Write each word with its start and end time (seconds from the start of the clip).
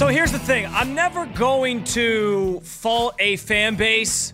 So 0.00 0.06
here's 0.06 0.32
the 0.32 0.38
thing 0.38 0.64
I'm 0.72 0.94
never 0.94 1.26
going 1.26 1.84
to 1.84 2.60
fault 2.60 3.16
a 3.18 3.36
fan 3.36 3.76
base 3.76 4.32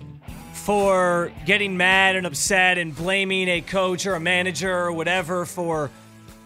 for 0.52 1.32
getting 1.44 1.76
mad 1.76 2.14
and 2.14 2.24
upset 2.24 2.78
and 2.78 2.94
blaming 2.94 3.48
a 3.48 3.60
coach 3.62 4.06
or 4.06 4.14
a 4.14 4.20
manager 4.20 4.72
or 4.72 4.92
whatever 4.92 5.44
for 5.44 5.90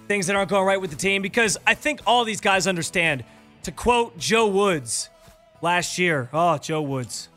things 0.08 0.26
that 0.28 0.36
aren't 0.36 0.48
going 0.48 0.64
right 0.64 0.80
with 0.80 0.88
the 0.88 0.96
team 0.96 1.20
because 1.20 1.58
I 1.66 1.74
think 1.74 2.00
all 2.06 2.24
these 2.24 2.40
guys 2.40 2.66
understand. 2.66 3.22
To 3.64 3.72
quote 3.72 4.16
Joe 4.16 4.46
Woods 4.46 5.10
last 5.60 5.98
year, 5.98 6.30
oh, 6.32 6.56
Joe 6.56 6.80
Woods, 6.80 7.28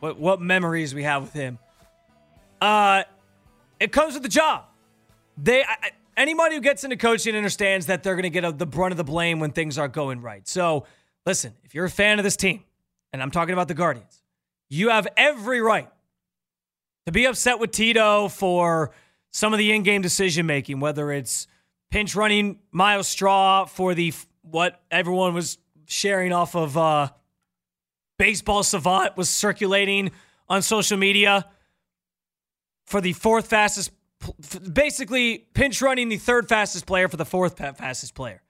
what, 0.00 0.18
what 0.18 0.40
memories 0.40 0.92
we 0.92 1.04
have 1.04 1.22
with 1.22 1.34
him. 1.34 1.60
Uh, 2.60 3.04
it 3.78 3.92
comes 3.92 4.14
with 4.14 4.24
the 4.24 4.28
job. 4.28 4.64
They 5.36 5.62
I, 5.62 5.92
anybody 6.16 6.56
who 6.56 6.60
gets 6.60 6.82
into 6.82 6.96
coaching 6.96 7.36
understands 7.36 7.86
that 7.86 8.02
they're 8.02 8.16
going 8.16 8.24
to 8.24 8.30
get 8.30 8.44
a, 8.44 8.50
the 8.50 8.66
brunt 8.66 8.90
of 8.90 8.96
the 8.96 9.04
blame 9.04 9.38
when 9.38 9.52
things 9.52 9.78
aren't 9.78 9.94
going 9.94 10.20
right. 10.20 10.46
So, 10.48 10.84
listen, 11.28 11.52
if 11.62 11.74
you're 11.74 11.84
a 11.84 11.90
fan 11.90 12.18
of 12.18 12.24
this 12.24 12.36
team, 12.36 12.64
and 13.12 13.20
I'm 13.20 13.30
talking 13.30 13.52
about 13.52 13.68
the 13.68 13.74
Guardians, 13.74 14.22
you 14.70 14.88
have 14.88 15.06
every 15.14 15.60
right 15.60 15.90
to 17.04 17.12
be 17.12 17.26
upset 17.26 17.58
with 17.58 17.70
Tito 17.70 18.28
for 18.28 18.92
some 19.30 19.52
of 19.52 19.58
the 19.58 19.70
in-game 19.72 20.00
decision 20.00 20.46
making, 20.46 20.80
whether 20.80 21.12
it's 21.12 21.46
pinch 21.90 22.16
running 22.16 22.60
Myles 22.72 23.08
Straw 23.08 23.66
for 23.66 23.92
the 23.92 24.14
what 24.40 24.80
everyone 24.90 25.34
was 25.34 25.58
sharing 25.84 26.32
off 26.32 26.56
of 26.56 26.78
uh, 26.78 27.10
Baseball 28.18 28.62
Savant 28.62 29.14
was 29.18 29.28
circulating 29.28 30.10
on 30.48 30.62
social 30.62 30.96
media 30.96 31.44
for 32.86 33.02
the 33.02 33.12
fourth 33.12 33.48
fastest, 33.48 33.90
basically 34.72 35.46
pinch 35.52 35.82
running 35.82 36.08
the 36.08 36.16
third 36.16 36.48
fastest 36.48 36.86
player 36.86 37.06
for 37.06 37.18
the 37.18 37.26
fourth 37.26 37.58
fastest 37.58 38.14
player. 38.14 38.40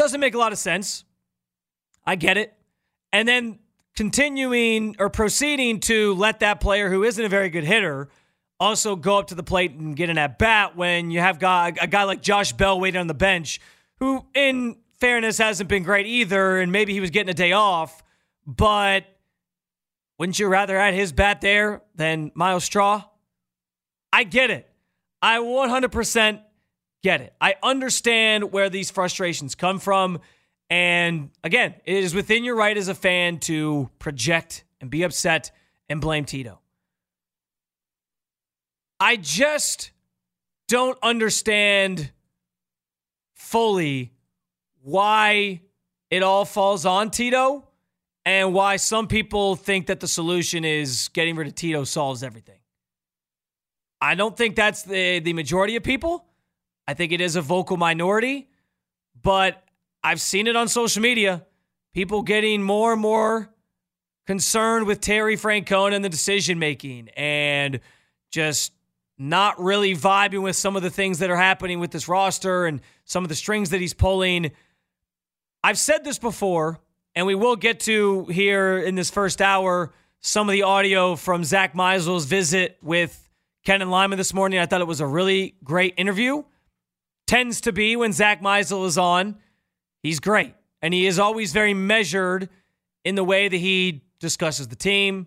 Doesn't 0.00 0.18
make 0.18 0.34
a 0.34 0.38
lot 0.38 0.50
of 0.50 0.58
sense. 0.58 1.04
I 2.08 2.14
get 2.14 2.38
it. 2.38 2.54
And 3.12 3.28
then 3.28 3.58
continuing 3.94 4.96
or 4.98 5.10
proceeding 5.10 5.80
to 5.80 6.14
let 6.14 6.40
that 6.40 6.58
player 6.58 6.88
who 6.88 7.04
isn't 7.04 7.22
a 7.22 7.28
very 7.28 7.50
good 7.50 7.64
hitter 7.64 8.08
also 8.58 8.96
go 8.96 9.18
up 9.18 9.26
to 9.26 9.34
the 9.34 9.42
plate 9.42 9.72
and 9.72 9.94
get 9.94 10.08
an 10.08 10.16
at 10.16 10.38
bat 10.38 10.74
when 10.74 11.10
you 11.10 11.20
have 11.20 11.38
guy, 11.38 11.74
a 11.78 11.86
guy 11.86 12.04
like 12.04 12.22
Josh 12.22 12.54
Bell 12.54 12.80
waiting 12.80 12.98
on 12.98 13.08
the 13.08 13.14
bench, 13.14 13.60
who, 13.98 14.24
in 14.32 14.78
fairness, 14.94 15.36
hasn't 15.36 15.68
been 15.68 15.82
great 15.82 16.06
either, 16.06 16.58
and 16.58 16.72
maybe 16.72 16.94
he 16.94 17.00
was 17.00 17.10
getting 17.10 17.28
a 17.28 17.34
day 17.34 17.52
off, 17.52 18.02
but 18.46 19.04
wouldn't 20.18 20.38
you 20.38 20.48
rather 20.48 20.78
had 20.78 20.94
his 20.94 21.12
bat 21.12 21.42
there 21.42 21.82
than 21.94 22.32
Myles 22.34 22.64
Straw? 22.64 23.04
I 24.14 24.24
get 24.24 24.50
it. 24.50 24.66
I 25.20 25.40
100% 25.40 26.40
get 27.02 27.20
it. 27.20 27.34
I 27.38 27.56
understand 27.62 28.50
where 28.50 28.70
these 28.70 28.90
frustrations 28.90 29.54
come 29.54 29.78
from. 29.78 30.20
And 30.70 31.30
again, 31.42 31.74
it 31.84 32.04
is 32.04 32.14
within 32.14 32.44
your 32.44 32.54
right 32.56 32.76
as 32.76 32.88
a 32.88 32.94
fan 32.94 33.38
to 33.40 33.88
project 33.98 34.64
and 34.80 34.90
be 34.90 35.02
upset 35.02 35.50
and 35.88 36.00
blame 36.00 36.24
Tito. 36.24 36.60
I 39.00 39.16
just 39.16 39.92
don't 40.66 40.98
understand 41.02 42.10
fully 43.34 44.12
why 44.82 45.62
it 46.10 46.22
all 46.22 46.44
falls 46.44 46.84
on 46.84 47.10
Tito 47.10 47.66
and 48.24 48.52
why 48.52 48.76
some 48.76 49.06
people 49.06 49.56
think 49.56 49.86
that 49.86 50.00
the 50.00 50.08
solution 50.08 50.64
is 50.64 51.08
getting 51.08 51.36
rid 51.36 51.48
of 51.48 51.54
Tito 51.54 51.84
solves 51.84 52.22
everything. 52.22 52.58
I 54.00 54.14
don't 54.14 54.36
think 54.36 54.54
that's 54.54 54.82
the, 54.82 55.20
the 55.20 55.32
majority 55.32 55.76
of 55.76 55.82
people. 55.82 56.24
I 56.86 56.94
think 56.94 57.12
it 57.12 57.20
is 57.20 57.36
a 57.36 57.42
vocal 57.42 57.76
minority, 57.76 58.48
but 59.22 59.62
I've 60.02 60.20
seen 60.20 60.46
it 60.46 60.56
on 60.56 60.68
social 60.68 61.02
media. 61.02 61.46
People 61.92 62.22
getting 62.22 62.62
more 62.62 62.92
and 62.92 63.00
more 63.00 63.50
concerned 64.26 64.86
with 64.86 65.00
Terry 65.00 65.36
Francona 65.36 65.94
and 65.94 66.04
the 66.04 66.08
decision 66.08 66.58
making 66.58 67.08
and 67.16 67.80
just 68.30 68.72
not 69.18 69.60
really 69.60 69.96
vibing 69.96 70.42
with 70.42 70.54
some 70.54 70.76
of 70.76 70.82
the 70.82 70.90
things 70.90 71.18
that 71.18 71.30
are 71.30 71.36
happening 71.36 71.80
with 71.80 71.90
this 71.90 72.08
roster 72.08 72.66
and 72.66 72.80
some 73.04 73.24
of 73.24 73.28
the 73.28 73.34
strings 73.34 73.70
that 73.70 73.80
he's 73.80 73.94
pulling. 73.94 74.52
I've 75.64 75.78
said 75.78 76.04
this 76.04 76.18
before, 76.18 76.78
and 77.14 77.26
we 77.26 77.34
will 77.34 77.56
get 77.56 77.80
to 77.80 78.26
here 78.26 78.78
in 78.78 78.94
this 78.94 79.10
first 79.10 79.42
hour 79.42 79.92
some 80.20 80.48
of 80.48 80.52
the 80.52 80.62
audio 80.62 81.16
from 81.16 81.42
Zach 81.42 81.74
Meisel's 81.74 82.26
visit 82.26 82.78
with 82.82 83.28
Ken 83.64 83.82
and 83.82 83.90
Lima 83.90 84.16
this 84.16 84.32
morning. 84.32 84.58
I 84.60 84.66
thought 84.66 84.80
it 84.80 84.86
was 84.86 85.00
a 85.00 85.06
really 85.06 85.56
great 85.64 85.94
interview. 85.96 86.44
Tends 87.26 87.60
to 87.62 87.72
be 87.72 87.96
when 87.96 88.12
Zach 88.12 88.40
Meisel 88.40 88.86
is 88.86 88.98
on. 88.98 89.36
He's 90.02 90.20
great. 90.20 90.54
And 90.82 90.94
he 90.94 91.06
is 91.06 91.18
always 91.18 91.52
very 91.52 91.74
measured 91.74 92.48
in 93.04 93.14
the 93.14 93.24
way 93.24 93.48
that 93.48 93.56
he 93.56 94.02
discusses 94.20 94.68
the 94.68 94.76
team, 94.76 95.26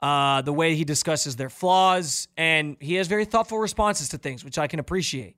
uh, 0.00 0.42
the 0.42 0.52
way 0.52 0.74
he 0.74 0.84
discusses 0.84 1.36
their 1.36 1.50
flaws, 1.50 2.28
and 2.36 2.76
he 2.80 2.94
has 2.94 3.08
very 3.08 3.24
thoughtful 3.24 3.58
responses 3.58 4.08
to 4.10 4.18
things, 4.18 4.44
which 4.44 4.58
I 4.58 4.66
can 4.66 4.78
appreciate. 4.78 5.36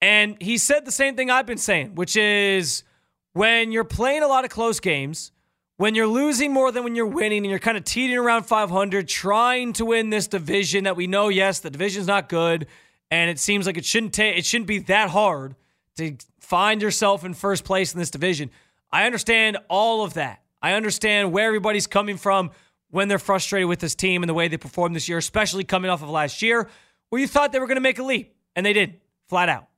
And 0.00 0.40
he 0.40 0.56
said 0.56 0.86
the 0.86 0.92
same 0.92 1.16
thing 1.16 1.30
I've 1.30 1.46
been 1.46 1.58
saying, 1.58 1.94
which 1.94 2.16
is 2.16 2.84
when 3.32 3.72
you're 3.72 3.84
playing 3.84 4.22
a 4.22 4.26
lot 4.26 4.44
of 4.44 4.50
close 4.50 4.80
games, 4.80 5.32
when 5.76 5.94
you're 5.94 6.06
losing 6.06 6.52
more 6.52 6.72
than 6.72 6.84
when 6.84 6.94
you're 6.94 7.06
winning, 7.06 7.38
and 7.38 7.50
you're 7.50 7.58
kind 7.58 7.76
of 7.76 7.84
teetering 7.84 8.18
around 8.18 8.44
500, 8.44 9.08
trying 9.08 9.72
to 9.74 9.84
win 9.84 10.10
this 10.10 10.26
division 10.26 10.84
that 10.84 10.96
we 10.96 11.06
know, 11.06 11.28
yes, 11.28 11.60
the 11.60 11.70
division's 11.70 12.06
not 12.06 12.28
good, 12.28 12.66
and 13.10 13.30
it 13.30 13.38
seems 13.38 13.66
like 13.66 13.76
it 13.76 13.84
shouldn't 13.84 14.12
take, 14.12 14.36
it 14.36 14.44
shouldn't 14.44 14.68
be 14.68 14.78
that 14.80 15.10
hard 15.10 15.54
to 15.96 16.16
find 16.50 16.82
yourself 16.82 17.24
in 17.24 17.32
first 17.32 17.62
place 17.62 17.94
in 17.94 18.00
this 18.00 18.10
division. 18.10 18.50
I 18.90 19.06
understand 19.06 19.56
all 19.68 20.02
of 20.02 20.14
that. 20.14 20.42
I 20.60 20.72
understand 20.72 21.30
where 21.30 21.46
everybody's 21.46 21.86
coming 21.86 22.16
from 22.16 22.50
when 22.90 23.06
they're 23.06 23.20
frustrated 23.20 23.68
with 23.68 23.78
this 23.78 23.94
team 23.94 24.24
and 24.24 24.28
the 24.28 24.34
way 24.34 24.48
they 24.48 24.56
performed 24.56 24.96
this 24.96 25.08
year, 25.08 25.16
especially 25.16 25.62
coming 25.62 25.92
off 25.92 26.02
of 26.02 26.10
last 26.10 26.42
year, 26.42 26.68
where 27.08 27.20
you 27.20 27.28
thought 27.28 27.52
they 27.52 27.60
were 27.60 27.68
going 27.68 27.76
to 27.76 27.80
make 27.80 28.00
a 28.00 28.02
leap, 28.02 28.34
and 28.56 28.66
they 28.66 28.72
didn't, 28.72 28.96
flat 29.28 29.48
out. 29.48 29.68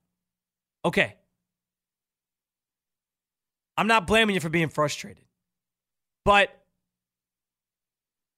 Okay. 0.82 1.14
I'm 3.76 3.86
not 3.86 4.06
blaming 4.06 4.34
you 4.34 4.40
for 4.40 4.48
being 4.48 4.70
frustrated. 4.70 5.24
But, 6.24 6.58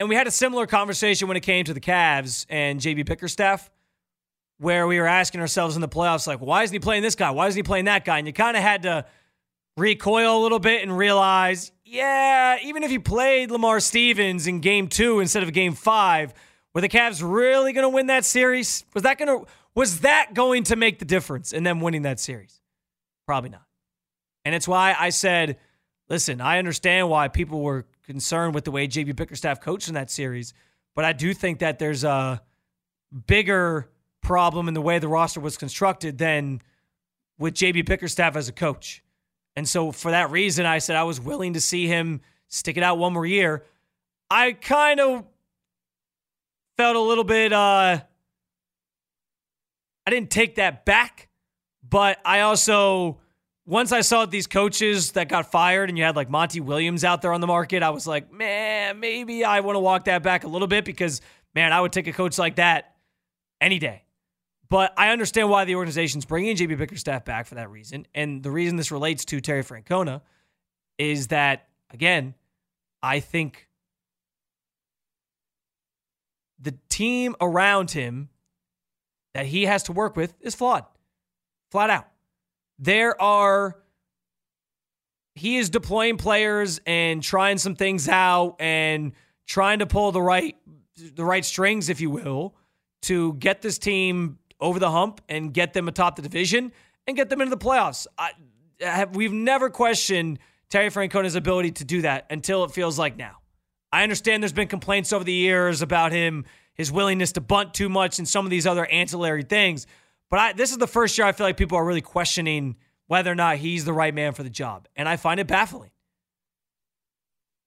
and 0.00 0.08
we 0.08 0.16
had 0.16 0.26
a 0.26 0.32
similar 0.32 0.66
conversation 0.66 1.28
when 1.28 1.36
it 1.36 1.44
came 1.44 1.64
to 1.66 1.72
the 1.72 1.80
Cavs 1.80 2.46
and 2.48 2.80
JB 2.80 3.06
Bickerstaff, 3.06 3.70
where 4.58 4.86
we 4.86 4.98
were 4.98 5.06
asking 5.06 5.40
ourselves 5.40 5.74
in 5.74 5.80
the 5.80 5.88
playoffs, 5.88 6.26
like, 6.26 6.40
why 6.40 6.62
isn't 6.62 6.74
he 6.74 6.80
playing 6.80 7.02
this 7.02 7.14
guy? 7.14 7.30
Why 7.30 7.46
isn't 7.48 7.58
he 7.58 7.62
playing 7.62 7.86
that 7.86 8.04
guy? 8.04 8.18
And 8.18 8.26
you 8.26 8.32
kind 8.32 8.56
of 8.56 8.62
had 8.62 8.82
to 8.82 9.04
recoil 9.76 10.38
a 10.38 10.42
little 10.42 10.58
bit 10.58 10.82
and 10.82 10.96
realize, 10.96 11.72
yeah, 11.84 12.58
even 12.62 12.82
if 12.82 12.90
you 12.90 13.00
played 13.00 13.50
Lamar 13.50 13.80
Stevens 13.80 14.46
in 14.46 14.60
game 14.60 14.88
two 14.88 15.20
instead 15.20 15.42
of 15.42 15.52
game 15.52 15.74
five, 15.74 16.32
were 16.72 16.80
the 16.80 16.88
Cavs 16.88 17.22
really 17.24 17.72
going 17.72 17.84
to 17.84 17.88
win 17.88 18.06
that 18.06 18.24
series? 18.24 18.84
Was 18.94 19.02
that 19.02 19.18
going 19.18 19.28
to 19.28 19.46
was 19.74 20.00
that 20.00 20.34
going 20.34 20.62
to 20.64 20.76
make 20.76 21.00
the 21.00 21.04
difference 21.04 21.52
in 21.52 21.64
them 21.64 21.80
winning 21.80 22.02
that 22.02 22.20
series? 22.20 22.60
Probably 23.26 23.50
not. 23.50 23.66
And 24.44 24.54
it's 24.54 24.68
why 24.68 24.94
I 24.96 25.08
said, 25.08 25.58
listen, 26.08 26.40
I 26.40 26.58
understand 26.58 27.08
why 27.08 27.28
people 27.28 27.60
were 27.60 27.86
concerned 28.04 28.54
with 28.54 28.64
the 28.64 28.70
way 28.70 28.86
JB 28.86 29.16
Bickerstaff 29.16 29.60
coached 29.60 29.88
in 29.88 29.94
that 29.94 30.10
series, 30.10 30.54
but 30.94 31.04
I 31.04 31.12
do 31.12 31.34
think 31.34 31.58
that 31.58 31.78
there's 31.78 32.04
a 32.04 32.40
bigger 33.26 33.88
problem 34.24 34.66
in 34.66 34.74
the 34.74 34.80
way 34.80 34.98
the 34.98 35.08
roster 35.08 35.38
was 35.38 35.56
constructed 35.56 36.18
than 36.18 36.60
with 37.38 37.54
JB 37.54 37.86
Bickerstaff 37.86 38.34
as 38.34 38.48
a 38.48 38.52
coach. 38.52 39.04
And 39.56 39.68
so 39.68 39.92
for 39.92 40.10
that 40.10 40.30
reason, 40.30 40.66
I 40.66 40.78
said 40.78 40.96
I 40.96 41.04
was 41.04 41.20
willing 41.20 41.52
to 41.52 41.60
see 41.60 41.86
him 41.86 42.20
stick 42.48 42.76
it 42.76 42.82
out 42.82 42.98
one 42.98 43.12
more 43.12 43.26
year. 43.26 43.64
I 44.30 44.52
kind 44.52 44.98
of 44.98 45.24
felt 46.76 46.96
a 46.96 47.00
little 47.00 47.24
bit 47.24 47.52
uh 47.52 48.00
I 50.06 50.10
didn't 50.10 50.30
take 50.30 50.56
that 50.56 50.84
back, 50.84 51.28
but 51.88 52.18
I 52.24 52.40
also 52.40 53.20
once 53.66 53.92
I 53.92 54.02
saw 54.02 54.26
these 54.26 54.46
coaches 54.46 55.12
that 55.12 55.28
got 55.28 55.50
fired 55.50 55.88
and 55.88 55.96
you 55.96 56.04
had 56.04 56.16
like 56.16 56.28
Monty 56.28 56.60
Williams 56.60 57.04
out 57.04 57.22
there 57.22 57.32
on 57.32 57.40
the 57.40 57.46
market, 57.46 57.82
I 57.82 57.90
was 57.90 58.06
like, 58.06 58.30
man, 58.30 59.00
maybe 59.00 59.44
I 59.44 59.60
want 59.60 59.76
to 59.76 59.80
walk 59.80 60.04
that 60.04 60.22
back 60.22 60.44
a 60.44 60.48
little 60.48 60.68
bit 60.68 60.84
because 60.84 61.20
man, 61.54 61.72
I 61.72 61.80
would 61.80 61.92
take 61.92 62.06
a 62.06 62.12
coach 62.12 62.38
like 62.38 62.56
that 62.56 62.96
any 63.60 63.78
day. 63.78 64.02
But 64.68 64.92
I 64.96 65.10
understand 65.10 65.50
why 65.50 65.64
the 65.64 65.74
organization's 65.74 66.24
bringing 66.24 66.56
JB 66.56 66.78
Bickerstaff 66.78 67.24
back 67.24 67.46
for 67.46 67.56
that 67.56 67.70
reason. 67.70 68.06
And 68.14 68.42
the 68.42 68.50
reason 68.50 68.76
this 68.76 68.90
relates 68.90 69.24
to 69.26 69.40
Terry 69.40 69.62
Francona 69.62 70.22
is 70.98 71.28
that, 71.28 71.68
again, 71.92 72.34
I 73.02 73.20
think 73.20 73.68
the 76.58 76.74
team 76.88 77.36
around 77.40 77.90
him 77.90 78.30
that 79.34 79.46
he 79.46 79.66
has 79.66 79.82
to 79.84 79.92
work 79.92 80.16
with 80.16 80.34
is 80.40 80.54
flawed, 80.54 80.84
flat 81.70 81.90
out. 81.90 82.08
There 82.78 83.20
are, 83.20 83.76
he 85.34 85.58
is 85.58 85.68
deploying 85.68 86.16
players 86.16 86.80
and 86.86 87.22
trying 87.22 87.58
some 87.58 87.74
things 87.74 88.08
out 88.08 88.56
and 88.60 89.12
trying 89.46 89.80
to 89.80 89.86
pull 89.86 90.12
the 90.12 90.22
right, 90.22 90.56
the 90.96 91.24
right 91.24 91.44
strings, 91.44 91.88
if 91.88 92.00
you 92.00 92.10
will, 92.10 92.54
to 93.02 93.34
get 93.34 93.60
this 93.60 93.78
team 93.78 94.38
over 94.64 94.78
the 94.78 94.90
hump 94.90 95.20
and 95.28 95.52
get 95.52 95.74
them 95.74 95.88
atop 95.88 96.16
the 96.16 96.22
division 96.22 96.72
and 97.06 97.16
get 97.16 97.28
them 97.28 97.42
into 97.42 97.54
the 97.54 97.62
playoffs. 97.62 98.06
I, 98.16 98.30
have, 98.80 99.14
we've 99.14 99.32
never 99.32 99.68
questioned 99.68 100.38
Terry 100.70 100.88
Francona's 100.88 101.34
ability 101.34 101.72
to 101.72 101.84
do 101.84 102.00
that 102.00 102.26
until 102.30 102.64
it 102.64 102.70
feels 102.70 102.98
like 102.98 103.16
now. 103.16 103.36
I 103.92 104.02
understand 104.02 104.42
there's 104.42 104.54
been 104.54 104.66
complaints 104.66 105.12
over 105.12 105.22
the 105.22 105.34
years 105.34 105.82
about 105.82 106.12
him, 106.12 106.46
his 106.72 106.90
willingness 106.90 107.32
to 107.32 107.42
bunt 107.42 107.74
too 107.74 107.90
much, 107.90 108.18
and 108.18 108.26
some 108.26 108.46
of 108.46 108.50
these 108.50 108.66
other 108.66 108.86
ancillary 108.86 109.42
things. 109.42 109.86
But 110.30 110.38
I, 110.38 110.52
this 110.54 110.72
is 110.72 110.78
the 110.78 110.88
first 110.88 111.16
year 111.18 111.26
I 111.26 111.32
feel 111.32 111.46
like 111.46 111.58
people 111.58 111.76
are 111.76 111.84
really 111.84 112.00
questioning 112.00 112.76
whether 113.06 113.30
or 113.30 113.34
not 113.36 113.58
he's 113.58 113.84
the 113.84 113.92
right 113.92 114.14
man 114.14 114.32
for 114.32 114.42
the 114.42 114.50
job. 114.50 114.88
And 114.96 115.06
I 115.06 115.16
find 115.16 115.38
it 115.38 115.46
baffling. 115.46 115.90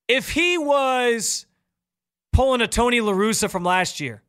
If 0.07 0.31
he 0.31 0.57
was 0.57 1.45
pulling 2.33 2.61
a 2.61 2.67
Tony 2.67 3.01
La 3.01 3.13
Russa 3.13 3.49
from 3.51 3.63
last 3.63 3.99
year, 3.99 4.23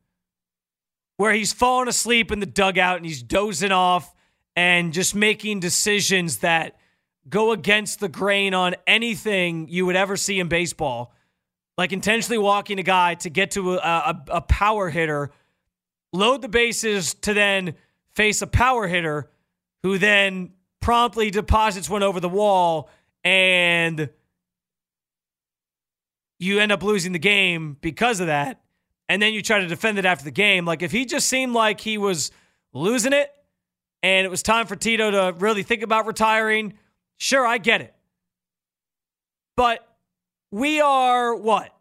where 1.19 1.33
he's 1.33 1.51
falling 1.51 1.89
asleep 1.89 2.31
in 2.31 2.39
the 2.39 2.45
dugout 2.45 2.95
and 2.95 3.05
he's 3.05 3.21
dozing 3.21 3.73
off 3.73 4.15
and 4.55 4.93
just 4.93 5.13
making 5.13 5.59
decisions 5.59 6.37
that 6.37 6.77
go 7.27 7.51
against 7.51 7.99
the 7.99 8.07
grain 8.07 8.53
on 8.53 8.73
anything 8.87 9.67
you 9.67 9.85
would 9.85 9.97
ever 9.97 10.15
see 10.15 10.39
in 10.39 10.47
baseball, 10.47 11.13
like 11.77 11.91
intentionally 11.91 12.37
walking 12.37 12.79
a 12.79 12.83
guy 12.83 13.15
to 13.15 13.29
get 13.29 13.51
to 13.51 13.73
a, 13.73 13.77
a, 13.79 14.23
a 14.29 14.41
power 14.41 14.89
hitter, 14.89 15.29
load 16.13 16.41
the 16.41 16.47
bases 16.47 17.15
to 17.15 17.33
then 17.33 17.75
face 18.11 18.41
a 18.41 18.47
power 18.47 18.87
hitter 18.87 19.29
who 19.83 19.97
then 19.97 20.53
promptly 20.79 21.29
deposits 21.29 21.89
one 21.89 22.01
over 22.01 22.21
the 22.21 22.29
wall 22.29 22.89
and 23.25 24.09
you 26.39 26.59
end 26.61 26.71
up 26.71 26.81
losing 26.81 27.11
the 27.11 27.19
game 27.19 27.75
because 27.81 28.21
of 28.21 28.27
that 28.27 28.61
and 29.09 29.19
then 29.19 29.33
you 29.33 29.41
try 29.41 29.59
to 29.59 29.67
defend 29.67 29.97
it 29.97 30.05
after 30.05 30.23
the 30.23 30.31
game. 30.31 30.65
Like 30.65 30.83
if 30.83 30.91
he 30.91 31.05
just 31.05 31.27
seemed 31.27 31.53
like 31.53 31.81
he 31.81 31.97
was 31.97 32.31
losing 32.71 33.11
it 33.11 33.31
and 34.03 34.23
it 34.23 34.29
was 34.29 34.43
time 34.43 34.67
for 34.67 34.75
Tito 34.75 35.09
to 35.09 35.35
really 35.39 35.63
think 35.63 35.81
about 35.81 36.05
retiring, 36.05 36.75
sure, 37.17 37.45
I 37.45 37.57
get 37.57 37.81
it. 37.81 37.93
But 39.57 39.85
we 40.51 40.79
are 40.79 41.35
what? 41.35 41.75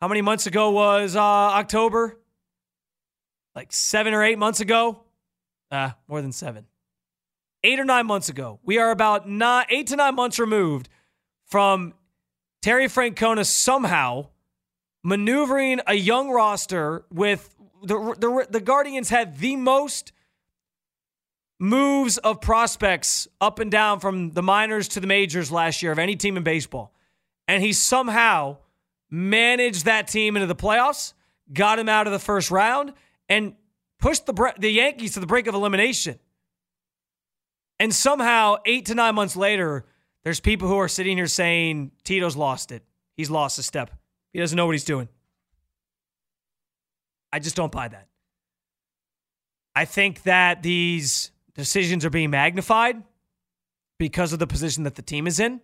How 0.00 0.08
many 0.08 0.22
months 0.22 0.46
ago 0.46 0.70
was 0.70 1.14
uh, 1.14 1.20
October? 1.20 2.18
Like 3.54 3.72
seven 3.72 4.14
or 4.14 4.24
eight 4.24 4.38
months 4.38 4.60
ago? 4.60 5.04
Uh, 5.70 5.90
more 6.08 6.22
than 6.22 6.32
seven. 6.32 6.66
Eight 7.62 7.78
or 7.78 7.84
nine 7.84 8.06
months 8.06 8.28
ago. 8.28 8.58
We 8.64 8.78
are 8.78 8.90
about 8.90 9.28
nine, 9.28 9.66
eight 9.68 9.86
to 9.88 9.96
nine 9.96 10.14
months 10.14 10.38
removed 10.38 10.88
from 11.46 11.94
Terry 12.62 12.86
Francona 12.86 13.46
somehow 13.46 14.28
maneuvering 15.04 15.80
a 15.86 15.94
young 15.94 16.30
roster 16.30 17.04
with 17.12 17.54
the, 17.82 18.16
the, 18.18 18.46
the 18.50 18.60
Guardians 18.60 19.10
had 19.10 19.38
the 19.38 19.54
most 19.54 20.12
moves 21.60 22.18
of 22.18 22.40
prospects 22.40 23.28
up 23.40 23.58
and 23.58 23.70
down 23.70 24.00
from 24.00 24.30
the 24.32 24.42
minors 24.42 24.88
to 24.88 25.00
the 25.00 25.06
majors 25.06 25.52
last 25.52 25.82
year 25.82 25.92
of 25.92 25.98
any 25.98 26.16
team 26.16 26.36
in 26.36 26.42
baseball. 26.42 26.92
And 27.46 27.62
he 27.62 27.72
somehow 27.72 28.56
managed 29.10 29.84
that 29.84 30.08
team 30.08 30.36
into 30.36 30.46
the 30.46 30.56
playoffs, 30.56 31.12
got 31.52 31.78
him 31.78 31.88
out 31.88 32.06
of 32.06 32.12
the 32.12 32.18
first 32.18 32.50
round, 32.50 32.94
and 33.28 33.54
pushed 34.00 34.26
the, 34.26 34.52
the 34.58 34.70
Yankees 34.70 35.12
to 35.14 35.20
the 35.20 35.26
brink 35.26 35.46
of 35.46 35.54
elimination. 35.54 36.18
And 37.78 37.94
somehow, 37.94 38.56
eight 38.64 38.86
to 38.86 38.94
nine 38.94 39.14
months 39.14 39.36
later, 39.36 39.84
there's 40.22 40.40
people 40.40 40.68
who 40.68 40.78
are 40.78 40.88
sitting 40.88 41.18
here 41.18 41.26
saying 41.26 41.92
Tito's 42.02 42.36
lost 42.36 42.72
it. 42.72 42.82
He's 43.16 43.30
lost 43.30 43.58
a 43.58 43.62
step. 43.62 43.90
He 44.34 44.40
doesn't 44.40 44.56
know 44.56 44.66
what 44.66 44.72
he's 44.72 44.84
doing. 44.84 45.08
I 47.32 47.38
just 47.38 47.56
don't 47.56 47.72
buy 47.72 47.88
that. 47.88 48.08
I 49.76 49.84
think 49.84 50.24
that 50.24 50.62
these 50.62 51.30
decisions 51.54 52.04
are 52.04 52.10
being 52.10 52.30
magnified 52.30 53.02
because 53.98 54.32
of 54.32 54.40
the 54.40 54.46
position 54.46 54.82
that 54.84 54.96
the 54.96 55.02
team 55.02 55.28
is 55.28 55.38
in. 55.38 55.60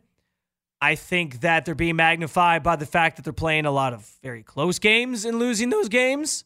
I 0.80 0.94
think 0.94 1.40
that 1.40 1.64
they're 1.64 1.74
being 1.74 1.96
magnified 1.96 2.62
by 2.62 2.76
the 2.76 2.86
fact 2.86 3.16
that 3.16 3.24
they're 3.24 3.32
playing 3.32 3.66
a 3.66 3.70
lot 3.70 3.92
of 3.92 4.08
very 4.22 4.42
close 4.42 4.78
games 4.78 5.24
and 5.24 5.38
losing 5.38 5.68
those 5.68 5.88
games. 5.88 6.44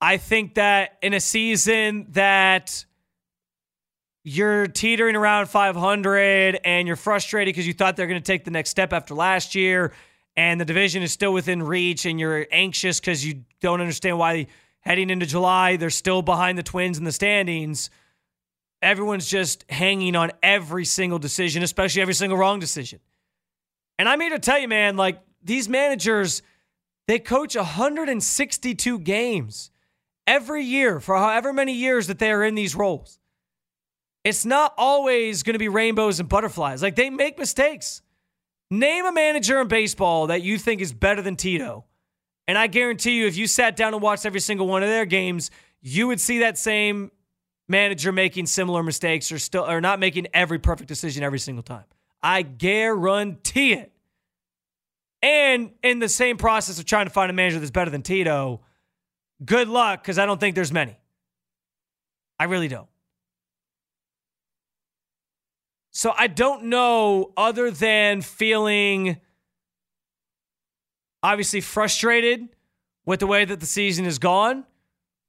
I 0.00 0.16
think 0.16 0.54
that 0.54 0.98
in 1.00 1.14
a 1.14 1.20
season 1.20 2.08
that 2.10 2.84
you're 4.24 4.66
teetering 4.66 5.16
around 5.16 5.46
500 5.46 6.60
and 6.64 6.86
you're 6.88 6.96
frustrated 6.96 7.54
because 7.54 7.66
you 7.66 7.72
thought 7.72 7.96
they're 7.96 8.08
going 8.08 8.20
to 8.20 8.26
take 8.26 8.44
the 8.44 8.50
next 8.50 8.70
step 8.70 8.92
after 8.92 9.14
last 9.14 9.54
year 9.54 9.92
and 10.36 10.60
the 10.60 10.64
division 10.64 11.02
is 11.02 11.12
still 11.12 11.32
within 11.32 11.62
reach 11.62 12.06
and 12.06 12.18
you're 12.18 12.46
anxious 12.50 13.00
because 13.00 13.24
you 13.24 13.44
don't 13.60 13.80
understand 13.80 14.18
why 14.18 14.46
heading 14.80 15.10
into 15.10 15.26
July 15.26 15.76
they're 15.76 15.90
still 15.90 16.22
behind 16.22 16.58
the 16.58 16.62
Twins 16.62 16.98
in 16.98 17.04
the 17.04 17.12
standings. 17.12 17.90
Everyone's 18.82 19.28
just 19.28 19.64
hanging 19.70 20.14
on 20.14 20.30
every 20.42 20.84
single 20.84 21.18
decision, 21.18 21.62
especially 21.62 22.02
every 22.02 22.14
single 22.14 22.36
wrong 22.36 22.58
decision. 22.58 23.00
And 23.98 24.08
I'm 24.08 24.20
here 24.20 24.30
to 24.30 24.38
tell 24.38 24.58
you, 24.58 24.68
man, 24.68 24.96
like 24.96 25.20
these 25.42 25.68
managers, 25.68 26.42
they 27.06 27.18
coach 27.18 27.54
162 27.56 28.98
games 28.98 29.70
every 30.26 30.64
year 30.64 31.00
for 31.00 31.16
however 31.16 31.52
many 31.52 31.72
years 31.72 32.08
that 32.08 32.18
they 32.18 32.30
are 32.30 32.44
in 32.44 32.54
these 32.54 32.74
roles. 32.74 33.18
It's 34.24 34.44
not 34.44 34.72
always 34.78 35.42
going 35.42 35.52
to 35.54 35.58
be 35.58 35.68
rainbows 35.68 36.18
and 36.18 36.28
butterflies. 36.28 36.82
Like 36.82 36.96
they 36.96 37.10
make 37.10 37.38
mistakes. 37.38 38.02
Name 38.70 39.06
a 39.06 39.12
manager 39.12 39.60
in 39.60 39.68
baseball 39.68 40.28
that 40.28 40.42
you 40.42 40.58
think 40.58 40.80
is 40.80 40.92
better 40.92 41.22
than 41.22 41.36
Tito. 41.36 41.84
And 42.46 42.58
I 42.58 42.66
guarantee 42.66 43.18
you, 43.18 43.26
if 43.26 43.36
you 43.36 43.46
sat 43.46 43.76
down 43.76 43.94
and 43.94 44.02
watched 44.02 44.26
every 44.26 44.40
single 44.40 44.66
one 44.66 44.82
of 44.82 44.88
their 44.88 45.06
games, 45.06 45.50
you 45.80 46.06
would 46.06 46.20
see 46.20 46.40
that 46.40 46.58
same 46.58 47.10
manager 47.68 48.12
making 48.12 48.46
similar 48.46 48.82
mistakes 48.82 49.32
or 49.32 49.38
still 49.38 49.68
or 49.68 49.80
not 49.80 49.98
making 49.98 50.26
every 50.34 50.58
perfect 50.58 50.88
decision 50.88 51.22
every 51.22 51.38
single 51.38 51.62
time. 51.62 51.84
I 52.22 52.42
guarantee 52.42 53.74
it. 53.74 53.92
And 55.22 55.70
in 55.82 56.00
the 56.00 56.08
same 56.08 56.36
process 56.36 56.78
of 56.78 56.84
trying 56.84 57.06
to 57.06 57.10
find 57.10 57.30
a 57.30 57.34
manager 57.34 57.58
that's 57.58 57.70
better 57.70 57.90
than 57.90 58.02
Tito, 58.02 58.60
good 59.44 59.68
luck 59.68 60.02
because 60.02 60.18
I 60.18 60.26
don't 60.26 60.38
think 60.38 60.54
there's 60.54 60.72
many. 60.72 60.98
I 62.38 62.44
really 62.44 62.68
don't. 62.68 62.88
So 65.96 66.12
I 66.18 66.26
don't 66.26 66.64
know, 66.64 67.30
other 67.36 67.70
than 67.70 68.20
feeling 68.20 69.18
obviously 71.22 71.60
frustrated 71.60 72.48
with 73.06 73.20
the 73.20 73.28
way 73.28 73.44
that 73.44 73.60
the 73.60 73.66
season 73.66 74.04
has 74.04 74.18
gone, 74.18 74.64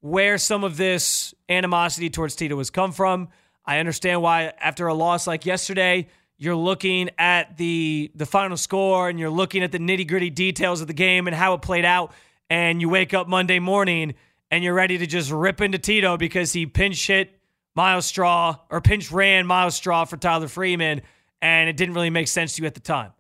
where 0.01 0.39
some 0.39 0.63
of 0.63 0.75
this 0.75 1.35
animosity 1.49 2.09
towards 2.09 2.35
Tito 2.35 2.57
has 2.57 2.71
come 2.71 2.91
from. 2.91 3.29
I 3.63 3.77
understand 3.77 4.23
why, 4.23 4.53
after 4.59 4.87
a 4.87 4.93
loss 4.95 5.27
like 5.27 5.45
yesterday, 5.45 6.07
you're 6.35 6.55
looking 6.55 7.11
at 7.19 7.57
the 7.57 8.11
the 8.15 8.25
final 8.25 8.57
score 8.57 9.07
and 9.07 9.19
you're 9.19 9.29
looking 9.29 9.61
at 9.61 9.71
the 9.71 9.79
nitty 9.79 10.07
gritty 10.07 10.31
details 10.31 10.81
of 10.81 10.87
the 10.87 10.93
game 10.93 11.27
and 11.27 11.35
how 11.35 11.53
it 11.53 11.61
played 11.61 11.85
out, 11.85 12.11
and 12.49 12.81
you 12.81 12.89
wake 12.89 13.13
up 13.13 13.27
Monday 13.27 13.59
morning 13.59 14.15
and 14.49 14.63
you're 14.63 14.73
ready 14.73 14.97
to 14.97 15.05
just 15.05 15.29
rip 15.29 15.61
into 15.61 15.77
Tito 15.77 16.17
because 16.17 16.53
he 16.53 16.65
pinch 16.65 17.05
hit 17.05 17.34
Myles 17.75 18.05
Straw 18.05 18.57
or 18.69 18.81
pinch 18.81 19.11
ran 19.11 19.45
Myles 19.45 19.75
Straw 19.75 20.05
for 20.05 20.17
Tyler 20.17 20.47
Freeman, 20.47 21.01
and 21.41 21.69
it 21.69 21.77
didn't 21.77 21.93
really 21.93 22.09
make 22.09 22.27
sense 22.27 22.55
to 22.55 22.61
you 22.61 22.67
at 22.67 22.73
the 22.73 22.79
time. 22.79 23.11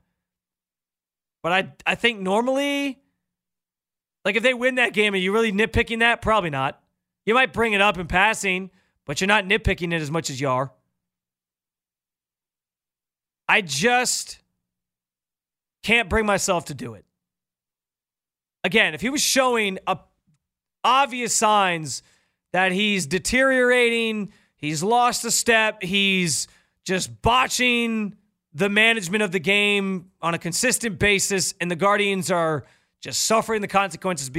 But 1.43 1.51
I 1.51 1.73
I 1.85 1.95
think 1.95 2.19
normally, 2.19 2.99
like 4.23 4.35
if 4.35 4.43
they 4.43 4.53
win 4.53 4.75
that 4.75 4.93
game, 4.93 5.13
are 5.13 5.17
you 5.17 5.31
really 5.31 5.51
nitpicking 5.51 5.99
that? 5.99 6.21
Probably 6.21 6.49
not. 6.49 6.81
You 7.25 7.33
might 7.33 7.53
bring 7.53 7.73
it 7.73 7.81
up 7.81 7.97
in 7.97 8.07
passing, 8.07 8.71
but 9.05 9.19
you're 9.19 9.27
not 9.27 9.45
nitpicking 9.45 9.93
it 9.93 10.01
as 10.01 10.09
much 10.09 10.29
as 10.29 10.39
you 10.39 10.49
are. 10.49 10.71
I 13.47 13.61
just 13.61 14.39
can't 15.83 16.09
bring 16.09 16.25
myself 16.25 16.65
to 16.65 16.73
do 16.73 16.95
it. 16.95 17.05
Again, 18.63 18.95
if 18.95 19.01
he 19.01 19.09
was 19.09 19.21
showing 19.21 19.77
a, 19.85 19.99
obvious 20.83 21.35
signs 21.35 22.01
that 22.53 22.71
he's 22.71 23.05
deteriorating, 23.05 24.31
He's 24.57 24.81
lost 24.81 25.25
a 25.25 25.31
step. 25.31 25.83
He's 25.83 26.47
just 26.83 27.21
botching 27.21 28.15
the 28.53 28.69
management 28.69 29.21
of 29.21 29.31
the 29.31 29.39
game 29.39 30.11
on 30.21 30.33
a 30.33 30.37
consistent 30.37 30.97
basis, 30.97 31.53
and 31.59 31.69
the 31.69 31.75
Guardians 31.75 32.31
are 32.31 32.65
just 33.01 33.25
suffering 33.25 33.61
the 33.61 33.67
consequences 33.67 34.29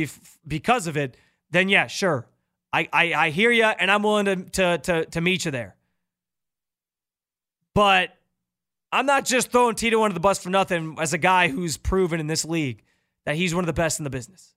because 0.46 0.86
of 0.86 0.96
it. 0.96 1.16
Then, 1.50 1.68
yeah, 1.68 1.86
sure. 1.86 2.26
I, 2.72 2.88
I, 2.92 3.14
I 3.14 3.30
hear 3.30 3.50
you, 3.50 3.64
and 3.64 3.90
I'm 3.90 4.02
willing 4.02 4.24
to, 4.24 4.36
to, 4.36 4.78
to, 4.78 5.04
to 5.06 5.20
meet 5.20 5.44
you 5.44 5.50
there. 5.50 5.76
But 7.74 8.16
I'm 8.90 9.06
not 9.06 9.26
just 9.26 9.52
throwing 9.52 9.74
Tito 9.74 10.02
under 10.02 10.14
the 10.14 10.20
bus 10.20 10.42
for 10.42 10.48
nothing 10.48 10.96
as 10.98 11.12
a 11.12 11.18
guy 11.18 11.48
who's 11.48 11.76
proven 11.76 12.18
in 12.18 12.26
this 12.26 12.44
league 12.44 12.82
that 13.26 13.36
he's 13.36 13.54
one 13.54 13.62
of 13.62 13.66
the 13.66 13.74
best 13.74 14.00
in 14.00 14.04
the 14.04 14.10
business. 14.10 14.55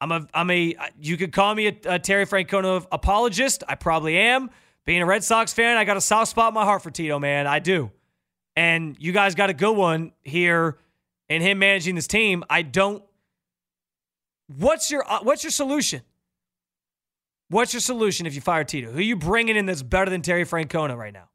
I'm 0.00 0.12
a 0.12 0.26
I'm 0.34 0.50
a 0.50 0.76
you 1.00 1.16
could 1.16 1.32
call 1.32 1.54
me 1.54 1.68
a, 1.68 1.94
a, 1.94 1.98
Terry 1.98 2.26
Francona 2.26 2.86
apologist. 2.92 3.64
I 3.68 3.74
probably 3.74 4.18
am. 4.18 4.50
Being 4.84 5.02
a 5.02 5.06
Red 5.06 5.24
Sox 5.24 5.52
fan, 5.52 5.76
I 5.76 5.84
got 5.84 5.96
a 5.96 6.00
soft 6.00 6.30
spot 6.30 6.48
in 6.48 6.54
my 6.54 6.64
heart 6.64 6.82
for 6.82 6.90
Tito, 6.90 7.18
man. 7.18 7.46
I 7.46 7.58
do. 7.58 7.90
And 8.54 8.96
you 9.00 9.12
guys 9.12 9.34
got 9.34 9.50
a 9.50 9.54
good 9.54 9.76
one 9.76 10.12
here 10.22 10.78
in 11.28 11.42
him 11.42 11.58
managing 11.58 11.94
this 11.94 12.06
team. 12.06 12.44
I 12.48 12.62
don't 12.62 13.02
What's 14.48 14.90
your 14.90 15.10
uh, 15.10 15.20
what's 15.22 15.42
your 15.42 15.50
solution? 15.50 16.02
What's 17.48 17.72
your 17.72 17.80
solution 17.80 18.26
if 18.26 18.34
you 18.34 18.40
fire 18.40 18.64
Tito? 18.64 18.90
Who 18.90 19.00
you 19.00 19.16
bringing 19.16 19.56
in 19.56 19.66
that's 19.66 19.82
better 19.82 20.10
than 20.10 20.22
Terry 20.22 20.44
Francona 20.44 20.96
right 20.96 21.12
now? 21.12 21.28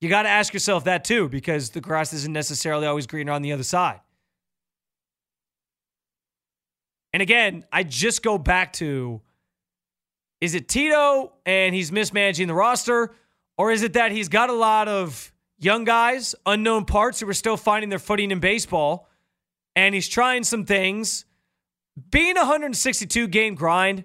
You 0.00 0.08
got 0.08 0.22
to 0.22 0.28
ask 0.28 0.54
yourself 0.54 0.84
that 0.84 1.04
too, 1.04 1.28
because 1.28 1.70
the 1.70 1.80
grass 1.80 2.12
isn't 2.12 2.32
necessarily 2.32 2.86
always 2.86 3.06
greener 3.06 3.32
on 3.32 3.42
the 3.42 3.52
other 3.52 3.64
side. 3.64 4.00
And 7.12 7.22
again, 7.22 7.64
I 7.72 7.82
just 7.82 8.22
go 8.22 8.38
back 8.38 8.72
to 8.74 9.20
is 10.40 10.54
it 10.54 10.68
Tito 10.68 11.32
and 11.44 11.74
he's 11.74 11.90
mismanaging 11.90 12.46
the 12.46 12.54
roster, 12.54 13.14
or 13.56 13.72
is 13.72 13.82
it 13.82 13.94
that 13.94 14.12
he's 14.12 14.28
got 14.28 14.50
a 14.50 14.54
lot 14.54 14.86
of 14.86 15.32
young 15.58 15.84
guys, 15.84 16.34
unknown 16.46 16.84
parts 16.84 17.20
who 17.20 17.28
are 17.28 17.34
still 17.34 17.56
finding 17.56 17.88
their 17.88 17.98
footing 17.98 18.30
in 18.30 18.38
baseball, 18.38 19.08
and 19.74 19.94
he's 19.94 20.08
trying 20.08 20.44
some 20.44 20.64
things? 20.64 21.24
Being 22.10 22.36
a 22.36 22.40
162 22.40 23.26
game 23.26 23.56
grind, 23.56 24.04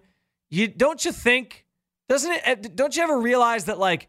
you 0.49 0.67
don't 0.67 1.03
you 1.05 1.11
think 1.11 1.65
doesn't 2.09 2.31
it 2.31 2.41
eh, 2.43 2.55
don't 2.73 2.95
you 2.95 3.03
ever 3.03 3.19
realize 3.19 3.65
that 3.65 3.77
like 3.77 4.07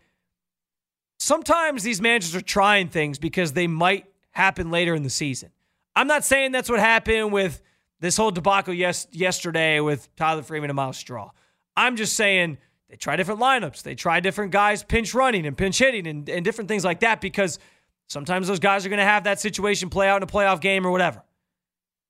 sometimes 1.19 1.83
these 1.83 2.01
managers 2.01 2.35
are 2.35 2.41
trying 2.41 2.89
things 2.89 3.19
because 3.19 3.53
they 3.53 3.67
might 3.67 4.07
happen 4.31 4.71
later 4.71 4.95
in 4.95 5.03
the 5.03 5.11
season. 5.11 5.51
I'm 5.95 6.07
not 6.07 6.25
saying 6.25 6.53
that's 6.53 6.69
what 6.69 6.81
happened 6.81 7.33
with 7.33 7.63
this 8.05 8.19
whole 8.19 8.31
debacle 8.31 8.75
yes, 8.75 9.07
yesterday 9.13 9.81
with 9.81 10.15
Tyler 10.15 10.43
Freeman 10.43 10.69
and 10.69 10.77
Myles 10.77 10.99
Straw. 10.99 11.31
I'm 11.75 11.97
just 11.97 12.15
saying 12.15 12.59
they 12.91 12.97
try 12.97 13.17
different 13.17 13.41
lineups. 13.41 13.83
They 13.83 13.95
try 13.95 14.21
different 14.21 14.53
guys 14.53 14.83
pinch 14.83 15.15
running 15.15 15.47
and 15.47 15.57
pinch 15.57 15.79
hitting 15.79 16.07
and, 16.07 16.29
and 16.29 16.45
different 16.45 16.69
things 16.69 16.85
like 16.85 17.01
that 17.01 17.23
because 17.23 17.59
sometimes 18.07 18.47
those 18.47 18.59
guys 18.59 18.85
are 18.85 18.91
going 18.91 18.99
to 18.99 19.07
have 19.07 19.25
that 19.25 19.41
situation 19.41 19.89
play 19.89 20.07
out 20.07 20.19
in 20.19 20.23
a 20.23 20.27
playoff 20.27 20.61
game 20.61 20.87
or 20.87 20.91
whatever. 20.91 21.23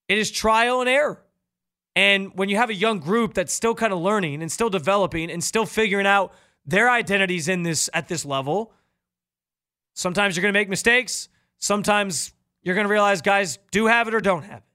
It 0.09 0.19
is 0.19 0.33
trial 0.33 0.81
and 0.81 0.91
error. 0.91 1.23
And 1.95 2.33
when 2.35 2.49
you 2.49 2.57
have 2.57 2.71
a 2.71 2.75
young 2.75 2.99
group 2.99 3.33
that's 3.33 3.53
still 3.53 3.77
kind 3.77 3.93
of 3.93 4.01
learning 4.01 4.43
and 4.43 4.51
still 4.51 4.71
developing 4.71 5.31
and 5.31 5.45
still 5.45 5.65
figuring 5.65 6.09
out 6.09 6.35
their 6.67 6.91
identities 6.91 7.47
in 7.47 7.63
this 7.63 7.89
at 7.95 8.09
this 8.09 8.25
level, 8.25 8.73
sometimes 9.95 10.35
you're 10.35 10.43
going 10.43 10.53
to 10.53 10.59
make 10.59 10.69
mistakes. 10.69 11.29
Sometimes 11.59 12.33
you're 12.65 12.75
going 12.75 12.87
to 12.87 12.93
realize 12.93 13.23
guys 13.23 13.61
do 13.71 13.87
have 13.87 14.09
it 14.09 14.15
or 14.15 14.21
don't 14.21 14.43
have 14.43 14.59
it. 14.59 14.74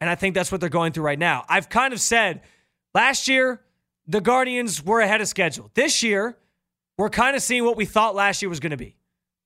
And 0.00 0.08
I 0.08 0.14
think 0.14 0.34
that's 0.34 0.52
what 0.52 0.60
they're 0.60 0.70
going 0.70 0.92
through 0.92 1.04
right 1.04 1.18
now. 1.18 1.44
I've 1.48 1.68
kind 1.68 1.92
of 1.92 2.00
said 2.00 2.42
last 2.94 3.28
year, 3.28 3.60
the 4.06 4.20
Guardians 4.20 4.82
were 4.82 5.00
ahead 5.00 5.20
of 5.20 5.28
schedule. 5.28 5.70
This 5.74 6.02
year, 6.02 6.38
we're 6.96 7.10
kind 7.10 7.36
of 7.36 7.42
seeing 7.42 7.64
what 7.64 7.76
we 7.76 7.84
thought 7.84 8.14
last 8.14 8.42
year 8.42 8.48
was 8.48 8.60
going 8.60 8.70
to 8.70 8.76
be, 8.76 8.96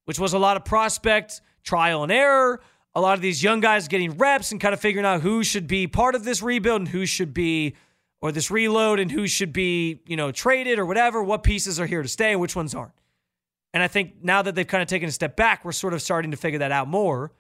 which 0.05 0.19
was 0.19 0.33
a 0.33 0.39
lot 0.39 0.57
of 0.57 0.65
prospect 0.65 1.41
trial 1.65 2.03
and 2.03 2.13
error, 2.13 2.61
a 2.95 3.01
lot 3.01 3.15
of 3.15 3.23
these 3.23 3.43
young 3.43 3.61
guys 3.61 3.89
getting 3.89 4.17
reps 4.19 4.53
and 4.53 4.61
kind 4.61 4.75
of 4.75 4.81
figuring 4.81 5.07
out 5.07 5.23
who 5.23 5.43
should 5.43 5.67
be 5.67 5.87
part 5.87 6.15
of 6.15 6.25
this 6.25 6.43
rebuild 6.43 6.83
and 6.83 6.89
who 6.89 7.07
should 7.07 7.33
be 7.33 7.75
or 8.21 8.31
this 8.31 8.51
reload 8.51 9.01
and 9.01 9.11
who 9.11 9.27
should 9.27 9.53
be, 9.53 10.01
you 10.07 10.17
know, 10.17 10.31
traded 10.31 10.79
or 10.79 10.87
whatever, 10.87 11.23
what 11.23 11.43
pieces 11.43 11.81
are 11.81 11.87
here 11.87 12.03
to 12.03 12.09
stay 12.09 12.33
and 12.33 12.41
which 12.41 12.55
ones 12.55 12.75
aren't. 12.75 12.93
And 13.75 13.83
I 13.83 13.89
think 13.89 14.23
now 14.23 14.43
that 14.43 14.55
they've 14.55 14.67
kind 14.67 14.83
of 14.83 14.89
taken 14.89 15.09
a 15.09 15.13
step 15.13 15.35
back, 15.35 15.65
we're 15.65 15.73
sort 15.73 15.95
of 15.95 16.03
starting 16.03 16.31
to 16.31 16.37
figure 16.37 16.61
that 16.61 16.71
out 16.71 16.89
more. 16.89 17.33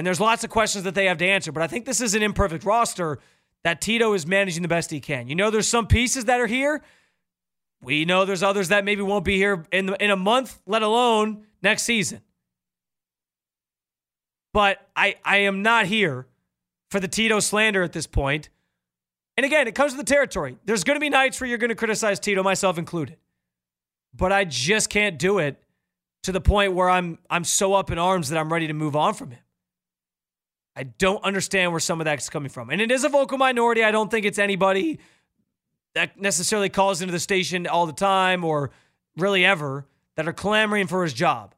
And 0.00 0.06
there's 0.06 0.18
lots 0.18 0.44
of 0.44 0.48
questions 0.48 0.84
that 0.84 0.94
they 0.94 1.04
have 1.04 1.18
to 1.18 1.26
answer, 1.26 1.52
but 1.52 1.62
I 1.62 1.66
think 1.66 1.84
this 1.84 2.00
is 2.00 2.14
an 2.14 2.22
imperfect 2.22 2.64
roster 2.64 3.18
that 3.64 3.82
Tito 3.82 4.14
is 4.14 4.26
managing 4.26 4.62
the 4.62 4.68
best 4.68 4.90
he 4.90 4.98
can. 4.98 5.28
You 5.28 5.34
know, 5.34 5.50
there's 5.50 5.68
some 5.68 5.86
pieces 5.86 6.24
that 6.24 6.40
are 6.40 6.46
here. 6.46 6.82
We 7.82 8.06
know 8.06 8.24
there's 8.24 8.42
others 8.42 8.68
that 8.68 8.82
maybe 8.86 9.02
won't 9.02 9.26
be 9.26 9.36
here 9.36 9.66
in, 9.70 9.84
the, 9.84 10.02
in 10.02 10.10
a 10.10 10.16
month, 10.16 10.58
let 10.64 10.80
alone 10.80 11.44
next 11.62 11.82
season. 11.82 12.22
But 14.54 14.78
I, 14.96 15.16
I 15.22 15.40
am 15.40 15.60
not 15.60 15.84
here 15.84 16.26
for 16.88 16.98
the 16.98 17.06
Tito 17.06 17.38
slander 17.38 17.82
at 17.82 17.92
this 17.92 18.06
point. 18.06 18.48
And 19.36 19.44
again, 19.44 19.68
it 19.68 19.74
comes 19.74 19.92
to 19.92 19.98
the 19.98 20.02
territory. 20.02 20.56
There's 20.64 20.82
going 20.82 20.96
to 20.96 21.00
be 21.00 21.10
nights 21.10 21.38
where 21.42 21.46
you're 21.46 21.58
going 21.58 21.68
to 21.68 21.74
criticize 21.74 22.18
Tito, 22.18 22.42
myself 22.42 22.78
included. 22.78 23.18
But 24.14 24.32
I 24.32 24.46
just 24.46 24.88
can't 24.88 25.18
do 25.18 25.40
it 25.40 25.62
to 26.22 26.32
the 26.32 26.40
point 26.40 26.72
where 26.72 26.88
I'm 26.88 27.18
I'm 27.28 27.44
so 27.44 27.74
up 27.74 27.90
in 27.90 27.98
arms 27.98 28.30
that 28.30 28.38
I'm 28.38 28.50
ready 28.50 28.66
to 28.66 28.72
move 28.72 28.96
on 28.96 29.12
from 29.12 29.32
him. 29.32 29.40
I 30.76 30.84
don't 30.84 31.22
understand 31.24 31.72
where 31.72 31.80
some 31.80 32.00
of 32.00 32.04
that's 32.04 32.28
coming 32.28 32.48
from. 32.48 32.70
And 32.70 32.80
it 32.80 32.90
is 32.90 33.04
a 33.04 33.08
vocal 33.08 33.38
minority. 33.38 33.82
I 33.82 33.90
don't 33.90 34.10
think 34.10 34.24
it's 34.24 34.38
anybody 34.38 35.00
that 35.94 36.20
necessarily 36.20 36.68
calls 36.68 37.02
into 37.02 37.12
the 37.12 37.18
station 37.18 37.66
all 37.66 37.86
the 37.86 37.92
time 37.92 38.44
or 38.44 38.70
really 39.16 39.44
ever 39.44 39.86
that 40.16 40.28
are 40.28 40.32
clamoring 40.32 40.86
for 40.86 41.02
his 41.02 41.12
job. 41.12 41.54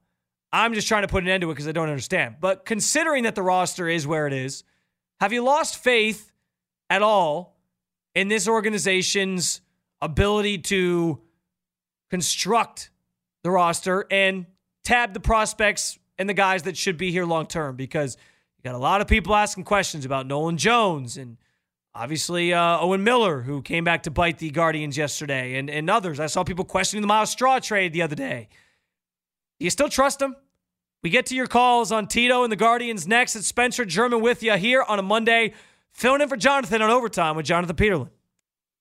I'm 0.52 0.74
just 0.74 0.88
trying 0.88 1.02
to 1.02 1.08
put 1.08 1.22
an 1.22 1.28
end 1.28 1.40
to 1.42 1.50
it 1.50 1.54
because 1.54 1.68
I 1.68 1.72
don't 1.72 1.88
understand. 1.88 2.36
But 2.40 2.64
considering 2.64 3.24
that 3.24 3.34
the 3.34 3.42
roster 3.42 3.88
is 3.88 4.06
where 4.06 4.26
it 4.26 4.32
is, 4.32 4.64
have 5.20 5.32
you 5.32 5.42
lost 5.42 5.76
faith 5.76 6.32
at 6.90 7.02
all 7.02 7.56
in 8.14 8.28
this 8.28 8.48
organization's 8.48 9.60
ability 10.00 10.58
to 10.58 11.20
construct 12.10 12.90
the 13.44 13.50
roster 13.50 14.06
and 14.10 14.46
tab 14.84 15.14
the 15.14 15.20
prospects 15.20 15.98
and 16.18 16.28
the 16.28 16.34
guys 16.34 16.64
that 16.64 16.76
should 16.76 16.98
be 16.98 17.10
here 17.10 17.24
long 17.24 17.46
term? 17.46 17.76
Because 17.76 18.16
you 18.62 18.70
got 18.70 18.76
a 18.76 18.78
lot 18.78 19.00
of 19.00 19.08
people 19.08 19.34
asking 19.34 19.64
questions 19.64 20.04
about 20.04 20.26
Nolan 20.26 20.56
Jones 20.56 21.16
and 21.16 21.36
obviously 21.94 22.52
uh, 22.52 22.78
Owen 22.78 23.02
Miller, 23.02 23.42
who 23.42 23.60
came 23.60 23.82
back 23.82 24.04
to 24.04 24.10
bite 24.10 24.38
the 24.38 24.50
Guardians 24.50 24.96
yesterday, 24.96 25.56
and, 25.56 25.68
and 25.68 25.90
others. 25.90 26.20
I 26.20 26.26
saw 26.26 26.44
people 26.44 26.64
questioning 26.64 27.00
the 27.00 27.08
Myles 27.08 27.30
Straw 27.30 27.58
trade 27.58 27.92
the 27.92 28.02
other 28.02 28.14
day. 28.14 28.48
Do 29.58 29.64
you 29.64 29.70
still 29.70 29.88
trust 29.88 30.22
him? 30.22 30.36
We 31.02 31.10
get 31.10 31.26
to 31.26 31.34
your 31.34 31.48
calls 31.48 31.90
on 31.90 32.06
Tito 32.06 32.44
and 32.44 32.52
the 32.52 32.56
Guardians 32.56 33.08
next. 33.08 33.34
It's 33.34 33.48
Spencer 33.48 33.84
German 33.84 34.20
with 34.20 34.44
you 34.44 34.52
here 34.52 34.84
on 34.86 35.00
a 35.00 35.02
Monday, 35.02 35.54
filling 35.90 36.20
in 36.20 36.28
for 36.28 36.36
Jonathan 36.36 36.80
on 36.82 36.90
overtime 36.90 37.34
with 37.34 37.46
Jonathan 37.46 37.74
Peterlin. 37.74 38.10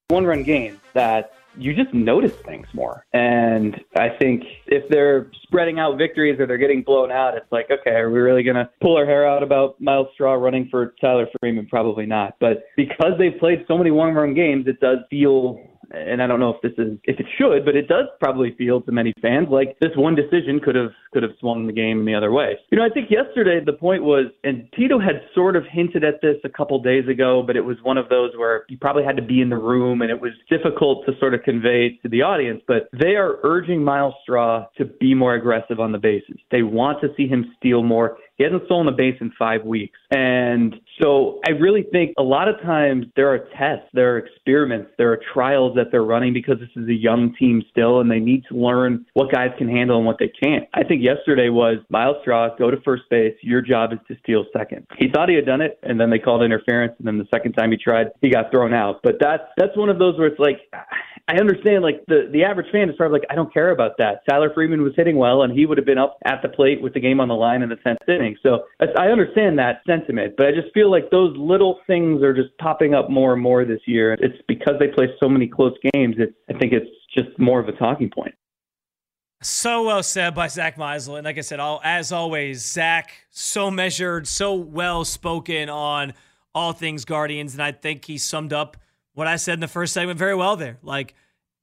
One 0.09 0.25
run 0.25 0.43
game 0.43 0.79
that 0.93 1.33
you 1.57 1.73
just 1.73 1.93
notice 1.93 2.33
things 2.45 2.67
more. 2.73 3.05
And 3.13 3.79
I 3.97 4.09
think 4.09 4.43
if 4.67 4.87
they're 4.89 5.31
spreading 5.43 5.79
out 5.79 5.97
victories 5.97 6.39
or 6.39 6.45
they're 6.45 6.57
getting 6.57 6.83
blown 6.83 7.11
out, 7.11 7.35
it's 7.35 7.51
like, 7.51 7.69
okay, 7.71 7.91
are 7.91 8.09
we 8.09 8.19
really 8.19 8.43
going 8.43 8.55
to 8.55 8.69
pull 8.81 8.97
our 8.97 9.05
hair 9.05 9.27
out 9.27 9.43
about 9.43 9.79
Myles 9.79 10.07
Straw 10.13 10.33
running 10.33 10.67
for 10.69 10.93
Tyler 11.01 11.27
Freeman? 11.39 11.67
Probably 11.67 12.05
not. 12.05 12.35
But 12.39 12.63
because 12.77 13.13
they've 13.17 13.37
played 13.39 13.65
so 13.67 13.77
many 13.77 13.91
one 13.91 14.13
run 14.13 14.33
games, 14.33 14.67
it 14.67 14.79
does 14.79 14.99
feel 15.09 15.59
and 15.93 16.21
I 16.21 16.27
don't 16.27 16.39
know 16.39 16.53
if 16.53 16.61
this 16.61 16.73
is 16.77 16.97
if 17.03 17.19
it 17.19 17.25
should, 17.37 17.65
but 17.65 17.75
it 17.75 17.87
does 17.87 18.05
probably 18.19 18.55
feel 18.57 18.81
to 18.81 18.91
many 18.91 19.13
fans 19.21 19.47
like 19.49 19.77
this 19.79 19.91
one 19.95 20.15
decision 20.15 20.59
could 20.63 20.75
have 20.75 20.91
could 21.13 21.23
have 21.23 21.33
swung 21.39 21.67
the 21.67 21.73
game 21.73 21.99
in 21.99 22.05
the 22.05 22.15
other 22.15 22.31
way. 22.31 22.57
You 22.71 22.77
know, 22.77 22.85
I 22.85 22.89
think 22.89 23.09
yesterday 23.11 23.59
the 23.63 23.73
point 23.73 24.03
was, 24.03 24.27
and 24.43 24.67
Tito 24.75 24.99
had 24.99 25.21
sort 25.35 25.55
of 25.55 25.63
hinted 25.69 26.03
at 26.03 26.21
this 26.21 26.37
a 26.43 26.49
couple 26.49 26.81
days 26.81 27.07
ago, 27.07 27.43
but 27.45 27.55
it 27.55 27.61
was 27.61 27.77
one 27.83 27.97
of 27.97 28.09
those 28.09 28.31
where 28.37 28.65
you 28.69 28.77
probably 28.77 29.03
had 29.03 29.17
to 29.17 29.21
be 29.21 29.41
in 29.41 29.49
the 29.49 29.57
room 29.57 30.01
and 30.01 30.09
it 30.09 30.21
was 30.21 30.31
difficult 30.49 31.05
to 31.05 31.13
sort 31.19 31.33
of 31.33 31.43
convey 31.43 31.99
to 32.01 32.09
the 32.09 32.21
audience. 32.21 32.61
But 32.67 32.89
they 32.93 33.15
are 33.15 33.39
urging 33.43 33.83
Myles 33.83 34.13
Straw 34.23 34.67
to 34.77 34.85
be 34.85 35.13
more 35.13 35.35
aggressive 35.35 35.79
on 35.79 35.91
the 35.91 35.97
bases. 35.97 36.37
They 36.51 36.63
want 36.63 37.01
to 37.01 37.09
see 37.17 37.27
him 37.27 37.53
steal 37.57 37.83
more. 37.83 38.17
He 38.37 38.43
hasn't 38.43 38.65
stolen 38.65 38.87
a 38.87 38.91
base 38.91 39.17
in 39.21 39.31
five 39.37 39.63
weeks. 39.63 39.99
And 40.09 40.75
so 41.01 41.39
I 41.47 41.51
really 41.51 41.83
think 41.91 42.13
a 42.17 42.23
lot 42.23 42.47
of 42.47 42.59
times 42.61 43.05
there 43.15 43.29
are 43.29 43.39
tests, 43.57 43.87
there 43.93 44.15
are 44.15 44.17
experiments, 44.17 44.91
there 44.97 45.11
are 45.11 45.19
trials 45.33 45.75
that 45.75 45.91
they're 45.91 46.03
running 46.03 46.33
because 46.33 46.57
this 46.59 46.69
is 46.75 46.89
a 46.89 46.93
young 46.93 47.35
team 47.37 47.61
still 47.69 47.99
and 47.99 48.09
they 48.09 48.19
need 48.19 48.43
to 48.49 48.55
learn 48.55 49.05
what 49.13 49.31
guys 49.31 49.51
can 49.57 49.69
handle 49.69 49.97
and 49.97 50.05
what 50.05 50.17
they 50.19 50.31
can't. 50.41 50.65
I 50.73 50.83
think 50.83 51.03
yesterday 51.03 51.49
was 51.49 51.77
Myles 51.89 52.17
Straw, 52.21 52.49
go 52.57 52.71
to 52.71 52.77
first 52.81 53.03
base. 53.09 53.35
Your 53.41 53.61
job 53.61 53.93
is 53.93 53.99
to 54.07 54.15
steal 54.23 54.45
second. 54.55 54.87
He 54.97 55.09
thought 55.13 55.29
he 55.29 55.35
had 55.35 55.45
done 55.45 55.61
it 55.61 55.79
and 55.83 55.99
then 55.99 56.09
they 56.09 56.19
called 56.19 56.43
interference 56.43 56.93
and 56.97 57.07
then 57.07 57.17
the 57.17 57.27
second 57.33 57.53
time 57.53 57.71
he 57.71 57.77
tried, 57.77 58.07
he 58.21 58.29
got 58.29 58.51
thrown 58.51 58.73
out. 58.73 59.01
But 59.03 59.15
that's 59.19 59.43
that's 59.57 59.75
one 59.77 59.89
of 59.89 59.99
those 59.99 60.17
where 60.17 60.27
it's 60.27 60.39
like 60.39 60.61
I 61.31 61.35
understand 61.39 61.81
like 61.81 62.05
the 62.07 62.29
the 62.29 62.43
average 62.43 62.69
fan 62.73 62.89
is 62.89 62.95
probably 62.97 63.19
like 63.19 63.27
I 63.29 63.35
don't 63.35 63.53
care 63.53 63.71
about 63.71 63.97
that. 63.99 64.19
Tyler 64.29 64.51
Freeman 64.53 64.81
was 64.81 64.91
hitting 64.97 65.15
well 65.15 65.43
and 65.43 65.53
he 65.57 65.65
would 65.65 65.77
have 65.77 65.85
been 65.85 65.97
up 65.97 66.17
at 66.25 66.41
the 66.41 66.49
plate 66.49 66.81
with 66.81 66.93
the 66.93 66.99
game 66.99 67.21
on 67.21 67.29
the 67.29 67.35
line 67.35 67.61
in 67.61 67.69
the 67.69 67.77
10th 67.77 67.95
inning. 68.09 68.35
So 68.43 68.65
I 68.81 69.07
understand 69.07 69.57
that 69.57 69.79
sentiment, 69.87 70.33
but 70.35 70.47
I 70.47 70.51
just 70.51 70.73
feel 70.73 70.91
like 70.91 71.09
those 71.09 71.33
little 71.37 71.79
things 71.87 72.21
are 72.21 72.33
just 72.33 72.49
popping 72.57 72.93
up 72.93 73.09
more 73.09 73.31
and 73.31 73.41
more 73.41 73.63
this 73.63 73.79
year. 73.85 74.17
It's 74.19 74.43
because 74.49 74.73
they 74.77 74.89
play 74.89 75.07
so 75.23 75.29
many 75.29 75.47
close 75.47 75.73
games. 75.93 76.17
I 76.49 76.57
think 76.59 76.73
it's 76.73 76.89
just 77.17 77.39
more 77.39 77.61
of 77.61 77.69
a 77.69 77.73
talking 77.73 78.09
point. 78.09 78.35
So 79.41 79.83
well 79.83 80.03
said 80.03 80.35
by 80.35 80.49
Zach 80.49 80.75
Meisel. 80.75 81.15
And 81.17 81.23
like 81.23 81.37
I 81.37 81.41
said, 81.41 81.61
all, 81.61 81.79
as 81.81 82.11
always, 82.11 82.61
Zach, 82.61 83.13
so 83.29 83.71
measured, 83.71 84.27
so 84.27 84.53
well 84.53 85.05
spoken 85.05 85.69
on 85.69 86.13
all 86.53 86.73
things 86.73 87.05
Guardians. 87.05 87.53
And 87.53 87.63
I 87.63 87.71
think 87.71 88.03
he 88.03 88.17
summed 88.17 88.51
up 88.51 88.75
what 89.13 89.27
I 89.27 89.35
said 89.35 89.53
in 89.55 89.59
the 89.59 89.67
first 89.67 89.93
segment 89.93 90.17
very 90.17 90.35
well 90.35 90.55
there. 90.55 90.77
Like, 90.81 91.13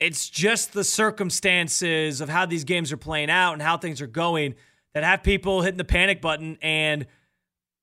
it's 0.00 0.28
just 0.28 0.72
the 0.72 0.84
circumstances 0.84 2.20
of 2.20 2.28
how 2.28 2.46
these 2.46 2.64
games 2.64 2.92
are 2.92 2.96
playing 2.96 3.30
out 3.30 3.54
and 3.54 3.62
how 3.62 3.76
things 3.76 4.00
are 4.00 4.06
going 4.06 4.54
that 4.94 5.04
have 5.04 5.22
people 5.22 5.62
hitting 5.62 5.78
the 5.78 5.84
panic 5.84 6.20
button. 6.20 6.58
And 6.62 7.06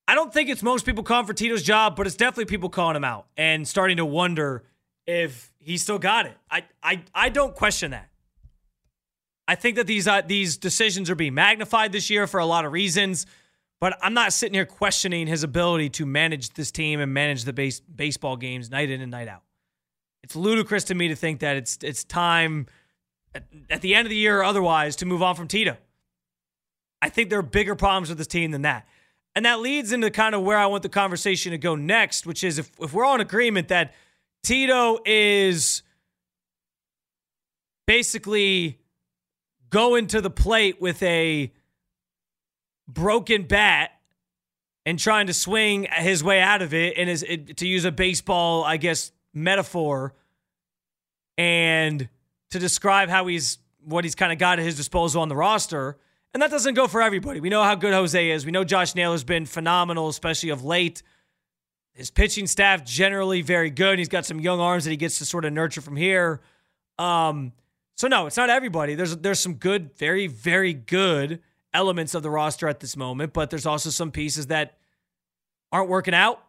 I 0.07 0.15
don't 0.15 0.33
think 0.33 0.49
it's 0.49 0.63
most 0.63 0.85
people 0.85 1.03
calling 1.03 1.25
for 1.25 1.33
Tito's 1.33 1.63
job, 1.63 1.95
but 1.95 2.07
it's 2.07 2.15
definitely 2.15 2.45
people 2.45 2.69
calling 2.69 2.95
him 2.95 3.03
out 3.03 3.27
and 3.37 3.67
starting 3.67 3.97
to 3.97 4.05
wonder 4.05 4.63
if 5.07 5.51
he 5.59 5.77
still 5.77 5.99
got 5.99 6.25
it. 6.25 6.37
I 6.49 6.63
I 6.81 7.03
I 7.13 7.29
don't 7.29 7.55
question 7.55 7.91
that. 7.91 8.09
I 9.47 9.55
think 9.55 9.75
that 9.75 9.87
these 9.87 10.07
uh, 10.07 10.21
these 10.21 10.57
decisions 10.57 11.09
are 11.09 11.15
being 11.15 11.33
magnified 11.33 11.91
this 11.91 12.09
year 12.09 12.27
for 12.27 12.39
a 12.39 12.45
lot 12.45 12.65
of 12.65 12.71
reasons, 12.71 13.25
but 13.79 13.97
I'm 14.01 14.13
not 14.13 14.33
sitting 14.33 14.53
here 14.53 14.65
questioning 14.65 15.27
his 15.27 15.43
ability 15.43 15.89
to 15.91 16.05
manage 16.05 16.53
this 16.53 16.71
team 16.71 16.99
and 16.99 17.13
manage 17.13 17.43
the 17.43 17.53
base, 17.53 17.79
baseball 17.79 18.37
games 18.37 18.71
night 18.71 18.89
in 18.89 19.01
and 19.01 19.11
night 19.11 19.27
out. 19.27 19.43
It's 20.25 20.35
ludicrous 20.35 20.85
to 20.85 20.95
me 20.95 21.07
to 21.09 21.15
think 21.15 21.41
that 21.41 21.55
it's 21.55 21.77
it's 21.83 22.03
time 22.03 22.65
at, 23.35 23.43
at 23.69 23.81
the 23.81 23.93
end 23.93 24.07
of 24.07 24.09
the 24.09 24.15
year 24.15 24.39
or 24.39 24.43
otherwise 24.43 24.95
to 24.97 25.05
move 25.05 25.21
on 25.21 25.35
from 25.35 25.47
Tito. 25.47 25.77
I 26.99 27.09
think 27.09 27.29
there 27.29 27.37
are 27.37 27.43
bigger 27.43 27.75
problems 27.75 28.09
with 28.09 28.17
this 28.17 28.25
team 28.25 28.49
than 28.49 28.63
that. 28.63 28.87
And 29.35 29.45
that 29.45 29.59
leads 29.59 29.91
into 29.91 30.09
kind 30.09 30.33
of 30.33 30.41
where 30.41 30.57
I 30.57 30.65
want 30.65 30.81
the 30.81 30.89
conversation 30.89 31.51
to 31.51 31.59
go 31.59 31.75
next, 31.75 32.25
which 32.25 32.43
is 32.43 32.57
if, 32.57 32.71
if 32.79 32.91
we're 32.91 33.05
all 33.05 33.13
in 33.13 33.21
agreement 33.21 33.67
that 33.67 33.93
Tito 34.43 34.97
is 35.05 35.83
basically 37.85 38.79
going 39.69 40.07
to 40.07 40.21
the 40.21 40.31
plate 40.31 40.81
with 40.81 41.03
a 41.03 41.53
broken 42.87 43.43
bat 43.43 43.91
and 44.87 44.97
trying 44.97 45.27
to 45.27 45.33
swing 45.33 45.85
his 45.91 46.23
way 46.23 46.41
out 46.41 46.63
of 46.63 46.73
it, 46.73 46.97
and 46.97 47.11
is 47.11 47.23
to 47.57 47.67
use 47.67 47.85
a 47.85 47.91
baseball, 47.91 48.63
I 48.63 48.77
guess, 48.77 49.11
metaphor, 49.35 50.13
and 51.37 52.09
to 52.49 52.59
describe 52.59 53.09
how 53.09 53.27
he's 53.27 53.59
what 53.83 54.03
he's 54.03 54.15
kind 54.15 54.31
of 54.31 54.39
got 54.39 54.57
at 54.57 54.65
his 54.65 54.75
disposal 54.75 55.21
on 55.21 55.29
the 55.29 55.35
roster. 55.35 55.97
And 56.33 56.41
that 56.41 56.49
doesn't 56.49 56.73
go 56.73 56.87
for 56.87 57.01
everybody. 57.01 57.39
We 57.39 57.49
know 57.49 57.63
how 57.63 57.75
good 57.75 57.93
Jose 57.93 58.31
is. 58.31 58.45
We 58.45 58.51
know 58.51 58.63
Josh 58.63 58.95
Naylor's 58.95 59.23
been 59.23 59.45
phenomenal, 59.45 60.09
especially 60.09 60.49
of 60.49 60.65
late. 60.65 61.03
His 61.93 62.11
pitching 62.11 62.47
staff 62.47 62.83
generally 62.83 63.41
very 63.41 63.69
good. 63.69 63.99
He's 63.99 64.09
got 64.09 64.25
some 64.25 64.39
young 64.39 64.59
arms 64.59 64.83
that 64.83 64.91
he 64.91 64.97
gets 64.97 65.19
to 65.19 65.25
sort 65.25 65.45
of 65.45 65.53
nurture 65.53 65.79
from 65.81 65.95
here. 65.95 66.41
Um, 66.97 67.53
so 67.95 68.07
no, 68.07 68.25
it's 68.25 68.35
not 68.35 68.49
everybody. 68.49 68.95
There's 68.95 69.15
there's 69.17 69.39
some 69.39 69.53
good, 69.53 69.95
very 69.97 70.27
very 70.27 70.73
good 70.73 71.41
elements 71.73 72.15
of 72.15 72.23
the 72.23 72.29
roster 72.29 72.67
at 72.67 72.79
this 72.79 72.97
moment, 72.97 73.33
but 73.33 73.49
there's 73.49 73.65
also 73.65 73.89
some 73.89 74.11
pieces 74.11 74.47
that 74.47 74.77
aren't 75.71 75.89
working 75.89 76.13
out 76.13 76.41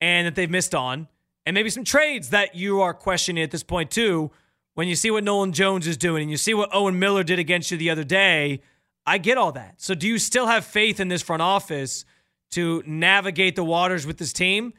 and 0.00 0.26
that 0.26 0.34
they've 0.34 0.50
missed 0.50 0.74
on, 0.74 1.08
and 1.46 1.54
maybe 1.54 1.70
some 1.70 1.84
trades 1.84 2.30
that 2.30 2.54
you 2.54 2.80
are 2.80 2.94
questioning 2.94 3.42
at 3.42 3.50
this 3.50 3.62
point 3.62 3.90
too. 3.90 4.30
When 4.74 4.88
you 4.88 4.96
see 4.96 5.10
what 5.10 5.22
Nolan 5.22 5.52
Jones 5.52 5.86
is 5.86 5.96
doing 5.96 6.22
and 6.22 6.30
you 6.30 6.36
see 6.36 6.52
what 6.52 6.68
Owen 6.72 6.98
Miller 6.98 7.22
did 7.22 7.38
against 7.38 7.70
you 7.70 7.76
the 7.76 7.90
other 7.90 8.02
day, 8.02 8.60
I 9.06 9.18
get 9.18 9.38
all 9.38 9.52
that. 9.52 9.80
So 9.80 9.94
do 9.94 10.08
you 10.08 10.18
still 10.18 10.46
have 10.46 10.64
faith 10.64 10.98
in 10.98 11.08
this 11.08 11.22
front 11.22 11.42
office 11.42 12.04
to 12.52 12.82
navigate 12.86 13.56
the 13.56 13.64
waters 13.64 14.06
with 14.06 14.18
this 14.18 14.32
team 14.32 14.72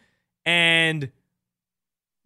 and 0.45 1.11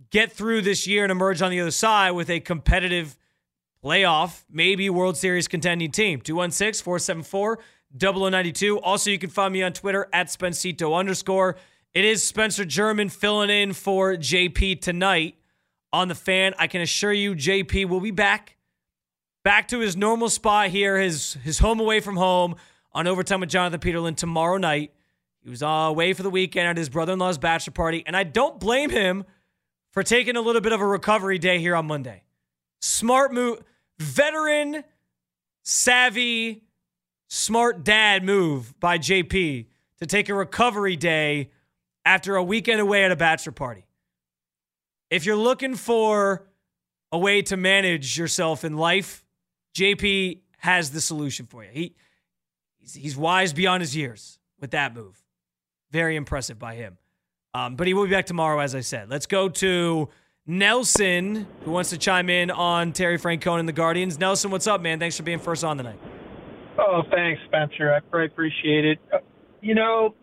get 0.09 0.31
through 0.31 0.61
this 0.61 0.87
year 0.87 1.03
and 1.03 1.11
emerge 1.11 1.41
on 1.41 1.51
the 1.51 1.59
other 1.59 1.71
side 1.71 2.11
with 2.11 2.29
a 2.29 2.39
competitive 2.39 3.17
playoff, 3.83 4.43
maybe 4.49 4.89
World 4.89 5.17
Series 5.17 5.47
contending 5.47 5.91
team. 5.91 6.21
216 6.21 6.83
474 6.83 7.59
0092. 7.97 8.79
Also, 8.79 9.09
you 9.09 9.19
can 9.19 9.29
find 9.29 9.53
me 9.53 9.63
on 9.63 9.73
Twitter 9.73 10.07
at 10.13 10.27
Spencito 10.27 10.97
underscore. 10.97 11.57
It 11.95 12.05
is 12.05 12.23
Spencer 12.23 12.65
German 12.65 13.09
filling 13.09 13.49
in 13.49 13.73
for 13.73 14.13
JP 14.13 14.79
tonight 14.79 15.37
on 15.91 16.07
the 16.07 16.13
fan. 16.13 16.53
I 16.59 16.67
can 16.67 16.81
assure 16.81 17.11
you, 17.11 17.33
JP 17.33 17.85
will 17.85 17.99
be 17.99 18.11
back. 18.11 18.57
Back 19.43 19.69
to 19.69 19.79
his 19.79 19.97
normal 19.97 20.29
spot 20.29 20.67
here, 20.67 20.99
his 20.99 21.33
his 21.43 21.57
home 21.57 21.79
away 21.79 21.99
from 21.99 22.15
home 22.15 22.57
on 22.91 23.07
overtime 23.07 23.39
with 23.39 23.49
Jonathan 23.49 23.79
Peterlin 23.79 24.15
tomorrow 24.15 24.57
night. 24.57 24.93
He 25.41 25.49
was 25.49 25.63
away 25.63 26.13
for 26.13 26.21
the 26.21 26.29
weekend 26.29 26.67
at 26.67 26.77
his 26.77 26.89
brother 26.89 27.13
in 27.13 27.19
law's 27.19 27.39
bachelor 27.39 27.73
party, 27.73 28.03
and 28.05 28.15
I 28.15 28.23
don't 28.23 28.59
blame 28.59 28.91
him 28.91 29.23
for 29.91 30.03
taking 30.03 30.35
a 30.35 30.41
little 30.41 30.61
bit 30.61 30.73
of 30.73 30.81
a 30.81 30.85
recovery 30.85 31.39
day 31.39 31.57
here 31.57 31.75
on 31.75 31.87
Monday. 31.87 32.21
Smart 32.81 33.33
move, 33.33 33.63
veteran, 33.97 34.83
savvy, 35.63 36.65
smart 37.29 37.83
dad 37.83 38.23
move 38.23 38.79
by 38.79 38.99
JP 38.99 39.65
to 39.97 40.05
take 40.05 40.29
a 40.29 40.35
recovery 40.35 40.95
day 40.95 41.49
after 42.09 42.37
a 42.37 42.43
weekend 42.43 42.81
away 42.81 43.03
at 43.03 43.11
a 43.11 43.15
bachelor 43.15 43.51
party. 43.51 43.85
If 45.11 45.27
you're 45.27 45.35
looking 45.35 45.75
for 45.75 46.47
a 47.11 47.19
way 47.19 47.43
to 47.43 47.55
manage 47.55 48.17
yourself 48.17 48.65
in 48.65 48.77
life, 48.77 49.23
JP 49.75 50.39
has 50.57 50.89
the 50.89 51.01
solution 51.01 51.45
for 51.45 51.63
you. 51.63 51.69
He 51.71 51.95
he's, 52.79 52.95
he's 52.95 53.15
wise 53.15 53.53
beyond 53.53 53.81
his 53.81 53.95
years 53.95 54.39
with 54.59 54.71
that 54.71 54.95
move. 54.95 55.23
Very 55.91 56.15
impressive 56.15 56.57
by 56.57 56.73
him. 56.73 56.97
Um, 57.53 57.75
but 57.75 57.85
he 57.85 57.93
will 57.93 58.05
be 58.05 58.11
back 58.11 58.25
tomorrow, 58.25 58.57
as 58.57 58.73
I 58.73 58.81
said. 58.81 59.07
Let's 59.11 59.27
go 59.27 59.47
to 59.47 60.09
Nelson, 60.47 61.45
who 61.63 61.69
wants 61.71 61.91
to 61.91 61.97
chime 61.99 62.31
in 62.31 62.49
on 62.49 62.91
Terry 62.91 63.19
Francona 63.19 63.59
and 63.59 63.69
the 63.69 63.73
Guardians. 63.73 64.17
Nelson, 64.17 64.49
what's 64.49 64.65
up, 64.65 64.81
man? 64.81 64.99
Thanks 64.99 65.15
for 65.15 65.23
being 65.23 65.37
first 65.37 65.63
on 65.63 65.77
tonight. 65.77 65.99
Oh, 66.79 67.03
thanks, 67.11 67.39
Spencer. 67.45 67.93
I 67.93 68.25
appreciate 68.25 68.85
it. 68.85 68.99
Uh, 69.13 69.19
you 69.61 69.75
know, 69.75 70.15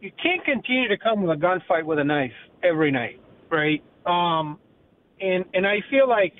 you 0.00 0.12
can't 0.22 0.44
continue 0.44 0.88
to 0.88 0.96
come 0.96 1.22
with 1.22 1.36
a 1.36 1.40
gunfight 1.40 1.84
with 1.84 1.98
a 1.98 2.04
knife 2.04 2.32
every 2.62 2.90
night, 2.90 3.20
right? 3.50 3.82
Um, 4.06 4.58
and 5.20 5.44
and 5.54 5.66
I 5.66 5.78
feel 5.90 6.08
like 6.08 6.34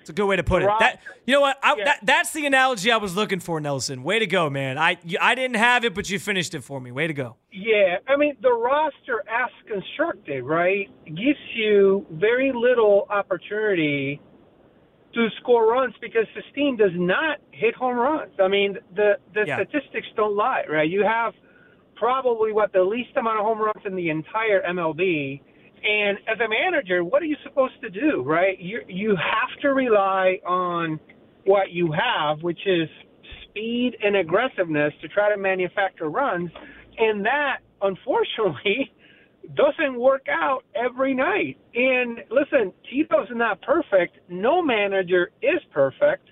it's 0.00 0.10
a 0.10 0.12
good 0.12 0.26
way 0.26 0.36
to 0.36 0.44
put 0.44 0.62
it. 0.62 0.70
That 0.78 1.00
you 1.26 1.34
know 1.34 1.40
what? 1.40 1.58
I, 1.62 1.74
yeah. 1.76 1.84
that, 1.84 1.98
that's 2.04 2.32
the 2.32 2.46
analogy 2.46 2.92
I 2.92 2.96
was 2.96 3.16
looking 3.16 3.40
for, 3.40 3.60
Nelson. 3.60 4.04
Way 4.04 4.20
to 4.20 4.26
go, 4.26 4.48
man. 4.48 4.78
I 4.78 4.98
you, 5.04 5.18
I 5.20 5.34
didn't 5.34 5.56
have 5.56 5.84
it, 5.84 5.94
but 5.94 6.08
you 6.08 6.18
finished 6.18 6.54
it 6.54 6.62
for 6.62 6.80
me. 6.80 6.92
Way 6.92 7.08
to 7.08 7.12
go. 7.12 7.36
Yeah, 7.52 7.96
I 8.06 8.16
mean 8.16 8.36
the 8.40 8.52
roster 8.52 9.24
as 9.28 9.50
constructed, 9.66 10.44
right, 10.44 10.88
gives 11.06 11.40
you 11.54 12.06
very 12.12 12.52
little 12.54 13.06
opportunity 13.10 14.20
to 15.14 15.28
score 15.40 15.72
runs 15.72 15.94
because 16.00 16.26
this 16.34 16.44
team 16.54 16.76
does 16.76 16.92
not 16.94 17.38
hit 17.50 17.74
home 17.74 17.96
runs. 17.96 18.32
I 18.40 18.48
mean 18.48 18.78
the 18.94 19.14
the 19.34 19.44
yeah. 19.46 19.56
statistics 19.56 20.06
don't 20.14 20.36
lie, 20.36 20.62
right? 20.70 20.88
You 20.88 21.04
have 21.04 21.34
probably 21.96 22.52
what 22.52 22.72
the 22.72 22.82
least 22.82 23.16
amount 23.16 23.38
of 23.38 23.44
home 23.44 23.58
runs 23.58 23.84
in 23.84 23.96
the 23.96 24.10
entire 24.10 24.62
MLB 24.62 25.40
and 25.86 26.18
as 26.26 26.38
a 26.40 26.48
manager, 26.48 27.04
what 27.04 27.22
are 27.22 27.26
you 27.26 27.36
supposed 27.44 27.80
to 27.82 27.90
do, 27.90 28.22
right? 28.22 28.58
You 28.58 28.80
you 28.88 29.10
have 29.10 29.60
to 29.62 29.68
rely 29.68 30.40
on 30.44 30.98
what 31.44 31.70
you 31.70 31.92
have, 31.92 32.42
which 32.42 32.58
is 32.66 32.88
speed 33.44 33.96
and 34.02 34.16
aggressiveness 34.16 34.92
to 35.02 35.08
try 35.08 35.32
to 35.32 35.40
manufacture 35.40 36.08
runs, 36.08 36.50
and 36.98 37.24
that 37.24 37.58
unfortunately 37.82 38.92
doesn't 39.54 39.98
work 39.98 40.26
out 40.28 40.64
every 40.74 41.14
night. 41.14 41.56
And 41.74 42.18
listen, 42.30 42.72
Tito's 42.90 43.28
not 43.30 43.62
perfect. 43.62 44.16
No 44.28 44.62
manager 44.62 45.30
is 45.40 45.60
perfect, 45.72 46.28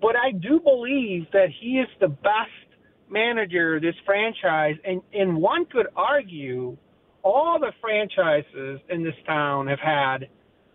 but 0.00 0.16
I 0.16 0.32
do 0.32 0.60
believe 0.60 1.26
that 1.32 1.48
he 1.60 1.80
is 1.80 1.88
the 2.00 2.08
best 2.08 2.67
manager 3.10 3.80
this 3.80 3.94
franchise, 4.04 4.76
and 4.84 5.02
and 5.12 5.36
one 5.36 5.66
could 5.66 5.86
argue 5.96 6.76
all 7.22 7.58
the 7.58 7.72
franchises 7.80 8.80
in 8.88 9.02
this 9.02 9.14
town 9.26 9.66
have 9.66 9.80
had 9.80 10.28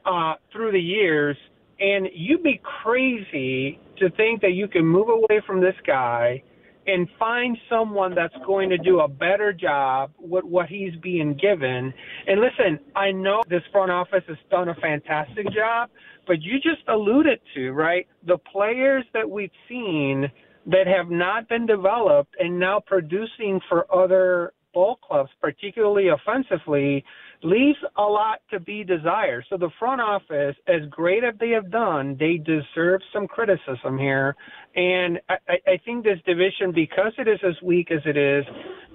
uh, 0.06 0.36
through 0.52 0.72
the 0.72 0.80
years, 0.80 1.38
and 1.80 2.08
you'd 2.14 2.44
be 2.44 2.62
crazy 2.84 3.80
to 3.98 4.10
think 4.12 4.42
that 4.42 4.52
you 4.52 4.68
can 4.68 4.86
move 4.86 5.10
away 5.10 5.42
from 5.46 5.62
this 5.62 5.76
guy 5.86 6.44
and 6.86 7.08
find 7.18 7.58
someone 7.70 8.14
that's 8.14 8.36
going 8.46 8.70
to 8.70 8.78
do 8.78 9.00
a 9.00 9.08
better 9.08 9.54
job 9.54 10.12
with 10.20 10.44
what 10.44 10.68
he's 10.68 10.94
being 11.02 11.34
given. 11.36 11.94
And 12.28 12.42
listen, 12.42 12.80
I 12.96 13.12
know 13.12 13.42
this 13.50 13.64
front 13.72 13.92
office 13.92 14.24
has 14.28 14.38
done 14.52 14.70
a 14.70 14.76
fantastic 14.76 15.46
job, 15.54 15.90
but 16.28 16.42
you 16.42 16.60
just 16.60 16.88
alluded 16.88 17.40
to, 17.56 17.72
right? 17.72 18.08
The 18.28 18.38
players 18.38 19.06
that 19.14 19.30
we've 19.30 19.52
seen 19.70 20.30
that 20.68 20.88
have 20.88 21.10
not 21.10 21.50
been 21.50 21.66
developed 21.66 22.36
and 22.40 22.60
now 22.60 22.80
producing 22.86 23.60
for 23.70 23.86
other 23.94 24.54
ball 24.74 24.98
clubs, 25.08 25.30
particularly 25.40 26.08
offensively, 26.10 27.04
leaves 27.44 27.78
a 27.98 28.02
lot 28.02 28.40
to 28.50 28.60
be 28.60 28.84
desired. 28.84 29.46
So 29.50 29.58
the 29.58 29.70
front 29.78 30.02
office, 30.02 30.56
as 30.68 30.82
great 30.90 31.24
as 31.24 31.36
they 31.40 31.50
have 31.50 31.70
done, 31.70 32.18
they 32.20 32.38
deserve 32.38 33.02
some 33.14 33.28
criticism 33.28 33.98
here. 33.98 34.36
And 34.76 35.20
I, 35.30 35.36
I 35.68 35.78
think 35.86 36.04
this 36.04 36.18
division, 36.26 36.72
because 36.74 37.12
it 37.18 37.28
is 37.28 37.40
as 37.48 37.56
weak 37.62 37.92
as 37.92 38.00
it 38.06 38.18
is, 38.18 38.46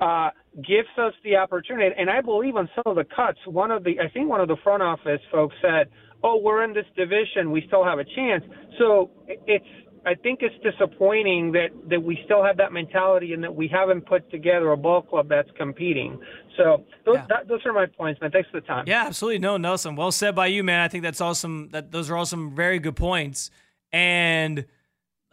uh, 0.00 0.30
gives 0.56 0.88
us 0.98 1.12
the 1.22 1.36
opportunity. 1.36 1.94
And 1.96 2.10
I 2.10 2.20
believe 2.22 2.56
on 2.56 2.68
some 2.74 2.84
of 2.86 2.96
the 2.96 3.04
cuts, 3.04 3.38
one 3.46 3.70
of 3.70 3.84
the, 3.84 4.00
I 4.00 4.08
think 4.08 4.28
one 4.28 4.40
of 4.40 4.48
the 4.48 4.56
front 4.64 4.82
office 4.82 5.20
folks 5.30 5.54
said, 5.62 5.88
"Oh, 6.24 6.40
we're 6.42 6.64
in 6.64 6.72
this 6.72 6.86
division, 6.96 7.52
we 7.52 7.62
still 7.68 7.84
have 7.84 7.98
a 8.00 8.04
chance." 8.04 8.42
So 8.78 9.10
it's 9.46 9.64
I 10.08 10.14
think 10.14 10.40
it's 10.40 10.54
disappointing 10.62 11.52
that 11.52 11.68
that 11.90 12.02
we 12.02 12.18
still 12.24 12.42
have 12.42 12.56
that 12.56 12.72
mentality 12.72 13.34
and 13.34 13.44
that 13.44 13.54
we 13.54 13.68
haven't 13.68 14.06
put 14.06 14.30
together 14.30 14.72
a 14.72 14.76
ball 14.76 15.02
club 15.02 15.28
that's 15.28 15.50
competing. 15.58 16.18
So 16.56 16.84
those 17.04 17.16
yeah. 17.16 17.26
that, 17.28 17.48
those 17.48 17.60
are 17.66 17.74
my 17.74 17.84
points, 17.84 18.18
man. 18.22 18.30
Thanks 18.30 18.48
for 18.50 18.60
the 18.60 18.66
time. 18.66 18.84
Yeah, 18.86 19.04
absolutely. 19.04 19.40
No, 19.40 19.58
Nelson, 19.58 19.96
well 19.96 20.10
said 20.10 20.34
by 20.34 20.46
you, 20.46 20.64
man. 20.64 20.80
I 20.80 20.88
think 20.88 21.02
that's 21.02 21.20
awesome. 21.20 21.68
That 21.72 21.92
those 21.92 22.08
are 22.08 22.16
all 22.16 22.24
some 22.24 22.54
very 22.54 22.78
good 22.78 22.96
points. 22.96 23.50
And 23.92 24.64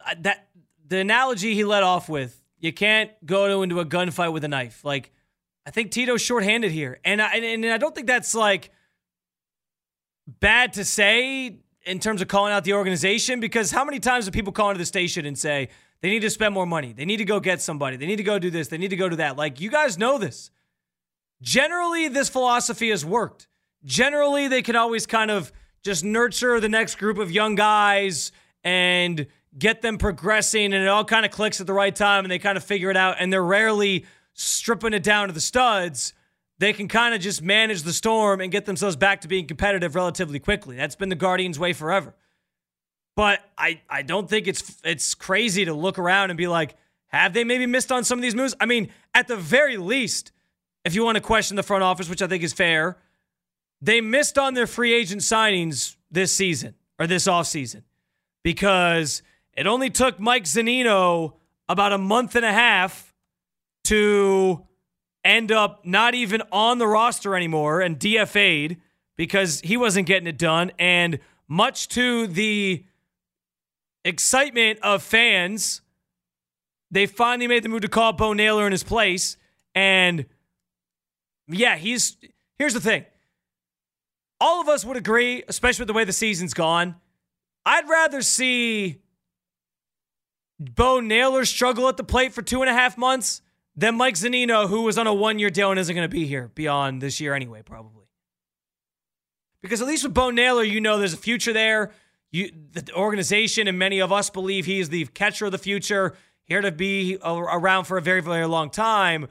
uh, 0.04 0.14
that 0.20 0.48
the 0.86 0.98
analogy 0.98 1.54
he 1.54 1.64
led 1.64 1.82
off 1.82 2.10
with, 2.10 2.38
you 2.58 2.72
can't 2.72 3.10
go 3.24 3.62
into 3.62 3.80
a 3.80 3.86
gunfight 3.86 4.32
with 4.34 4.44
a 4.44 4.48
knife. 4.48 4.84
Like 4.84 5.10
I 5.64 5.70
think 5.70 5.90
Tito's 5.90 6.20
shorthanded 6.20 6.70
here, 6.70 7.00
and 7.02 7.22
I, 7.22 7.36
and 7.36 7.64
I 7.64 7.78
don't 7.78 7.94
think 7.94 8.08
that's 8.08 8.34
like 8.34 8.70
bad 10.26 10.74
to 10.74 10.84
say 10.84 11.60
in 11.86 12.00
terms 12.00 12.20
of 12.20 12.28
calling 12.28 12.52
out 12.52 12.64
the 12.64 12.74
organization? 12.74 13.40
Because 13.40 13.70
how 13.70 13.84
many 13.84 14.00
times 14.00 14.26
do 14.26 14.30
people 14.30 14.52
call 14.52 14.70
into 14.70 14.78
the 14.78 14.86
station 14.86 15.24
and 15.24 15.38
say 15.38 15.68
they 16.02 16.10
need 16.10 16.20
to 16.20 16.30
spend 16.30 16.52
more 16.52 16.66
money? 16.66 16.92
They 16.92 17.04
need 17.04 17.18
to 17.18 17.24
go 17.24 17.40
get 17.40 17.62
somebody. 17.62 17.96
They 17.96 18.06
need 18.06 18.16
to 18.16 18.22
go 18.22 18.38
do 18.38 18.50
this. 18.50 18.68
They 18.68 18.78
need 18.78 18.90
to 18.90 18.96
go 18.96 19.08
do 19.08 19.16
that. 19.16 19.36
Like, 19.36 19.60
you 19.60 19.70
guys 19.70 19.96
know 19.96 20.18
this. 20.18 20.50
Generally, 21.40 22.08
this 22.08 22.28
philosophy 22.28 22.90
has 22.90 23.04
worked. 23.04 23.46
Generally, 23.84 24.48
they 24.48 24.62
can 24.62 24.76
always 24.76 25.06
kind 25.06 25.30
of 25.30 25.52
just 25.82 26.04
nurture 26.04 26.58
the 26.60 26.68
next 26.68 26.96
group 26.96 27.18
of 27.18 27.30
young 27.30 27.54
guys 27.54 28.32
and 28.64 29.26
get 29.56 29.80
them 29.80 29.96
progressing 29.96 30.74
and 30.74 30.82
it 30.82 30.88
all 30.88 31.04
kind 31.04 31.24
of 31.24 31.30
clicks 31.30 31.60
at 31.60 31.66
the 31.66 31.72
right 31.72 31.94
time 31.94 32.24
and 32.24 32.30
they 32.30 32.38
kind 32.38 32.56
of 32.58 32.64
figure 32.64 32.90
it 32.90 32.96
out 32.96 33.16
and 33.20 33.32
they're 33.32 33.44
rarely 33.44 34.04
stripping 34.34 34.92
it 34.92 35.02
down 35.02 35.28
to 35.28 35.34
the 35.34 35.40
studs, 35.40 36.12
they 36.58 36.72
can 36.72 36.88
kind 36.88 37.14
of 37.14 37.20
just 37.20 37.42
manage 37.42 37.82
the 37.82 37.92
storm 37.92 38.40
and 38.40 38.50
get 38.50 38.64
themselves 38.64 38.96
back 38.96 39.20
to 39.22 39.28
being 39.28 39.46
competitive 39.46 39.94
relatively 39.94 40.38
quickly. 40.38 40.76
That's 40.76 40.96
been 40.96 41.08
the 41.08 41.14
Guardians' 41.14 41.58
way 41.58 41.72
forever. 41.72 42.14
But 43.14 43.40
I, 43.56 43.80
I 43.88 44.02
don't 44.02 44.28
think 44.28 44.46
it's 44.46 44.80
it's 44.84 45.14
crazy 45.14 45.64
to 45.64 45.72
look 45.72 45.98
around 45.98 46.30
and 46.30 46.36
be 46.36 46.46
like, 46.46 46.76
have 47.08 47.32
they 47.32 47.44
maybe 47.44 47.66
missed 47.66 47.90
on 47.90 48.04
some 48.04 48.18
of 48.18 48.22
these 48.22 48.34
moves? 48.34 48.54
I 48.60 48.66
mean, 48.66 48.90
at 49.14 49.26
the 49.26 49.36
very 49.36 49.76
least, 49.76 50.32
if 50.84 50.94
you 50.94 51.04
want 51.04 51.16
to 51.16 51.22
question 51.22 51.56
the 51.56 51.62
front 51.62 51.82
office, 51.82 52.10
which 52.10 52.20
I 52.20 52.26
think 52.26 52.42
is 52.42 52.52
fair, 52.52 52.98
they 53.80 54.00
missed 54.00 54.38
on 54.38 54.54
their 54.54 54.66
free 54.66 54.92
agent 54.92 55.22
signings 55.22 55.96
this 56.10 56.32
season 56.32 56.74
or 56.98 57.06
this 57.06 57.26
offseason 57.26 57.82
because 58.42 59.22
it 59.54 59.66
only 59.66 59.90
took 59.90 60.20
Mike 60.20 60.44
Zunino 60.44 61.34
about 61.68 61.92
a 61.92 61.98
month 61.98 62.36
and 62.36 62.44
a 62.44 62.52
half 62.52 63.14
to 63.84 64.66
end 65.26 65.52
up 65.52 65.84
not 65.84 66.14
even 66.14 66.42
on 66.52 66.78
the 66.78 66.86
roster 66.86 67.34
anymore 67.36 67.80
and 67.80 67.98
DFA'd 67.98 68.76
because 69.16 69.60
he 69.60 69.76
wasn't 69.76 70.06
getting 70.06 70.26
it 70.26 70.38
done. 70.38 70.72
And 70.78 71.18
much 71.48 71.88
to 71.88 72.26
the 72.26 72.84
excitement 74.04 74.78
of 74.82 75.02
fans, 75.02 75.80
they 76.90 77.06
finally 77.06 77.46
made 77.46 77.62
the 77.62 77.68
move 77.68 77.82
to 77.82 77.88
call 77.88 78.12
Bo 78.12 78.32
Naylor 78.32 78.66
in 78.66 78.72
his 78.72 78.84
place. 78.84 79.36
And 79.74 80.26
yeah, 81.48 81.76
he's 81.76 82.16
here's 82.58 82.74
the 82.74 82.80
thing. 82.80 83.04
All 84.40 84.60
of 84.60 84.68
us 84.68 84.84
would 84.84 84.96
agree, 84.96 85.42
especially 85.48 85.82
with 85.82 85.88
the 85.88 85.94
way 85.94 86.04
the 86.04 86.12
season's 86.12 86.54
gone. 86.54 86.96
I'd 87.64 87.88
rather 87.88 88.22
see 88.22 89.00
Bo 90.60 91.00
Naylor 91.00 91.44
struggle 91.44 91.88
at 91.88 91.96
the 91.96 92.04
plate 92.04 92.32
for 92.32 92.42
two 92.42 92.62
and 92.62 92.70
a 92.70 92.74
half 92.74 92.96
months 92.96 93.42
than 93.76 93.96
Mike 93.96 94.14
Zunino, 94.14 94.68
who 94.68 94.82
was 94.82 94.96
on 94.96 95.06
a 95.06 95.14
one 95.14 95.38
year 95.38 95.50
deal 95.50 95.70
and 95.70 95.78
isn't 95.78 95.94
going 95.94 96.08
to 96.08 96.12
be 96.12 96.26
here 96.26 96.50
beyond 96.54 97.02
this 97.02 97.20
year 97.20 97.34
anyway, 97.34 97.62
probably. 97.62 98.06
Because 99.62 99.82
at 99.82 99.88
least 99.88 100.04
with 100.04 100.14
Bo 100.14 100.30
Naylor, 100.30 100.62
you 100.62 100.80
know 100.80 100.98
there's 100.98 101.12
a 101.12 101.18
future 101.18 101.52
there. 101.52 101.92
You, 102.30 102.50
the 102.72 102.92
organization 102.94 103.68
and 103.68 103.78
many 103.78 104.00
of 104.00 104.12
us 104.12 104.30
believe 104.30 104.66
he 104.66 104.80
is 104.80 104.88
the 104.88 105.06
catcher 105.06 105.46
of 105.46 105.52
the 105.52 105.58
future, 105.58 106.14
here 106.44 106.60
to 106.60 106.72
be 106.72 107.18
around 107.22 107.84
for 107.84 107.98
a 107.98 108.02
very, 108.02 108.22
very 108.22 108.46
long 108.46 108.70
time. 108.70 109.28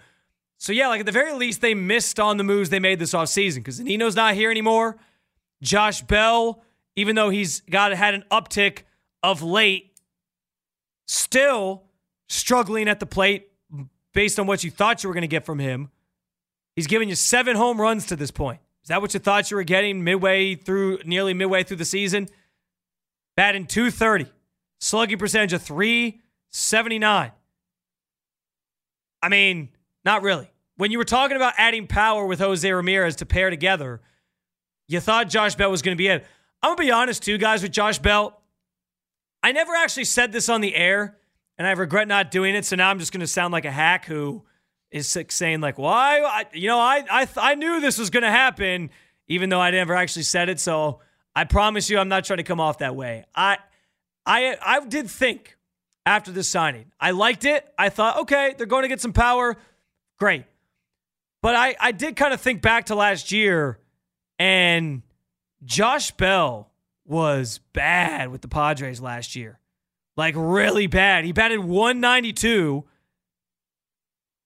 So, 0.57 0.73
yeah, 0.73 0.87
like 0.87 1.01
at 1.01 1.05
the 1.05 1.11
very 1.11 1.33
least, 1.33 1.61
they 1.61 1.73
missed 1.73 2.19
on 2.19 2.37
the 2.37 2.43
moves 2.43 2.69
they 2.69 2.79
made 2.79 2.99
this 2.99 3.13
offseason 3.13 3.57
because 3.57 3.79
Nino's 3.79 4.15
not 4.15 4.33
here 4.33 4.51
anymore. 4.51 4.97
Josh 5.61 6.01
Bell, 6.01 6.63
even 6.95 7.15
though 7.15 7.29
he's 7.29 7.61
got 7.61 7.93
had 7.93 8.13
an 8.13 8.23
uptick 8.31 8.79
of 9.23 9.41
late, 9.41 9.93
still 11.07 11.83
struggling 12.27 12.87
at 12.87 12.99
the 12.99 13.05
plate 13.05 13.49
based 14.15 14.39
on 14.39 14.47
what 14.47 14.63
you 14.63 14.71
thought 14.71 15.03
you 15.03 15.09
were 15.09 15.13
going 15.13 15.21
to 15.21 15.27
get 15.27 15.45
from 15.45 15.59
him. 15.59 15.91
He's 16.75 16.87
given 16.87 17.07
you 17.07 17.15
seven 17.15 17.55
home 17.55 17.79
runs 17.79 18.07
to 18.07 18.15
this 18.15 18.31
point. 18.31 18.59
Is 18.81 18.87
that 18.87 19.01
what 19.01 19.13
you 19.13 19.19
thought 19.19 19.51
you 19.51 19.57
were 19.57 19.63
getting 19.63 20.03
midway 20.03 20.55
through, 20.55 20.99
nearly 21.05 21.33
midway 21.33 21.63
through 21.63 21.77
the 21.77 21.85
season? 21.85 22.27
Batting 23.35 23.67
230, 23.67 24.31
slugging 24.79 25.19
percentage 25.19 25.53
of 25.53 25.61
379. 25.61 27.31
I 29.21 29.29
mean, 29.29 29.69
not 30.03 30.23
really. 30.23 30.49
When 30.77 30.91
you 30.91 30.97
were 30.97 31.05
talking 31.05 31.35
about 31.35 31.53
adding 31.57 31.87
power 31.87 32.25
with 32.25 32.39
Jose 32.39 32.69
Ramirez 32.69 33.17
to 33.17 33.25
pair 33.25 33.49
together, 33.49 34.01
you 34.87 34.99
thought 34.99 35.29
Josh 35.29 35.55
Bell 35.55 35.71
was 35.71 35.81
going 35.81 35.95
to 35.95 36.01
be 36.01 36.07
it. 36.07 36.25
I'm 36.61 36.69
going 36.69 36.77
to 36.77 36.83
be 36.83 36.91
honest, 36.91 37.23
too, 37.23 37.37
guys, 37.37 37.63
with 37.63 37.71
Josh 37.71 37.99
Bell. 37.99 38.41
I 39.43 39.51
never 39.51 39.73
actually 39.73 40.05
said 40.05 40.31
this 40.31 40.47
on 40.47 40.61
the 40.61 40.75
air, 40.75 41.17
and 41.57 41.67
I 41.67 41.71
regret 41.71 42.07
not 42.07 42.31
doing 42.31 42.55
it. 42.55 42.65
So 42.65 42.75
now 42.75 42.89
I'm 42.89 42.99
just 42.99 43.11
going 43.11 43.21
to 43.21 43.27
sound 43.27 43.51
like 43.51 43.65
a 43.65 43.71
hack 43.71 44.05
who 44.05 44.43
is 44.91 45.17
saying 45.29 45.61
like, 45.61 45.77
"Why? 45.77 46.21
I, 46.21 46.45
you 46.53 46.67
know, 46.67 46.79
I 46.79 47.03
I 47.09 47.27
I 47.37 47.55
knew 47.55 47.79
this 47.79 47.97
was 47.97 48.09
going 48.09 48.23
to 48.23 48.31
happen, 48.31 48.89
even 49.27 49.49
though 49.49 49.61
I 49.61 49.71
never 49.71 49.95
actually 49.95 50.23
said 50.23 50.49
it." 50.49 50.59
So 50.59 50.99
I 51.35 51.43
promise 51.45 51.89
you, 51.89 51.97
I'm 51.97 52.09
not 52.09 52.25
trying 52.25 52.37
to 52.37 52.43
come 52.43 52.59
off 52.59 52.79
that 52.79 52.95
way. 52.95 53.25
I 53.35 53.57
I 54.25 54.57
I 54.61 54.79
did 54.85 55.09
think 55.09 55.57
after 56.05 56.31
the 56.31 56.43
signing, 56.43 56.91
I 56.99 57.11
liked 57.11 57.45
it. 57.45 57.67
I 57.77 57.89
thought, 57.89 58.19
okay, 58.21 58.53
they're 58.57 58.67
going 58.67 58.83
to 58.83 58.89
get 58.89 59.01
some 59.01 59.13
power, 59.13 59.57
great. 60.17 60.45
But 61.41 61.55
I 61.55 61.75
I 61.79 61.91
did 61.91 62.15
kind 62.15 62.33
of 62.33 62.41
think 62.41 62.61
back 62.61 62.85
to 62.87 62.95
last 62.95 63.31
year, 63.31 63.79
and 64.39 65.03
Josh 65.63 66.11
Bell 66.11 66.71
was 67.05 67.59
bad 67.73 68.29
with 68.29 68.41
the 68.41 68.47
Padres 68.47 68.99
last 68.99 69.35
year 69.35 69.59
like 70.17 70.35
really 70.37 70.87
bad. 70.87 71.25
He 71.25 71.31
batted 71.31 71.59
192 71.59 72.83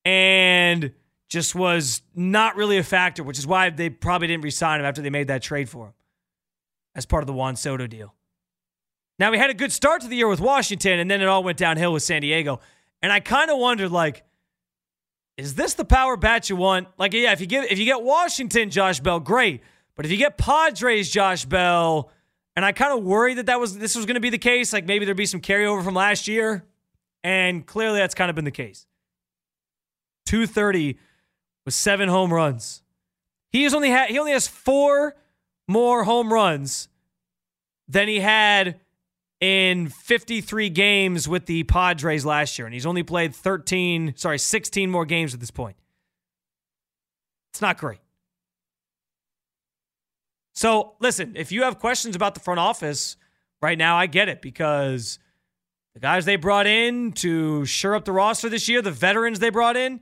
and 0.04 0.92
just 1.28 1.54
was 1.54 2.02
not 2.14 2.56
really 2.56 2.76
a 2.78 2.82
factor, 2.82 3.22
which 3.22 3.38
is 3.38 3.46
why 3.46 3.70
they 3.70 3.88
probably 3.88 4.28
didn't 4.28 4.42
resign 4.42 4.80
him 4.80 4.86
after 4.86 5.00
they 5.00 5.10
made 5.10 5.28
that 5.28 5.42
trade 5.42 5.68
for 5.68 5.86
him 5.86 5.92
as 6.94 7.06
part 7.06 7.22
of 7.22 7.26
the 7.26 7.32
Juan 7.32 7.56
Soto 7.56 7.86
deal. 7.86 8.14
Now, 9.18 9.30
we 9.30 9.38
had 9.38 9.50
a 9.50 9.54
good 9.54 9.70
start 9.70 10.00
to 10.02 10.08
the 10.08 10.16
year 10.16 10.28
with 10.28 10.40
Washington, 10.40 10.98
and 10.98 11.10
then 11.10 11.20
it 11.20 11.28
all 11.28 11.44
went 11.44 11.58
downhill 11.58 11.92
with 11.92 12.02
San 12.02 12.22
Diego. 12.22 12.58
And 13.02 13.12
I 13.12 13.20
kind 13.20 13.50
of 13.50 13.58
wondered, 13.58 13.92
like, 13.92 14.24
is 15.36 15.54
this 15.54 15.74
the 15.74 15.84
power 15.84 16.16
bat 16.16 16.50
you 16.50 16.56
want? 16.56 16.88
Like, 16.98 17.12
yeah, 17.12 17.32
if 17.32 17.40
you 17.40 17.46
get 17.46 17.70
if 17.70 17.78
you 17.78 17.84
get 17.84 18.02
Washington, 18.02 18.70
Josh 18.70 19.00
Bell, 19.00 19.20
great. 19.20 19.62
But 19.94 20.06
if 20.06 20.10
you 20.10 20.18
get 20.18 20.38
Padres, 20.38 21.10
Josh 21.10 21.44
Bell, 21.44 22.10
and 22.60 22.66
I 22.66 22.72
kind 22.72 22.92
of 22.92 23.02
worried 23.02 23.38
that 23.38 23.46
that 23.46 23.58
was 23.58 23.78
this 23.78 23.96
was 23.96 24.04
going 24.04 24.16
to 24.16 24.20
be 24.20 24.28
the 24.28 24.36
case. 24.36 24.70
Like 24.74 24.84
maybe 24.84 25.06
there'd 25.06 25.16
be 25.16 25.24
some 25.24 25.40
carryover 25.40 25.82
from 25.82 25.94
last 25.94 26.28
year, 26.28 26.62
and 27.24 27.64
clearly 27.64 27.98
that's 27.98 28.14
kind 28.14 28.28
of 28.28 28.36
been 28.36 28.44
the 28.44 28.50
case. 28.50 28.84
230 30.26 30.98
with 31.64 31.72
seven 31.72 32.10
home 32.10 32.30
runs. 32.30 32.82
He 33.48 33.62
has 33.62 33.72
only 33.72 33.88
had 33.88 34.10
he 34.10 34.18
only 34.18 34.32
has 34.32 34.46
four 34.46 35.16
more 35.68 36.04
home 36.04 36.30
runs 36.30 36.88
than 37.88 38.08
he 38.08 38.20
had 38.20 38.78
in 39.40 39.88
53 39.88 40.68
games 40.68 41.26
with 41.26 41.46
the 41.46 41.62
Padres 41.62 42.26
last 42.26 42.58
year, 42.58 42.66
and 42.66 42.74
he's 42.74 42.84
only 42.84 43.02
played 43.02 43.34
13, 43.34 44.12
sorry, 44.16 44.38
16 44.38 44.90
more 44.90 45.06
games 45.06 45.32
at 45.32 45.40
this 45.40 45.50
point. 45.50 45.76
It's 47.54 47.62
not 47.62 47.78
great. 47.78 48.00
So, 50.60 50.92
listen, 51.00 51.36
if 51.36 51.52
you 51.52 51.62
have 51.62 51.78
questions 51.78 52.14
about 52.14 52.34
the 52.34 52.40
front 52.40 52.60
office 52.60 53.16
right 53.62 53.78
now, 53.78 53.96
I 53.96 54.04
get 54.04 54.28
it 54.28 54.42
because 54.42 55.18
the 55.94 56.00
guys 56.00 56.26
they 56.26 56.36
brought 56.36 56.66
in 56.66 57.12
to 57.12 57.64
shore 57.64 57.94
up 57.94 58.04
the 58.04 58.12
roster 58.12 58.50
this 58.50 58.68
year, 58.68 58.82
the 58.82 58.90
veterans 58.90 59.38
they 59.38 59.48
brought 59.48 59.78
in, 59.78 60.00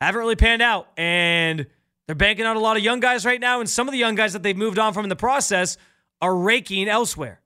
haven't 0.00 0.20
really 0.20 0.36
panned 0.36 0.62
out. 0.62 0.86
And 0.96 1.66
they're 2.06 2.14
banking 2.14 2.46
on 2.46 2.54
a 2.54 2.60
lot 2.60 2.76
of 2.76 2.84
young 2.84 3.00
guys 3.00 3.26
right 3.26 3.40
now. 3.40 3.58
And 3.58 3.68
some 3.68 3.88
of 3.88 3.92
the 3.92 3.98
young 3.98 4.14
guys 4.14 4.32
that 4.34 4.44
they've 4.44 4.56
moved 4.56 4.78
on 4.78 4.94
from 4.94 5.04
in 5.04 5.08
the 5.08 5.16
process 5.16 5.76
are 6.22 6.36
raking 6.36 6.88
elsewhere. 6.88 7.40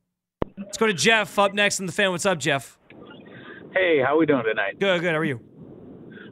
Let's 0.58 0.76
go 0.76 0.86
to 0.86 0.92
Jeff 0.92 1.38
up 1.38 1.54
next 1.54 1.80
in 1.80 1.86
the 1.86 1.92
fan. 1.92 2.10
What's 2.10 2.26
up, 2.26 2.38
Jeff? 2.38 2.76
Hey, 3.72 4.02
how 4.04 4.18
we 4.18 4.26
doing 4.26 4.44
tonight? 4.44 4.78
Good, 4.78 5.00
good. 5.00 5.12
How 5.12 5.18
are 5.18 5.24
you? 5.24 5.40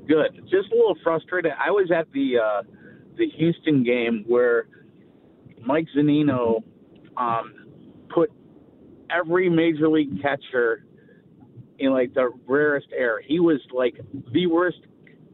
Good. 0.07 0.43
Just 0.43 0.73
a 0.73 0.77
little 0.77 0.99
frustrated. 1.03 1.53
I 1.59 1.71
was 1.71 1.91
at 1.91 2.13
the 2.13 2.35
uh, 2.37 2.63
the 3.17 3.31
Houston 3.31 3.83
game 3.83 4.27
where 4.29 4.67
Mike 5.69 5.87
Zunino 5.95 6.63
um, 7.19 7.67
put 8.09 8.33
every 9.11 9.51
major 9.51 9.87
league 9.87 10.23
catcher 10.23 10.87
in 11.79 11.93
like 11.93 12.15
the 12.15 12.31
rarest 12.47 12.87
air. 12.97 13.21
He 13.21 13.39
was 13.39 13.61
like 13.71 14.01
the 14.33 14.47
worst 14.47 14.79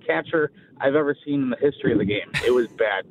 catcher 0.04 0.50
I've 0.80 0.96
ever 0.96 1.16
seen 1.24 1.44
in 1.44 1.50
the 1.50 1.56
history 1.56 1.92
of 1.92 1.98
the 1.98 2.04
game. 2.04 2.32
It 2.44 2.52
was 2.52 2.66
bad. 2.66 3.06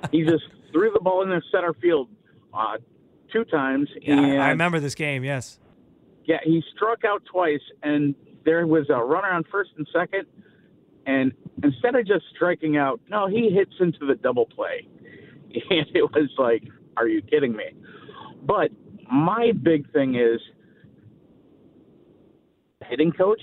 he 0.10 0.24
just 0.24 0.44
threw 0.72 0.90
the 0.90 1.00
ball 1.00 1.22
in 1.22 1.28
the 1.28 1.42
center 1.52 1.74
field 1.74 2.08
uh, 2.54 2.78
two 3.30 3.44
times. 3.44 3.90
Yeah, 4.00 4.18
and, 4.18 4.42
I 4.42 4.48
remember 4.48 4.80
this 4.80 4.94
game. 4.94 5.24
Yes. 5.24 5.60
Yeah, 6.24 6.38
he 6.42 6.64
struck 6.74 7.04
out 7.04 7.22
twice, 7.26 7.60
and 7.82 8.14
there 8.46 8.66
was 8.66 8.86
a 8.88 8.96
runner 8.96 9.28
on 9.28 9.44
first 9.52 9.72
and 9.76 9.86
second. 9.92 10.24
And 11.04 11.32
instead 11.62 11.96
of 11.96 12.06
just 12.06 12.24
striking 12.34 12.78
out, 12.78 12.98
no, 13.10 13.26
he 13.26 13.50
hits 13.50 13.74
into 13.78 14.06
the 14.06 14.14
double 14.14 14.46
play. 14.46 14.88
and 15.70 15.86
it 15.94 16.02
was 16.02 16.30
like, 16.38 16.62
are 16.96 17.08
you 17.08 17.22
kidding 17.22 17.52
me? 17.52 17.64
But 18.42 18.70
my 19.10 19.52
big 19.62 19.90
thing 19.92 20.14
is 20.14 20.40
hitting 22.88 23.12
coach 23.12 23.40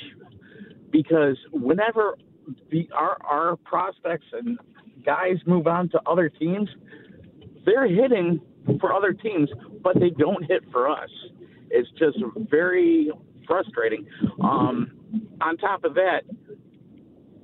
because 0.91 1.37
whenever 1.51 2.17
the 2.71 2.89
our 2.93 3.17
our 3.23 3.55
prospects 3.57 4.25
and 4.33 4.57
guys 5.05 5.37
move 5.45 5.67
on 5.67 5.89
to 5.89 6.01
other 6.05 6.29
teams, 6.29 6.69
they're 7.65 7.87
hitting 7.87 8.41
for 8.79 8.93
other 8.93 9.13
teams, 9.13 9.49
but 9.83 9.99
they 9.99 10.09
don't 10.09 10.43
hit 10.45 10.63
for 10.71 10.89
us. 10.89 11.09
It's 11.69 11.89
just 11.97 12.17
very 12.49 13.11
frustrating. 13.47 14.05
Um, 14.43 14.91
on 15.41 15.57
top 15.57 15.83
of 15.83 15.93
that, 15.95 16.21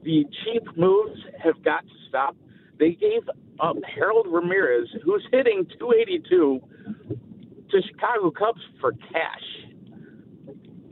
the 0.04 0.26
cheap 0.44 0.64
moves 0.78 1.20
have 1.44 1.64
got 1.64 1.82
to 1.82 1.94
stop. 2.10 2.36
They 2.80 2.92
gave 2.92 3.22
up 3.60 3.78
Harold 3.96 4.28
Ramirez, 4.30 4.90
who's 5.04 5.26
hitting 5.32 5.66
282 5.80 6.62
to 7.72 7.82
Chicago 7.90 8.32
Cubs 8.32 8.62
for 8.80 8.92
cash. 8.92 9.44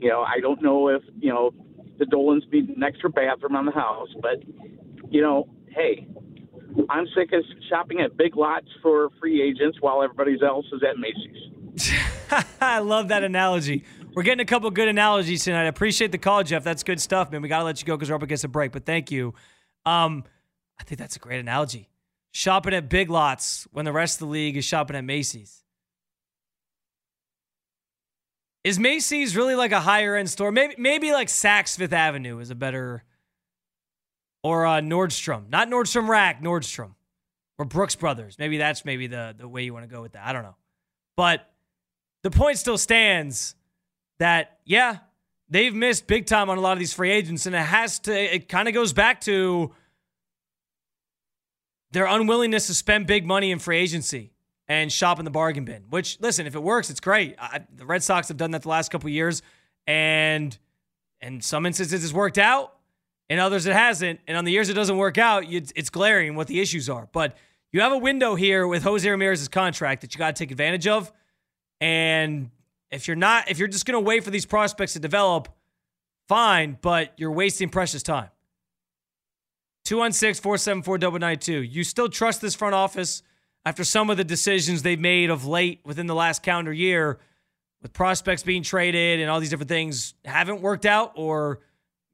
You 0.00 0.08
know, 0.08 0.22
I 0.22 0.40
don't 0.40 0.62
know 0.62 0.88
if 0.88 1.02
you 1.18 1.30
know 1.30 1.52
the 1.98 2.06
Dolans 2.06 2.44
need 2.52 2.68
an 2.68 2.82
extra 2.82 3.10
bathroom 3.10 3.56
on 3.56 3.66
the 3.66 3.72
house, 3.72 4.08
but 4.20 4.42
you 5.10 5.20
know, 5.20 5.48
hey, 5.68 6.06
I'm 6.90 7.06
sick 7.16 7.32
of 7.32 7.44
shopping 7.68 8.00
at 8.00 8.16
big 8.16 8.36
lots 8.36 8.66
for 8.82 9.10
free 9.20 9.42
agents 9.42 9.78
while 9.80 10.02
everybody 10.02 10.36
else 10.44 10.66
is 10.72 10.82
at 10.82 10.98
Macy's. 10.98 11.94
I 12.60 12.80
love 12.80 13.08
that 13.08 13.22
analogy. 13.22 13.84
We're 14.14 14.22
getting 14.22 14.40
a 14.40 14.44
couple 14.44 14.70
good 14.70 14.88
analogies 14.88 15.44
tonight. 15.44 15.64
I 15.64 15.68
appreciate 15.68 16.12
the 16.12 16.18
call, 16.18 16.42
Jeff. 16.42 16.62
That's 16.62 16.82
good 16.82 17.00
stuff, 17.00 17.32
man. 17.32 17.42
We 17.42 17.48
got 17.48 17.58
to 17.58 17.64
let 17.64 17.80
you 17.80 17.86
go 17.86 17.96
because 17.96 18.10
we're 18.10 18.16
up 18.16 18.22
against 18.22 18.44
a 18.44 18.48
break, 18.48 18.72
but 18.72 18.84
thank 18.84 19.10
you. 19.10 19.34
Um, 19.86 20.24
I 20.78 20.84
think 20.84 20.98
that's 20.98 21.16
a 21.16 21.18
great 21.18 21.40
analogy. 21.40 21.88
Shopping 22.32 22.74
at 22.74 22.88
big 22.88 23.10
lots 23.10 23.66
when 23.72 23.84
the 23.84 23.92
rest 23.92 24.16
of 24.16 24.26
the 24.26 24.32
league 24.32 24.56
is 24.56 24.64
shopping 24.64 24.96
at 24.96 25.04
Macy's. 25.04 25.62
Is 28.64 28.78
Macy's 28.78 29.36
really 29.36 29.54
like 29.54 29.72
a 29.72 29.80
higher 29.80 30.16
end 30.16 30.30
store? 30.30 30.50
Maybe 30.50 30.74
maybe 30.78 31.12
like 31.12 31.28
Saks 31.28 31.76
Fifth 31.76 31.92
Avenue 31.92 32.38
is 32.38 32.50
a 32.50 32.54
better 32.54 33.04
or 34.42 34.66
uh, 34.66 34.80
Nordstrom. 34.80 35.48
Not 35.50 35.68
Nordstrom 35.68 36.08
Rack, 36.08 36.42
Nordstrom. 36.42 36.94
Or 37.56 37.64
Brooks 37.64 37.94
Brothers. 37.94 38.36
Maybe 38.36 38.58
that's 38.58 38.84
maybe 38.84 39.06
the 39.06 39.34
the 39.38 39.46
way 39.46 39.62
you 39.62 39.72
want 39.72 39.88
to 39.88 39.94
go 39.94 40.02
with 40.02 40.12
that. 40.12 40.26
I 40.26 40.32
don't 40.32 40.42
know. 40.42 40.56
But 41.16 41.48
the 42.24 42.30
point 42.30 42.58
still 42.58 42.78
stands 42.78 43.54
that 44.18 44.58
yeah, 44.64 44.98
they've 45.48 45.74
missed 45.74 46.08
big 46.08 46.26
time 46.26 46.50
on 46.50 46.58
a 46.58 46.60
lot 46.60 46.72
of 46.72 46.80
these 46.80 46.92
free 46.92 47.12
agents, 47.12 47.46
and 47.46 47.54
it 47.54 47.58
has 47.58 48.00
to. 48.00 48.34
It 48.34 48.48
kind 48.48 48.66
of 48.66 48.74
goes 48.74 48.92
back 48.92 49.20
to 49.22 49.72
their 51.94 52.06
unwillingness 52.06 52.66
to 52.66 52.74
spend 52.74 53.06
big 53.06 53.24
money 53.24 53.50
in 53.50 53.58
free 53.58 53.78
agency 53.78 54.32
and 54.68 54.92
shop 54.92 55.18
in 55.18 55.24
the 55.24 55.30
bargain 55.30 55.64
bin. 55.64 55.84
Which, 55.90 56.20
listen, 56.20 56.46
if 56.46 56.54
it 56.54 56.62
works, 56.62 56.90
it's 56.90 57.00
great. 57.00 57.36
I, 57.38 57.60
the 57.74 57.86
Red 57.86 58.02
Sox 58.02 58.28
have 58.28 58.36
done 58.36 58.50
that 58.50 58.62
the 58.62 58.68
last 58.68 58.90
couple 58.90 59.08
years, 59.08 59.42
and 59.86 60.56
in 61.20 61.40
some 61.40 61.66
instances, 61.66 62.04
it's 62.04 62.12
worked 62.12 62.38
out. 62.38 62.74
In 63.30 63.38
others, 63.38 63.64
it 63.64 63.72
hasn't. 63.72 64.20
And 64.26 64.36
on 64.36 64.44
the 64.44 64.52
years 64.52 64.68
it 64.68 64.74
doesn't 64.74 64.98
work 64.98 65.16
out, 65.16 65.44
it's 65.48 65.88
glaring 65.88 66.34
what 66.36 66.46
the 66.46 66.60
issues 66.60 66.90
are. 66.90 67.08
But 67.12 67.36
you 67.72 67.80
have 67.80 67.92
a 67.92 67.98
window 67.98 68.34
here 68.34 68.66
with 68.66 68.82
Jose 68.82 69.08
Ramirez's 69.08 69.48
contract 69.48 70.02
that 70.02 70.14
you 70.14 70.18
got 70.18 70.36
to 70.36 70.38
take 70.38 70.50
advantage 70.50 70.86
of. 70.86 71.10
And 71.80 72.50
if 72.90 73.08
you're 73.08 73.16
not, 73.16 73.50
if 73.50 73.58
you're 73.58 73.68
just 73.68 73.86
going 73.86 73.94
to 73.94 74.06
wait 74.06 74.24
for 74.24 74.30
these 74.30 74.44
prospects 74.44 74.92
to 74.92 75.00
develop, 75.00 75.48
fine, 76.28 76.76
but 76.82 77.14
you're 77.16 77.32
wasting 77.32 77.70
precious 77.70 78.02
time. 78.02 78.28
216 79.84 80.42
474 80.42 81.18
92. 81.18 81.62
You 81.62 81.84
still 81.84 82.08
trust 82.08 82.40
this 82.40 82.54
front 82.54 82.74
office 82.74 83.22
after 83.66 83.84
some 83.84 84.10
of 84.10 84.16
the 84.16 84.24
decisions 84.24 84.82
they've 84.82 85.00
made 85.00 85.30
of 85.30 85.46
late 85.46 85.80
within 85.84 86.06
the 86.06 86.14
last 86.14 86.42
calendar 86.42 86.72
year 86.72 87.18
with 87.82 87.92
prospects 87.92 88.42
being 88.42 88.62
traded 88.62 89.20
and 89.20 89.30
all 89.30 89.40
these 89.40 89.50
different 89.50 89.68
things 89.68 90.14
haven't 90.24 90.62
worked 90.62 90.86
out, 90.86 91.12
or 91.16 91.60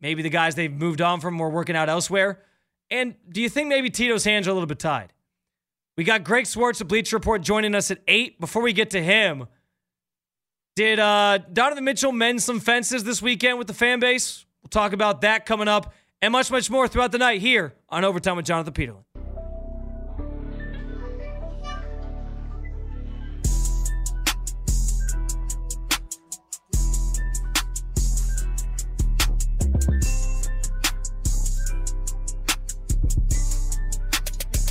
maybe 0.00 0.22
the 0.22 0.30
guys 0.30 0.54
they've 0.56 0.72
moved 0.72 1.00
on 1.00 1.20
from 1.20 1.38
were 1.38 1.48
working 1.48 1.76
out 1.76 1.88
elsewhere? 1.88 2.42
And 2.90 3.14
do 3.30 3.40
you 3.40 3.48
think 3.48 3.68
maybe 3.68 3.88
Tito's 3.88 4.24
hands 4.24 4.48
are 4.48 4.50
a 4.50 4.54
little 4.54 4.66
bit 4.66 4.80
tied? 4.80 5.12
We 5.96 6.02
got 6.02 6.24
Greg 6.24 6.46
Swartz 6.46 6.80
of 6.80 6.88
Bleacher 6.88 7.16
Report 7.16 7.40
joining 7.40 7.74
us 7.74 7.90
at 7.90 7.98
8. 8.08 8.40
Before 8.40 8.62
we 8.62 8.72
get 8.72 8.90
to 8.90 9.02
him, 9.02 9.46
did 10.74 10.98
uh, 10.98 11.38
Donovan 11.52 11.84
Mitchell 11.84 12.10
mend 12.10 12.42
some 12.42 12.58
fences 12.58 13.04
this 13.04 13.22
weekend 13.22 13.58
with 13.58 13.66
the 13.66 13.74
fan 13.74 14.00
base? 14.00 14.44
We'll 14.62 14.70
talk 14.70 14.92
about 14.92 15.20
that 15.20 15.46
coming 15.46 15.68
up 15.68 15.94
and 16.22 16.32
much, 16.32 16.50
much 16.50 16.70
more 16.70 16.86
throughout 16.86 17.12
the 17.12 17.18
night 17.18 17.40
here 17.40 17.74
on 17.88 18.04
Overtime 18.04 18.36
with 18.36 18.46
Jonathan 18.46 18.74
Peterlin. 18.74 19.04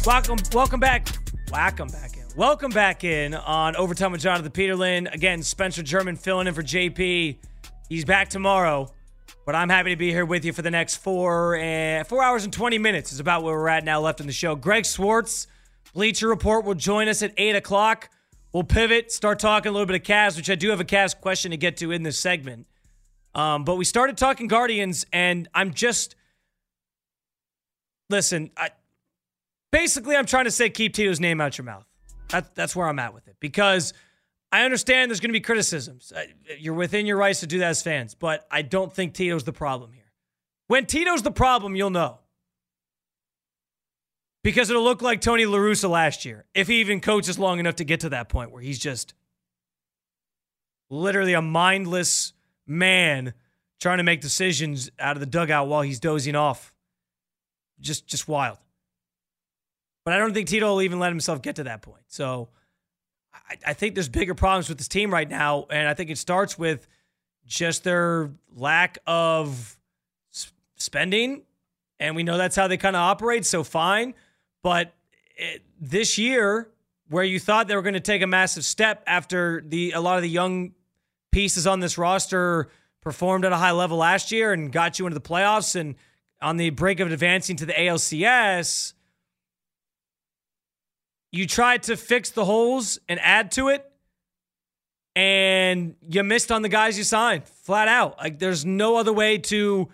Welcome, 0.05 0.37
welcome 0.53 0.79
back. 0.79 1.07
Welcome 1.51 1.87
back 1.89 2.15
in. 2.15 2.23
Welcome 2.35 2.71
back 2.71 3.03
in 3.03 3.33
on 3.33 3.75
Overtime 3.75 4.11
with 4.11 4.21
Jonathan 4.21 4.51
Peterlin. 4.51 5.13
Again, 5.13 5.43
Spencer 5.43 5.83
German 5.83 6.15
filling 6.15 6.47
in 6.47 6.53
for 6.53 6.63
JP. 6.63 7.37
He's 7.89 8.05
back 8.05 8.29
tomorrow, 8.29 8.91
but 9.49 9.55
I'm 9.55 9.69
happy 9.69 9.89
to 9.89 9.95
be 9.95 10.11
here 10.11 10.27
with 10.27 10.45
you 10.45 10.53
for 10.53 10.61
the 10.61 10.69
next 10.69 10.97
four 10.97 11.55
and 11.55 12.05
four 12.05 12.21
hours 12.21 12.43
and 12.43 12.53
20 12.53 12.77
minutes 12.77 13.11
is 13.11 13.19
about 13.19 13.41
where 13.41 13.55
we're 13.55 13.67
at 13.67 13.83
now 13.83 13.99
left 13.99 14.21
in 14.21 14.27
the 14.27 14.31
show. 14.31 14.55
Greg 14.55 14.85
Swartz, 14.85 15.47
Bleacher 15.91 16.27
Report, 16.27 16.65
will 16.65 16.75
join 16.75 17.07
us 17.07 17.23
at 17.23 17.33
eight 17.35 17.55
o'clock. 17.55 18.11
We'll 18.53 18.63
pivot, 18.63 19.11
start 19.11 19.39
talking 19.39 19.71
a 19.71 19.73
little 19.73 19.87
bit 19.87 19.95
of 19.95 20.03
Cavs, 20.03 20.37
which 20.37 20.51
I 20.51 20.53
do 20.53 20.69
have 20.69 20.79
a 20.79 20.85
Cavs 20.85 21.19
question 21.19 21.49
to 21.49 21.57
get 21.57 21.77
to 21.77 21.91
in 21.91 22.03
this 22.03 22.19
segment. 22.19 22.67
Um, 23.33 23.63
but 23.63 23.73
we 23.73 23.85
started 23.85 24.17
talking 24.19 24.45
Guardians, 24.45 25.07
and 25.11 25.47
I'm 25.55 25.73
just 25.73 26.13
listen. 28.07 28.51
I, 28.55 28.69
basically, 29.71 30.15
I'm 30.15 30.27
trying 30.27 30.45
to 30.45 30.51
say 30.51 30.69
keep 30.69 30.93
Tito's 30.93 31.19
name 31.19 31.41
out 31.41 31.57
your 31.57 31.65
mouth. 31.65 31.87
That, 32.27 32.53
that's 32.53 32.75
where 32.75 32.87
I'm 32.87 32.99
at 32.99 33.15
with 33.15 33.27
it 33.27 33.37
because 33.39 33.95
I 34.51 34.63
understand 34.63 35.11
there's 35.11 35.19
going 35.19 35.29
to 35.29 35.33
be 35.33 35.41
criticisms. 35.41 36.11
You're 36.57 36.73
within 36.73 37.05
your 37.05 37.17
rights 37.17 37.41
to 37.41 37.47
do 37.47 37.59
that 37.59 37.69
as 37.69 37.81
fans, 37.81 38.15
but 38.15 38.47
I 38.49 38.63
don't 38.63 38.91
think 38.91 39.13
Tito's 39.13 39.43
the 39.43 39.53
problem 39.53 39.93
here. 39.93 40.11
When 40.67 40.85
Tito's 40.85 41.21
the 41.21 41.31
problem, 41.31 41.75
you'll 41.75 41.89
know. 41.91 42.19
Because 44.43 44.69
it'll 44.69 44.83
look 44.83 45.01
like 45.01 45.21
Tony 45.21 45.45
La 45.45 45.57
Russa 45.57 45.89
last 45.89 46.25
year, 46.25 46.45
if 46.53 46.67
he 46.67 46.79
even 46.79 47.01
coaches 47.01 47.37
long 47.37 47.59
enough 47.59 47.75
to 47.75 47.83
get 47.83 47.99
to 48.01 48.09
that 48.09 48.29
point 48.29 48.51
where 48.51 48.61
he's 48.61 48.79
just 48.79 49.13
literally 50.89 51.33
a 51.33 51.41
mindless 51.41 52.33
man 52.65 53.33
trying 53.79 53.97
to 53.97 54.03
make 54.03 54.21
decisions 54.21 54.89
out 54.99 55.15
of 55.15 55.19
the 55.19 55.25
dugout 55.25 55.67
while 55.67 55.81
he's 55.81 55.99
dozing 55.99 56.35
off. 56.35 56.73
Just 57.79 58.07
just 58.07 58.27
wild. 58.27 58.57
But 60.05 60.13
I 60.13 60.17
don't 60.17 60.33
think 60.33 60.47
Tito 60.49 60.67
will 60.67 60.81
even 60.81 60.99
let 60.99 61.09
himself 61.09 61.41
get 61.41 61.57
to 61.57 61.63
that 61.65 61.81
point. 61.81 62.03
So 62.07 62.49
I, 63.49 63.55
I 63.67 63.73
think 63.73 63.95
there's 63.95 64.09
bigger 64.09 64.35
problems 64.35 64.69
with 64.69 64.77
this 64.77 64.87
team 64.87 65.11
right 65.11 65.29
now. 65.29 65.65
And 65.69 65.87
I 65.87 65.93
think 65.93 66.09
it 66.09 66.17
starts 66.17 66.57
with 66.57 66.87
just 67.45 67.83
their 67.83 68.31
lack 68.55 68.97
of 69.07 69.77
spending. 70.75 71.43
And 71.99 72.15
we 72.15 72.23
know 72.23 72.37
that's 72.37 72.55
how 72.55 72.67
they 72.67 72.77
kind 72.77 72.95
of 72.95 73.01
operate. 73.01 73.45
So 73.45 73.63
fine. 73.63 74.13
But 74.63 74.93
it, 75.35 75.63
this 75.79 76.17
year, 76.17 76.69
where 77.09 77.23
you 77.23 77.39
thought 77.39 77.67
they 77.67 77.75
were 77.75 77.81
going 77.81 77.93
to 77.95 77.99
take 77.99 78.21
a 78.21 78.27
massive 78.27 78.63
step 78.63 79.03
after 79.07 79.63
the 79.65 79.91
a 79.91 79.99
lot 79.99 80.17
of 80.17 80.21
the 80.21 80.29
young 80.29 80.73
pieces 81.31 81.67
on 81.67 81.79
this 81.79 81.97
roster 81.97 82.69
performed 83.01 83.45
at 83.45 83.51
a 83.51 83.57
high 83.57 83.71
level 83.71 83.97
last 83.97 84.31
year 84.31 84.53
and 84.53 84.71
got 84.71 84.99
you 84.99 85.07
into 85.07 85.15
the 85.15 85.21
playoffs 85.21 85.75
and 85.75 85.95
on 86.41 86.57
the 86.57 86.69
brink 86.69 86.99
of 86.99 87.11
advancing 87.11 87.55
to 87.57 87.65
the 87.65 87.73
ALCS, 87.73 88.93
you 91.31 91.45
tried 91.45 91.83
to 91.83 91.95
fix 91.97 92.31
the 92.31 92.45
holes 92.45 92.99
and 93.07 93.19
add 93.21 93.51
to 93.51 93.69
it, 93.69 93.85
and 95.15 95.95
you 96.07 96.23
missed 96.23 96.51
on 96.51 96.61
the 96.61 96.69
guys 96.69 96.97
you 96.97 97.03
signed 97.03 97.45
flat 97.45 97.87
out. 97.87 98.17
Like, 98.17 98.39
there's 98.39 98.65
no 98.65 98.97
other 98.97 99.13
way 99.13 99.37
to. 99.37 99.89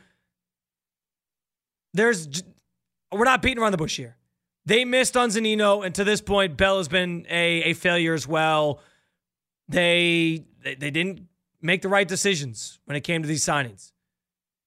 There's. 1.93 2.43
We're 3.12 3.24
not 3.24 3.41
beating 3.41 3.60
around 3.60 3.71
the 3.71 3.78
bush 3.78 3.98
here. 3.98 4.17
They 4.65 4.84
missed 4.84 5.15
on 5.15 5.30
Zunino, 5.30 5.86
and 5.86 5.93
to 5.95 6.04
this 6.04 6.21
point, 6.21 6.58
Bell 6.58 6.78
has 6.78 6.88
been 6.88 7.26
a, 7.30 7.63
a 7.63 7.74
failure 7.74 8.13
as 8.13 8.28
well. 8.28 8.80
They, 9.67 10.43
they 10.63 10.76
they 10.76 10.91
didn't 10.91 11.28
make 11.62 11.82
the 11.82 11.89
right 11.89 12.08
decisions 12.08 12.80
when 12.86 12.95
it 12.95 13.02
came 13.02 13.21
to 13.21 13.28
these 13.28 13.43
signings. 13.43 13.91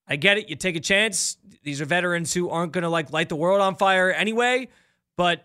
I 0.07 0.17
get 0.17 0.39
it. 0.39 0.49
You 0.49 0.57
take 0.57 0.77
a 0.77 0.81
chance. 0.81 1.37
These 1.63 1.81
are 1.81 1.85
veterans 1.85 2.33
who 2.33 2.49
aren't 2.49 2.73
going 2.73 2.83
to 2.83 2.89
like 2.89 3.13
light 3.13 3.29
the 3.29 3.37
world 3.37 3.61
on 3.61 3.77
fire 3.77 4.11
anyway, 4.11 4.69
but 5.17 5.45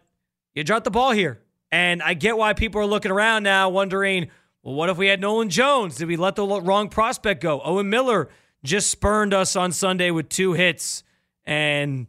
you 0.54 0.64
dropped 0.64 0.86
the 0.86 0.92
ball 0.92 1.12
here. 1.12 1.40
And 1.72 2.04
I 2.04 2.14
get 2.14 2.38
why 2.38 2.54
people 2.54 2.82
are 2.82 2.86
looking 2.86 3.12
around 3.12 3.44
now 3.44 3.70
wondering, 3.70 4.30
well, 4.62 4.76
what 4.76 4.90
if 4.90 4.98
we 4.98 5.08
had 5.08 5.20
Nolan 5.20 5.50
Jones? 5.50 5.96
Did 5.96 6.08
we 6.08 6.16
let 6.16 6.36
the 6.36 6.46
wrong 6.46 6.88
prospect 6.90 7.42
go? 7.42 7.62
Owen 7.62 7.90
Miller 7.90 8.30
just 8.64 8.90
spurned 8.90 9.34
us 9.34 9.56
on 9.56 9.72
Sunday 9.72 10.12
with 10.12 10.30
two 10.30 10.54
hits 10.54 11.04
and 11.46 12.08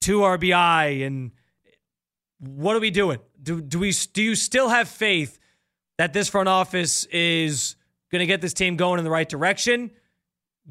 two 0.00 0.20
RBI. 0.20 1.06
And 1.06 1.32
what 2.38 2.76
are 2.76 2.80
we 2.80 2.90
doing? 2.90 3.18
Do, 3.42 3.60
do 3.60 3.78
we 3.78 3.92
do 4.12 4.22
you 4.22 4.34
still 4.34 4.68
have 4.68 4.88
faith 4.88 5.38
that 5.98 6.12
this 6.12 6.28
front 6.28 6.48
office 6.48 7.04
is 7.06 7.76
going 8.10 8.20
to 8.20 8.26
get 8.26 8.40
this 8.40 8.54
team 8.54 8.76
going 8.76 8.98
in 8.98 9.04
the 9.04 9.10
right 9.10 9.28
direction, 9.28 9.90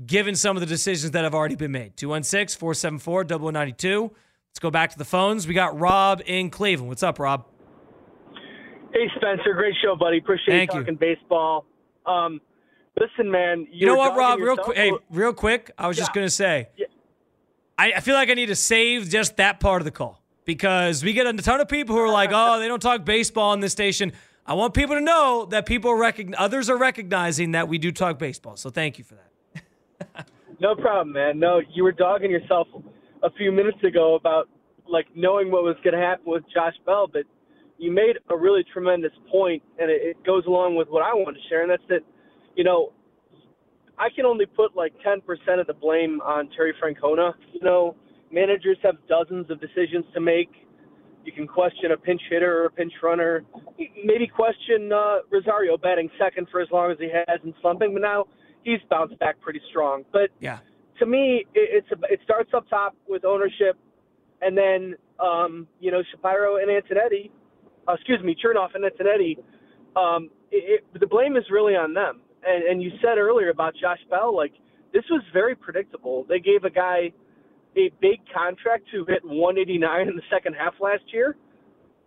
given 0.05 0.35
some 0.35 0.55
of 0.55 0.61
the 0.61 0.67
decisions 0.67 1.11
that 1.11 1.23
have 1.23 1.35
already 1.35 1.55
been 1.55 1.71
made? 1.71 1.97
216 1.97 2.59
474 2.59 3.25
0092. 3.25 4.11
Let's 4.51 4.59
go 4.59 4.71
back 4.71 4.89
to 4.91 4.97
the 4.97 5.05
phones. 5.05 5.47
We 5.47 5.53
got 5.53 5.79
Rob 5.79 6.21
in 6.25 6.49
Cleveland. 6.49 6.89
What's 6.89 7.03
up, 7.03 7.19
Rob? 7.19 7.45
Hey, 8.91 9.07
Spencer. 9.15 9.53
Great 9.53 9.75
show, 9.81 9.95
buddy. 9.95 10.17
Appreciate 10.17 10.47
Thank 10.55 10.73
you 10.73 10.79
talking 10.79 10.93
you. 10.95 10.99
baseball. 10.99 11.65
Um, 12.05 12.41
listen, 12.99 13.29
man. 13.29 13.67
You, 13.71 13.85
know 13.85 13.95
what, 13.95 14.17
Rob? 14.17 14.39
Real 14.39 14.57
quick. 14.57 14.75
Hey, 14.75 14.91
real 15.11 15.33
quick. 15.33 15.71
I 15.77 15.87
was 15.87 15.97
Yeah. 15.97 16.01
just 16.01 16.13
gonna 16.13 16.29
say. 16.29 16.69
Yeah. 16.75 16.87
I, 17.77 17.93
I 17.93 17.99
feel 17.99 18.15
like 18.15 18.29
I 18.29 18.33
need 18.33 18.47
to 18.47 18.55
save 18.55 19.09
just 19.09 19.37
that 19.37 19.59
part 19.59 19.81
of 19.81 19.85
the 19.85 19.91
call 19.91 20.21
because 20.45 21.03
we 21.03 21.13
get 21.13 21.27
a 21.27 21.33
ton 21.33 21.61
of 21.61 21.69
people 21.69 21.95
who 21.95 22.01
are 22.01 22.11
like, 22.11 22.31
"Oh, 22.33 22.59
they 22.59 22.67
don't 22.67 22.81
talk 22.81 23.05
baseball 23.05 23.51
on 23.51 23.59
this 23.59 23.71
station." 23.71 24.11
I 24.47 24.55
want 24.55 24.73
people 24.73 24.95
to 24.95 25.01
know 25.01 25.45
that 25.51 25.67
people 25.67 25.93
recognize 25.93 26.35
others 26.39 26.71
are 26.71 26.77
recognizing 26.77 27.51
that 27.51 27.67
we 27.67 27.77
do 27.77 27.91
talk 27.91 28.17
baseball. 28.17 28.57
So 28.57 28.71
thank 28.71 28.97
you 28.97 29.03
for 29.03 29.15
that. 29.15 30.25
No 30.61 30.75
problem, 30.75 31.13
man. 31.13 31.39
No, 31.39 31.61
you 31.71 31.85
were 31.85 31.93
dogging 31.93 32.31
yourself 32.31 32.67
a 33.23 33.31
few 33.31 33.51
minutes 33.51 33.83
ago 33.83 34.15
about 34.15 34.49
like 34.87 35.07
knowing 35.15 35.51
what 35.51 35.63
was 35.63 35.75
going 35.83 35.93
to 35.93 36.01
happen 36.01 36.25
with 36.25 36.43
Josh 36.53 36.73
Bell, 36.85 37.07
but 37.11 37.23
you 37.77 37.91
made 37.91 38.17
a 38.29 38.35
really 38.35 38.63
tremendous 38.73 39.11
point, 39.31 39.63
and 39.77 39.89
it, 39.89 40.01
it 40.01 40.25
goes 40.25 40.45
along 40.45 40.75
with 40.75 40.87
what 40.89 41.03
I 41.03 41.13
wanted 41.13 41.39
to 41.39 41.47
share, 41.47 41.61
and 41.61 41.71
that's 41.71 41.83
that, 41.89 42.01
you 42.55 42.63
know, 42.63 42.93
I 43.97 44.09
can 44.15 44.25
only 44.25 44.45
put 44.45 44.75
like 44.75 44.93
10% 45.05 45.19
of 45.59 45.67
the 45.67 45.73
blame 45.73 46.21
on 46.21 46.49
Terry 46.55 46.73
Francona. 46.81 47.33
You 47.53 47.61
know, 47.61 47.95
managers 48.31 48.77
have 48.83 48.95
dozens 49.07 49.49
of 49.49 49.59
decisions 49.59 50.05
to 50.13 50.21
make. 50.21 50.49
You 51.25 51.33
can 51.33 51.47
question 51.47 51.91
a 51.91 51.97
pinch 51.97 52.21
hitter 52.29 52.63
or 52.63 52.65
a 52.67 52.71
pinch 52.71 52.93
runner. 53.03 53.43
Maybe 54.03 54.25
question 54.25 54.91
uh, 54.93 55.19
Rosario 55.29 55.77
batting 55.77 56.09
second 56.17 56.47
for 56.49 56.61
as 56.61 56.69
long 56.71 56.91
as 56.91 56.97
he 56.97 57.09
has 57.13 57.39
and 57.43 57.53
slumping, 57.61 57.93
but 57.93 58.01
now 58.01 58.25
he's 58.63 58.79
bounced 58.89 59.19
back 59.19 59.39
pretty 59.41 59.61
strong. 59.69 60.03
But 60.11 60.29
Yeah. 60.39 60.59
To 60.99 61.05
me, 61.05 61.45
it, 61.55 61.83
it's 61.91 62.01
it 62.09 62.19
starts 62.23 62.51
up 62.53 62.69
top 62.69 62.95
with 63.07 63.25
ownership, 63.25 63.77
and 64.41 64.57
then 64.57 64.95
um, 65.19 65.67
you 65.79 65.91
know 65.91 66.03
Shapiro 66.11 66.57
and 66.57 66.69
Antonetti, 66.69 67.31
uh, 67.87 67.93
excuse 67.93 68.21
me, 68.23 68.35
Chernoff 68.35 68.69
and 68.75 68.83
Antonetti. 68.83 69.37
Um, 69.95 70.29
it, 70.51 70.83
it, 70.93 70.99
the 70.99 71.07
blame 71.07 71.35
is 71.35 71.43
really 71.51 71.75
on 71.75 71.93
them. 71.93 72.21
And, 72.45 72.63
and 72.63 72.81
you 72.81 72.91
said 73.01 73.17
earlier 73.17 73.49
about 73.49 73.73
Josh 73.79 73.99
Bell, 74.09 74.35
like 74.35 74.53
this 74.93 75.03
was 75.09 75.21
very 75.33 75.55
predictable. 75.55 76.25
They 76.27 76.39
gave 76.39 76.63
a 76.63 76.69
guy 76.69 77.11
a 77.75 77.91
big 78.01 78.19
contract 78.33 78.85
to 78.91 79.05
hit 79.05 79.23
189 79.23 80.07
in 80.07 80.15
the 80.15 80.21
second 80.31 80.53
half 80.53 80.73
last 80.79 81.03
year, 81.13 81.35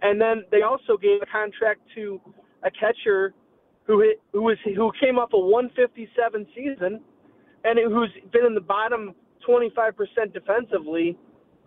and 0.01 0.21
then 0.21 0.45
they 0.51 0.63
also 0.63 0.97
gave 0.97 1.23
a 1.23 1.27
contract 1.27 1.81
to 1.95 2.21
a 2.63 2.71
catcher 2.71 3.35
who 3.87 4.01
hit 4.01 4.21
who 4.33 4.43
was 4.43 4.57
who 4.65 4.91
came 5.01 5.19
off 5.19 5.31
a 5.33 5.39
157 5.39 6.47
season 6.55 7.01
and 7.65 7.79
who's 7.79 8.11
been 8.33 8.45
in 8.47 8.55
the 8.55 8.61
bottom 8.61 9.15
25% 9.49 10.33
defensively 10.33 11.19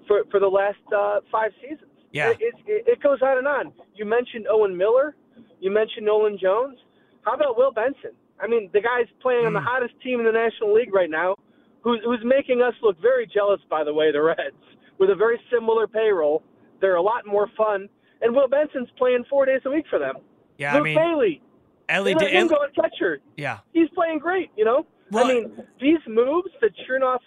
for 0.08 0.24
for 0.32 0.40
the 0.40 0.48
last 0.48 0.78
uh, 0.96 1.20
five 1.32 1.52
seasons. 1.62 1.92
Yeah. 2.12 2.32
it, 2.32 2.56
it, 2.66 2.84
it 2.88 3.04
goes 3.04 3.22
on 3.22 3.38
and 3.38 3.48
on. 3.48 3.74
You 3.94 4.06
mentioned 4.06 4.48
Owen 4.50 4.76
Miller, 4.78 5.16
you 5.60 5.72
mentioned 5.72 6.06
Nolan 6.06 6.38
Jones. 6.42 6.78
How 7.24 7.34
about 7.34 7.58
Will 7.58 7.72
Benson? 7.72 8.12
I 8.40 8.48
mean, 8.48 8.70
the 8.74 8.82
guy's 8.82 9.08
playing 9.22 9.46
on 9.46 9.54
the 9.54 9.62
hottest 9.62 9.94
team 10.02 10.20
in 10.20 10.26
the 10.26 10.32
National 10.32 10.74
League 10.74 10.94
right 10.94 11.10
now, 11.10 11.36
who's 11.82 12.00
who's 12.06 12.22
making 12.24 12.62
us 12.62 12.74
look 12.82 13.02
very 13.02 13.28
jealous. 13.28 13.60
By 13.70 13.84
the 13.84 13.94
way, 13.94 14.12
the 14.12 14.22
Reds 14.22 14.56
with 15.00 15.10
a 15.10 15.16
very 15.16 15.40
similar 15.52 15.88
payroll. 15.88 16.44
They're 16.82 16.96
a 16.96 17.02
lot 17.02 17.26
more 17.26 17.50
fun, 17.58 17.90
and 18.22 18.36
Will 18.36 18.48
Benson's 18.48 18.90
playing 18.98 19.26
four 19.30 19.46
days 19.46 19.62
a 19.66 19.70
week 19.70 19.86
for 19.90 20.00
them. 20.00 20.16
Yeah, 20.58 20.74
Luke 20.74 20.82
I 20.82 20.84
mean, 20.84 20.98
Bailey, 20.98 21.42
Ellie, 21.90 22.14
they 22.14 22.26
let 22.26 22.34
him 22.34 22.48
go 22.48 22.58
at 22.64 22.76
catcher 22.76 23.20
yeah. 23.38 23.60
he's 23.74 23.90
playing 23.90 24.20
great, 24.20 24.52
you 24.58 24.66
know? 24.66 24.86
Well- 25.12 25.26
I 25.26 25.34
mean, 25.34 25.64
these 25.80 26.00
moves 26.08 26.50
that 26.62 26.72
Chernoff 26.88 27.20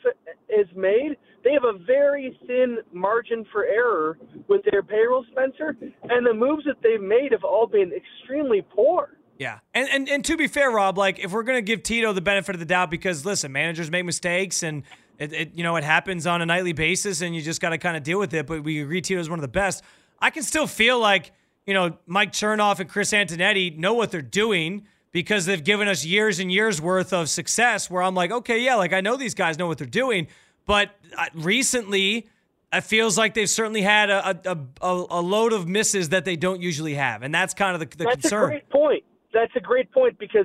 has 0.57 0.67
made, 0.75 1.17
they 1.45 1.53
have 1.53 1.65
a 1.65 1.79
very 1.79 2.39
thin 2.47 2.79
margin 2.93 3.45
for 3.53 3.65
error 3.65 4.19
with 4.49 4.63
their 4.71 4.83
payroll, 4.83 5.25
Spencer, 5.31 5.77
and 6.11 6.27
the 6.27 6.35
moves 6.35 6.65
that 6.65 6.77
they've 6.83 7.01
made 7.01 7.33
have 7.33 7.45
all 7.45 7.67
been 7.67 7.93
extremely 7.93 8.63
poor. 8.63 9.11
Yeah, 9.39 9.61
and, 9.73 9.89
and 9.91 10.09
and 10.09 10.25
to 10.25 10.37
be 10.37 10.49
fair, 10.49 10.69
Rob, 10.71 10.99
like 10.99 11.21
if 11.21 11.31
we're 11.31 11.45
gonna 11.45 11.63
give 11.63 11.85
Tito 11.85 12.13
the 12.13 12.21
benefit 12.21 12.57
of 12.57 12.59
the 12.59 12.67
doubt, 12.67 12.91
because 12.91 13.25
listen, 13.25 13.53
managers 13.53 13.89
make 13.89 14.05
mistakes, 14.05 14.65
and 14.65 14.83
it, 15.19 15.33
it 15.33 15.55
you 15.55 15.63
know 15.63 15.77
it 15.77 15.85
happens 15.85 16.27
on 16.27 16.43
a 16.43 16.47
nightly 16.47 16.73
basis, 16.73 17.21
and 17.21 17.37
you 17.37 17.41
just 17.41 17.61
got 17.61 17.71
to 17.71 17.79
kind 17.79 17.97
of 17.97 18.03
deal 18.03 18.19
with 18.19 18.35
it. 18.35 18.49
But 18.49 18.65
we 18.65 18.83
agree 18.83 19.01
Tito 19.01 19.21
is 19.21 19.31
one 19.31 19.39
of 19.39 19.43
the 19.43 19.49
best. 19.49 19.85
I 20.19 20.31
can 20.31 20.43
still 20.43 20.67
feel 20.67 20.99
like 20.99 21.31
you 21.67 21.75
know 21.75 21.97
Mike 22.07 22.33
Chernoff 22.33 22.81
and 22.81 22.91
Chris 22.91 23.13
Antonetti 23.13 23.79
know 23.79 23.95
what 23.95 24.11
they're 24.11 24.23
doing 24.23 24.89
because 25.13 25.47
they've 25.47 25.63
given 25.65 25.89
us 25.89 26.05
years 26.05 26.39
and 26.39 26.51
years 26.53 26.81
worth 26.81 27.13
of 27.13 27.29
success. 27.29 27.91
Where 27.91 28.03
I'm 28.03 28.15
like, 28.15 28.31
okay, 28.31 28.61
yeah, 28.61 28.75
like 28.77 28.93
I 28.93 29.01
know 29.01 29.17
these 29.17 29.35
guys 29.35 29.59
know 29.59 29.67
what 29.67 29.79
they're 29.79 29.87
doing, 29.87 30.29
but 30.67 30.91
uh, 31.17 31.27
recently. 31.35 32.29
It 32.71 32.83
feels 32.83 33.17
like 33.17 33.33
they've 33.33 33.49
certainly 33.49 33.81
had 33.81 34.11
a, 34.11 34.39
a, 34.45 34.59
a, 34.83 35.07
a 35.09 35.21
load 35.23 35.55
of 35.55 35.67
misses 35.67 36.11
that 36.11 36.27
they 36.27 36.37
don't 36.37 36.61
usually 36.61 36.97
have, 36.97 37.23
and 37.23 37.35
that's 37.35 37.55
kind 37.55 37.73
of 37.73 37.81
the, 37.81 37.97
the 37.97 38.05
That's 38.05 38.21
concern. 38.21 38.45
a 38.45 38.47
great 38.49 38.69
point. 38.69 39.05
That's 39.33 39.53
a 39.57 39.61
great 39.61 39.91
point 39.91 40.19
because 40.19 40.45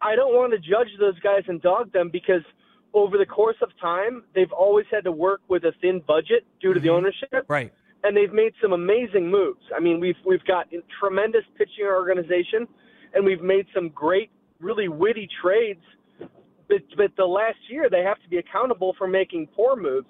I 0.00 0.14
don't 0.14 0.32
want 0.34 0.52
to 0.52 0.60
judge 0.60 0.86
those 1.00 1.18
guys 1.18 1.42
and 1.48 1.60
dog 1.60 1.92
them 1.92 2.10
because 2.12 2.42
over 2.92 3.18
the 3.18 3.26
course 3.26 3.56
of 3.60 3.70
time, 3.80 4.22
they've 4.36 4.52
always 4.52 4.86
had 4.88 5.02
to 5.02 5.10
work 5.10 5.40
with 5.48 5.64
a 5.64 5.72
thin 5.80 6.00
budget 6.06 6.46
due 6.60 6.74
to 6.74 6.78
the 6.78 6.90
ownership. 6.90 7.44
Right. 7.48 7.72
and 8.04 8.16
they've 8.16 8.32
made 8.32 8.52
some 8.62 8.72
amazing 8.72 9.28
moves. 9.28 9.62
I 9.76 9.80
mean, 9.80 9.98
we've 9.98 10.14
we've 10.24 10.44
got 10.44 10.72
a 10.72 10.80
tremendous 11.00 11.42
pitching 11.58 11.86
organization, 11.86 12.68
and 13.14 13.24
we've 13.24 13.42
made 13.42 13.66
some 13.74 13.88
great, 13.90 14.30
really 14.60 14.88
witty 14.88 15.28
trades. 15.42 15.82
But, 16.68 16.82
but 16.96 17.10
the 17.16 17.26
last 17.26 17.58
year, 17.68 17.88
they 17.90 18.02
have 18.02 18.20
to 18.22 18.28
be 18.28 18.38
accountable 18.38 18.94
for 18.96 19.06
making 19.06 19.48
poor 19.54 19.76
moves, 19.76 20.08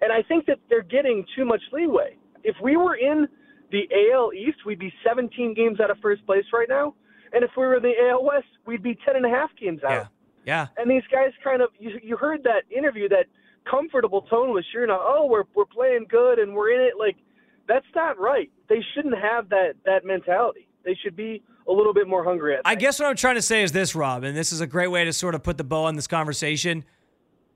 and 0.00 0.12
I 0.12 0.22
think 0.22 0.46
that 0.46 0.58
they're 0.68 0.82
getting 0.82 1.24
too 1.36 1.44
much 1.44 1.62
leeway. 1.72 2.16
If 2.42 2.56
we 2.60 2.76
were 2.76 2.96
in 2.96 3.28
the 3.70 3.88
AL 4.12 4.32
East, 4.32 4.58
we'd 4.66 4.80
be 4.80 4.92
17 5.06 5.54
games 5.54 5.78
out 5.80 5.90
of 5.90 5.98
first 6.02 6.26
place 6.26 6.44
right 6.52 6.68
now, 6.68 6.94
and 7.32 7.44
if 7.44 7.50
we 7.56 7.62
were 7.64 7.76
in 7.76 7.82
the 7.82 7.94
AL 8.10 8.24
West, 8.24 8.48
we'd 8.66 8.82
be 8.82 8.98
10 9.06 9.16
and 9.16 9.24
a 9.24 9.28
half 9.28 9.50
games 9.60 9.82
out. 9.84 9.90
Yeah. 9.90 10.06
Yeah. 10.44 10.66
And 10.76 10.90
these 10.90 11.02
guys 11.10 11.30
kind 11.42 11.62
of 11.62 11.70
you, 11.78 11.98
you 12.02 12.16
heard 12.16 12.42
that 12.44 12.62
interview 12.70 13.08
that 13.10 13.26
comfortable 13.70 14.22
tone 14.22 14.52
with 14.52 14.64
Sure 14.72 14.86
oh 14.90 15.26
we're 15.30 15.44
we're 15.54 15.64
playing 15.64 16.06
good 16.08 16.40
and 16.40 16.52
we're 16.52 16.74
in 16.74 16.80
it 16.80 16.94
like 16.98 17.16
that's 17.68 17.86
not 17.94 18.18
right. 18.18 18.50
They 18.68 18.82
shouldn't 18.94 19.16
have 19.16 19.48
that 19.50 19.74
that 19.84 20.04
mentality. 20.04 20.68
They 20.84 20.96
should 21.02 21.14
be 21.14 21.42
a 21.68 21.72
little 21.72 21.94
bit 21.94 22.08
more 22.08 22.24
hungry 22.24 22.54
at 22.54 22.62
I 22.64 22.74
guess 22.74 22.98
what 22.98 23.08
I'm 23.08 23.16
trying 23.16 23.36
to 23.36 23.42
say 23.42 23.62
is 23.62 23.72
this, 23.72 23.94
Rob, 23.94 24.24
and 24.24 24.36
this 24.36 24.52
is 24.52 24.60
a 24.60 24.66
great 24.66 24.88
way 24.88 25.04
to 25.04 25.12
sort 25.12 25.34
of 25.34 25.42
put 25.42 25.58
the 25.58 25.64
bow 25.64 25.84
on 25.84 25.96
this 25.96 26.06
conversation. 26.06 26.84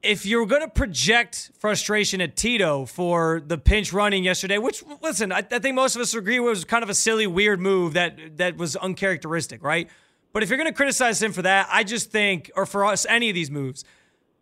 If 0.02 0.24
you're 0.24 0.46
going 0.46 0.62
to 0.62 0.68
project 0.68 1.50
frustration 1.58 2.20
at 2.20 2.36
Tito 2.36 2.84
for 2.84 3.42
the 3.44 3.58
pinch 3.58 3.92
running 3.92 4.24
yesterday, 4.24 4.58
which 4.58 4.84
listen, 5.02 5.32
I, 5.32 5.38
I 5.38 5.58
think 5.58 5.74
most 5.74 5.96
of 5.96 6.02
us 6.02 6.14
agree 6.14 6.38
was 6.38 6.64
kind 6.64 6.84
of 6.84 6.90
a 6.90 6.94
silly, 6.94 7.26
weird 7.26 7.60
move 7.60 7.94
that 7.94 8.36
that 8.36 8.56
was 8.56 8.76
uncharacteristic, 8.76 9.64
right? 9.64 9.88
But 10.32 10.42
if 10.42 10.50
you're 10.50 10.58
going 10.58 10.70
to 10.70 10.76
criticize 10.76 11.22
him 11.22 11.32
for 11.32 11.42
that, 11.42 11.68
I 11.72 11.82
just 11.82 12.10
think, 12.10 12.50
or 12.54 12.66
for 12.66 12.84
us, 12.84 13.06
any 13.08 13.30
of 13.30 13.34
these 13.34 13.50
moves, 13.50 13.84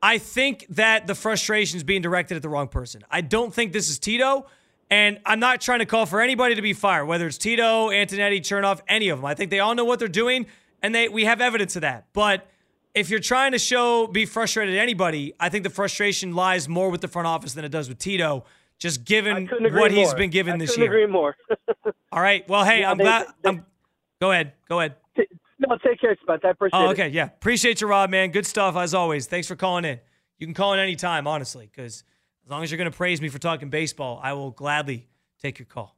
I 0.02 0.18
think 0.18 0.66
that 0.70 1.06
the 1.06 1.14
frustration 1.14 1.76
is 1.78 1.84
being 1.84 2.02
directed 2.02 2.34
at 2.36 2.42
the 2.42 2.48
wrong 2.48 2.68
person. 2.68 3.04
I 3.10 3.22
don't 3.22 3.54
think 3.54 3.72
this 3.72 3.88
is 3.88 3.98
Tito, 3.98 4.46
and 4.94 5.18
I'm 5.26 5.40
not 5.40 5.60
trying 5.60 5.80
to 5.80 5.86
call 5.86 6.06
for 6.06 6.20
anybody 6.20 6.54
to 6.54 6.62
be 6.62 6.72
fired, 6.72 7.06
whether 7.06 7.26
it's 7.26 7.38
Tito, 7.38 7.88
Antonetti, 7.88 8.40
Chernoff, 8.40 8.80
any 8.86 9.08
of 9.08 9.18
them. 9.18 9.24
I 9.26 9.34
think 9.34 9.50
they 9.50 9.58
all 9.60 9.74
know 9.74 9.84
what 9.84 9.98
they're 9.98 10.08
doing, 10.08 10.46
and 10.82 10.94
they 10.94 11.08
we 11.08 11.24
have 11.24 11.40
evidence 11.40 11.74
of 11.76 11.82
that. 11.82 12.06
But 12.12 12.46
if 12.94 13.10
you're 13.10 13.20
trying 13.20 13.52
to 13.52 13.58
show 13.58 14.06
be 14.06 14.24
frustrated 14.24 14.74
at 14.76 14.80
anybody, 14.80 15.34
I 15.40 15.48
think 15.48 15.64
the 15.64 15.70
frustration 15.70 16.34
lies 16.34 16.68
more 16.68 16.90
with 16.90 17.00
the 17.00 17.08
front 17.08 17.26
office 17.26 17.54
than 17.54 17.64
it 17.64 17.70
does 17.70 17.88
with 17.88 17.98
Tito, 17.98 18.44
just 18.78 19.04
given 19.04 19.48
what 19.72 19.90
he's 19.90 20.08
more. 20.08 20.16
been 20.16 20.30
given 20.30 20.54
I 20.54 20.58
this 20.58 20.70
couldn't 20.70 20.84
year. 20.92 21.02
agree 21.02 21.12
more. 21.12 21.34
All 22.12 22.20
right. 22.20 22.48
Well, 22.48 22.64
hey, 22.64 22.80
Yeah, 22.80 22.90
I'm 22.92 22.98
they- 22.98 23.04
glad. 23.04 23.26
they- 23.42 23.48
I'm, 23.48 23.66
go 24.20 24.30
ahead. 24.30 24.52
Go 24.68 24.78
ahead. 24.78 24.94
no, 25.58 25.76
take 25.84 26.00
care, 26.00 26.16
Spence. 26.22 26.42
I 26.44 26.50
appreciate 26.50 26.78
Oh, 26.80 26.90
it. 26.90 26.92
okay. 26.92 27.08
Yeah. 27.08 27.24
Appreciate 27.24 27.80
you, 27.80 27.88
Rob, 27.88 28.10
man. 28.10 28.30
Good 28.30 28.46
stuff 28.46 28.76
as 28.76 28.94
always. 28.94 29.26
Thanks 29.26 29.48
for 29.48 29.56
calling 29.56 29.84
in. 29.84 29.98
You 30.38 30.46
can 30.46 30.54
call 30.54 30.72
in 30.74 30.78
anytime, 30.80 31.26
honestly, 31.26 31.68
because 31.74 32.04
as 32.44 32.50
long 32.50 32.62
as 32.62 32.70
you're 32.70 32.78
going 32.78 32.90
to 32.90 32.96
praise 32.96 33.20
me 33.20 33.28
for 33.28 33.38
talking 33.38 33.70
baseball, 33.70 34.20
I 34.22 34.34
will 34.34 34.50
gladly 34.50 35.08
take 35.40 35.58
your 35.58 35.66
call. 35.66 35.96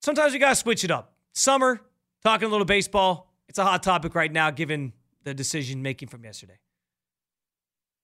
Sometimes 0.00 0.32
we 0.32 0.38
got 0.38 0.50
to 0.50 0.56
switch 0.56 0.84
it 0.84 0.90
up. 0.90 1.14
Summer, 1.34 1.80
talking 2.22 2.48
a 2.48 2.50
little 2.50 2.64
baseball. 2.64 3.30
It's 3.48 3.58
a 3.58 3.64
hot 3.64 3.82
topic 3.82 4.14
right 4.14 4.32
now, 4.32 4.50
given 4.50 4.92
the 5.24 5.34
decision 5.34 5.82
making 5.82 6.08
from 6.08 6.24
yesterday. 6.24 6.58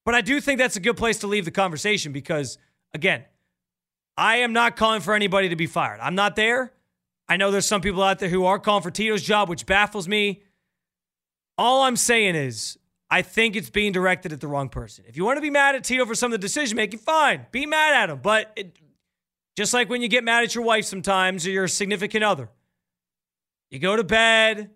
But 0.05 0.15
I 0.15 0.21
do 0.21 0.41
think 0.41 0.59
that's 0.59 0.77
a 0.77 0.81
good 0.81 0.97
place 0.97 1.19
to 1.19 1.27
leave 1.27 1.47
the 1.47 1.51
conversation 1.51 2.13
because, 2.13 2.59
again, 2.93 3.25
I 4.17 4.37
am 4.37 4.53
not 4.53 4.77
calling 4.77 5.01
for 5.01 5.15
anybody 5.15 5.49
to 5.49 5.57
be 5.57 5.67
fired. 5.67 6.01
I'm 6.01 6.15
not 6.15 6.37
there. 6.37 6.73
I 7.29 7.39
know 7.39 7.51
there's 7.51 7.67
some 7.67 7.81
people 7.81 8.03
out 8.03 8.19
there 8.19 8.29
who 8.29 8.45
are 8.45 8.59
calling 8.59 8.83
for 8.83 8.91
Tito's 8.91 9.23
job, 9.23 9.49
which 9.49 9.65
baffles 9.65 10.07
me. 10.07 10.43
All 11.57 11.83
I'm 11.83 11.97
saying 11.97 12.35
is, 12.35 12.77
I 13.15 13.23
think 13.23 13.55
it's 13.55 13.71
being 13.71 13.93
directed 13.93 14.33
at 14.33 14.41
the 14.41 14.49
wrong 14.49 14.69
person. 14.69 15.05
If 15.07 15.17
you 15.17 15.25
want 15.25 15.37
to 15.37 15.41
be 15.41 15.49
mad 15.49 15.77
at 15.77 15.85
Tito 15.85 16.05
for 16.05 16.17
some 16.17 16.33
of 16.33 16.41
the 16.41 16.45
decision 16.45 16.75
making, 16.75 16.99
fine, 16.99 17.47
be 17.53 17.65
mad 17.65 17.95
at 17.95 18.11
him. 18.11 18.19
But 18.21 18.53
it, 18.57 18.77
just 19.57 19.73
like 19.73 19.89
when 19.89 20.03
you 20.03 20.09
get 20.09 20.25
mad 20.25 20.43
at 20.43 20.53
your 20.57 20.65
wife 20.65 20.85
sometimes 20.85 21.47
or 21.47 21.51
your 21.51 21.69
significant 21.69 22.25
other, 22.25 22.49
you 23.71 23.79
go 23.79 23.95
to 23.95 24.03
bed, 24.03 24.69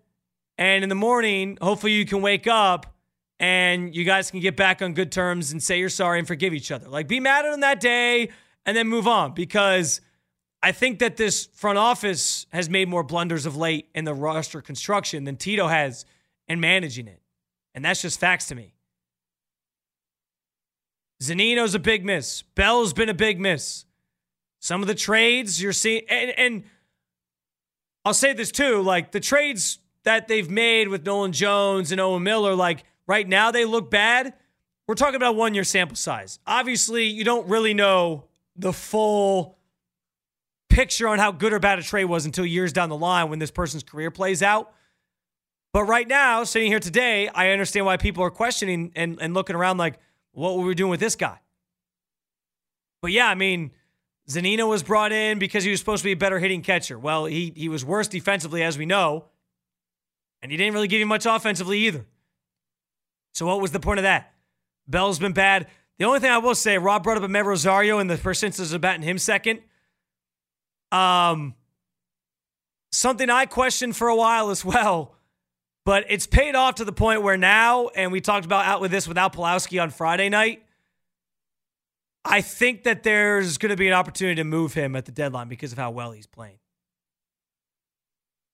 and 0.57 0.83
in 0.83 0.89
the 0.89 0.95
morning, 0.95 1.57
hopefully 1.61 1.91
you 1.91 2.05
can 2.05 2.21
wake 2.21 2.47
up 2.47 2.95
and 3.41 3.93
you 3.93 4.05
guys 4.05 4.31
can 4.31 4.39
get 4.39 4.55
back 4.55 4.81
on 4.81 4.93
good 4.93 5.11
terms 5.11 5.51
and 5.51 5.61
say 5.61 5.77
you're 5.77 5.89
sorry 5.89 6.17
and 6.19 6.25
forgive 6.25 6.53
each 6.53 6.71
other. 6.71 6.87
Like, 6.87 7.09
be 7.09 7.19
mad 7.19 7.45
at 7.45 7.53
him 7.53 7.59
that 7.59 7.81
day 7.81 8.29
and 8.65 8.77
then 8.77 8.87
move 8.87 9.05
on 9.05 9.33
because 9.33 9.99
I 10.63 10.71
think 10.71 10.99
that 10.99 11.17
this 11.17 11.47
front 11.47 11.77
office 11.77 12.45
has 12.53 12.69
made 12.69 12.87
more 12.87 13.03
blunders 13.03 13.45
of 13.45 13.57
late 13.57 13.89
in 13.93 14.05
the 14.05 14.13
roster 14.13 14.61
construction 14.61 15.25
than 15.25 15.35
Tito 15.35 15.67
has 15.67 16.05
in 16.47 16.61
managing 16.61 17.09
it. 17.09 17.18
And 17.79 17.85
that's 17.85 18.01
just 18.01 18.19
facts 18.19 18.49
to 18.49 18.55
me. 18.55 18.73
Zunino's 21.23 21.73
a 21.75 21.79
big 21.79 22.03
miss. 22.03 22.41
Bell's 22.41 22.91
been 22.91 23.07
a 23.07 23.13
big 23.13 23.39
miss. 23.39 23.85
Some 24.59 24.81
of 24.81 24.89
the 24.89 24.95
trades 24.95 25.61
you're 25.61 25.71
seeing, 25.71 26.01
and, 26.09 26.31
and 26.31 26.63
I'll 28.03 28.13
say 28.13 28.33
this 28.33 28.51
too 28.51 28.81
like 28.81 29.13
the 29.13 29.21
trades 29.21 29.79
that 30.03 30.27
they've 30.27 30.49
made 30.49 30.89
with 30.89 31.05
Nolan 31.05 31.31
Jones 31.31 31.93
and 31.93 32.01
Owen 32.01 32.21
Miller, 32.21 32.53
like 32.53 32.83
right 33.07 33.25
now 33.25 33.49
they 33.49 33.63
look 33.63 33.89
bad. 33.89 34.33
we're 34.85 34.95
talking 34.95 35.15
about 35.15 35.37
one 35.37 35.53
year 35.53 35.63
sample 35.63 35.95
size. 35.95 36.37
Obviously, 36.45 37.05
you 37.05 37.23
don't 37.23 37.47
really 37.47 37.73
know 37.73 38.25
the 38.57 38.73
full 38.73 39.57
picture 40.67 41.07
on 41.07 41.17
how 41.17 41.31
good 41.31 41.53
or 41.53 41.59
bad 41.59 41.79
a 41.79 41.81
trade 41.81 42.03
was 42.03 42.25
until 42.25 42.45
years 42.45 42.73
down 42.73 42.89
the 42.89 42.97
line 42.97 43.29
when 43.29 43.39
this 43.39 43.51
person's 43.51 43.83
career 43.83 44.11
plays 44.11 44.43
out. 44.43 44.73
But 45.71 45.83
right 45.83 46.07
now, 46.07 46.43
sitting 46.43 46.71
here 46.71 46.79
today, 46.79 47.27
I 47.27 47.51
understand 47.51 47.85
why 47.85 47.97
people 47.97 48.23
are 48.23 48.31
questioning 48.31 48.91
and, 48.95 49.17
and 49.21 49.33
looking 49.33 49.55
around 49.55 49.77
like, 49.77 49.99
what 50.31 50.57
were 50.57 50.65
we 50.65 50.73
doing 50.73 50.89
with 50.89 50.99
this 50.99 51.15
guy? 51.15 51.39
But 53.01 53.11
yeah, 53.11 53.27
I 53.27 53.35
mean, 53.35 53.71
Zunino 54.27 54.67
was 54.67 54.83
brought 54.83 55.11
in 55.11 55.39
because 55.39 55.63
he 55.63 55.71
was 55.71 55.79
supposed 55.79 56.01
to 56.01 56.07
be 56.07 56.11
a 56.11 56.17
better 56.17 56.39
hitting 56.39 56.61
catcher. 56.61 56.99
Well, 56.99 57.25
he 57.25 57.53
he 57.55 57.69
was 57.69 57.83
worse 57.83 58.07
defensively, 58.07 58.61
as 58.61 58.77
we 58.77 58.85
know, 58.85 59.25
and 60.41 60.51
he 60.51 60.57
didn't 60.57 60.73
really 60.73 60.87
give 60.87 60.99
you 60.99 61.05
much 61.05 61.25
offensively 61.25 61.79
either. 61.79 62.05
So 63.33 63.45
what 63.45 63.61
was 63.61 63.71
the 63.71 63.79
point 63.79 63.99
of 63.99 64.03
that? 64.03 64.33
Bell's 64.87 65.19
been 65.19 65.33
bad. 65.33 65.67
The 65.97 66.05
only 66.05 66.19
thing 66.19 66.31
I 66.31 66.37
will 66.37 66.55
say, 66.55 66.77
Rob 66.77 67.03
brought 67.03 67.17
up 67.17 67.23
Amed 67.23 67.45
Rosario 67.45 67.99
and 67.99 68.09
the 68.09 68.17
first 68.17 68.43
instance 68.43 68.71
of 68.71 68.81
batting 68.81 69.01
him 69.01 69.17
second. 69.17 69.61
Um, 70.91 71.55
something 72.91 73.29
I 73.29 73.45
questioned 73.45 73.95
for 73.95 74.07
a 74.07 74.15
while 74.15 74.49
as 74.49 74.63
well, 74.65 75.15
but 75.85 76.05
it's 76.09 76.27
paid 76.27 76.55
off 76.55 76.75
to 76.75 76.85
the 76.85 76.91
point 76.91 77.23
where 77.23 77.37
now, 77.37 77.87
and 77.89 78.11
we 78.11 78.21
talked 78.21 78.45
about 78.45 78.65
out 78.65 78.81
with 78.81 78.91
this 78.91 79.07
without 79.07 79.33
Pulowski 79.33 79.81
on 79.81 79.89
Friday 79.89 80.29
night. 80.29 80.63
I 82.25 82.41
think 82.41 82.83
that 82.83 83.03
there's 83.03 83.57
going 83.57 83.69
to 83.69 83.77
be 83.77 83.87
an 83.87 83.93
opportunity 83.93 84.35
to 84.35 84.43
move 84.43 84.73
him 84.73 84.95
at 84.95 85.05
the 85.05 85.11
deadline 85.11 85.47
because 85.47 85.71
of 85.71 85.77
how 85.77 85.91
well 85.91 86.11
he's 86.11 86.27
playing. 86.27 86.59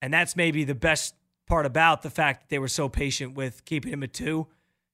And 0.02 0.14
that's 0.14 0.36
maybe 0.36 0.64
the 0.64 0.76
best 0.76 1.16
part 1.48 1.66
about 1.66 2.02
the 2.04 2.10
fact 2.10 2.42
that 2.42 2.50
they 2.50 2.60
were 2.60 2.68
so 2.68 2.90
patient 2.90 3.34
with 3.36 3.66
keeping 3.66 3.92
him 3.92 4.04
at 4.04 4.14
two. 4.14 4.48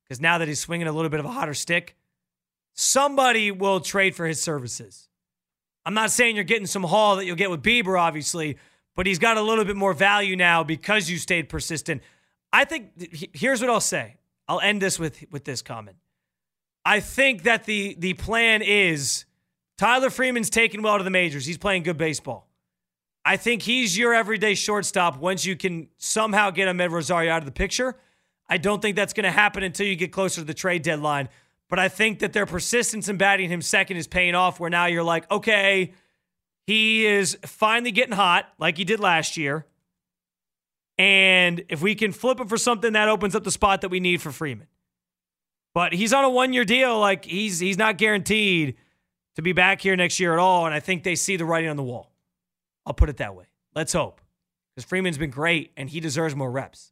Because 0.03 0.21
now 0.21 0.37
that 0.37 0.47
he's 0.47 0.59
swinging 0.59 0.87
a 0.87 0.91
little 0.91 1.09
bit 1.09 1.19
of 1.19 1.25
a 1.25 1.31
hotter 1.31 1.53
stick, 1.53 1.95
somebody 2.73 3.51
will 3.51 3.79
trade 3.81 4.15
for 4.15 4.25
his 4.25 4.41
services. 4.41 5.09
I'm 5.85 5.93
not 5.93 6.11
saying 6.11 6.35
you're 6.35 6.43
getting 6.43 6.67
some 6.67 6.83
haul 6.83 7.17
that 7.17 7.25
you'll 7.25 7.35
get 7.35 7.49
with 7.49 7.63
Bieber, 7.63 7.99
obviously, 7.99 8.57
but 8.95 9.05
he's 9.05 9.19
got 9.19 9.37
a 9.37 9.41
little 9.41 9.65
bit 9.65 9.75
more 9.75 9.93
value 9.93 10.35
now 10.35 10.63
because 10.63 11.09
you 11.09 11.17
stayed 11.17 11.49
persistent. 11.49 12.01
I 12.53 12.65
think 12.65 12.91
here's 13.33 13.61
what 13.61 13.69
I'll 13.69 13.79
say. 13.79 14.17
I'll 14.47 14.59
end 14.59 14.81
this 14.81 14.99
with 14.99 15.23
with 15.31 15.45
this 15.45 15.61
comment. 15.61 15.97
I 16.85 16.99
think 16.99 17.43
that 17.43 17.65
the 17.65 17.95
the 17.97 18.13
plan 18.13 18.61
is 18.61 19.25
Tyler 19.77 20.09
Freeman's 20.09 20.49
taken 20.49 20.81
well 20.81 20.97
to 20.97 21.03
the 21.03 21.09
majors. 21.09 21.45
He's 21.45 21.57
playing 21.57 21.83
good 21.83 21.97
baseball. 21.97 22.47
I 23.23 23.37
think 23.37 23.61
he's 23.61 23.97
your 23.97 24.13
everyday 24.13 24.55
shortstop 24.55 25.17
once 25.17 25.45
you 25.45 25.55
can 25.55 25.89
somehow 25.97 26.49
get 26.49 26.67
Amed 26.67 26.91
Rosario 26.91 27.31
out 27.31 27.39
of 27.39 27.45
the 27.45 27.51
picture. 27.51 27.95
I 28.49 28.57
don't 28.57 28.81
think 28.81 28.95
that's 28.95 29.13
going 29.13 29.25
to 29.25 29.31
happen 29.31 29.63
until 29.63 29.85
you 29.85 29.95
get 29.95 30.11
closer 30.11 30.41
to 30.41 30.45
the 30.45 30.53
trade 30.53 30.81
deadline. 30.81 31.29
But 31.69 31.79
I 31.79 31.87
think 31.87 32.19
that 32.19 32.33
their 32.33 32.45
persistence 32.45 33.07
in 33.07 33.17
batting 33.17 33.49
him 33.49 33.61
second 33.61 33.97
is 33.97 34.07
paying 34.07 34.35
off 34.35 34.59
where 34.59 34.69
now 34.69 34.87
you're 34.87 35.03
like, 35.03 35.29
okay, 35.31 35.93
he 36.67 37.05
is 37.05 37.37
finally 37.45 37.91
getting 37.91 38.13
hot 38.13 38.49
like 38.57 38.77
he 38.77 38.83
did 38.83 38.99
last 38.99 39.37
year. 39.37 39.65
And 41.01 41.65
if 41.67 41.81
we 41.81 41.95
can 41.95 42.11
flip 42.11 42.39
him 42.39 42.47
for 42.47 42.57
something, 42.57 42.93
that 42.93 43.09
opens 43.09 43.33
up 43.33 43.43
the 43.43 43.49
spot 43.49 43.81
that 43.81 43.89
we 43.89 43.99
need 43.99 44.21
for 44.21 44.31
Freeman. 44.31 44.67
But 45.73 45.93
he's 45.93 46.13
on 46.13 46.23
a 46.23 46.29
one 46.29 46.53
year 46.53 46.63
deal. 46.63 46.99
Like 46.99 47.25
he's 47.25 47.57
he's 47.57 47.75
not 47.75 47.97
guaranteed 47.97 48.75
to 49.35 49.41
be 49.41 49.51
back 49.51 49.81
here 49.81 49.95
next 49.95 50.19
year 50.19 50.31
at 50.31 50.37
all. 50.37 50.67
And 50.67 50.75
I 50.75 50.79
think 50.79 51.01
they 51.01 51.15
see 51.15 51.37
the 51.37 51.45
writing 51.45 51.71
on 51.71 51.75
the 51.75 51.81
wall. 51.81 52.11
I'll 52.85 52.93
put 52.93 53.09
it 53.09 53.17
that 53.17 53.33
way. 53.33 53.45
Let's 53.73 53.93
hope. 53.93 54.21
Because 54.75 54.87
Freeman's 54.87 55.17
been 55.17 55.31
great 55.31 55.71
and 55.75 55.89
he 55.89 55.99
deserves 55.99 56.35
more 56.35 56.51
reps. 56.51 56.91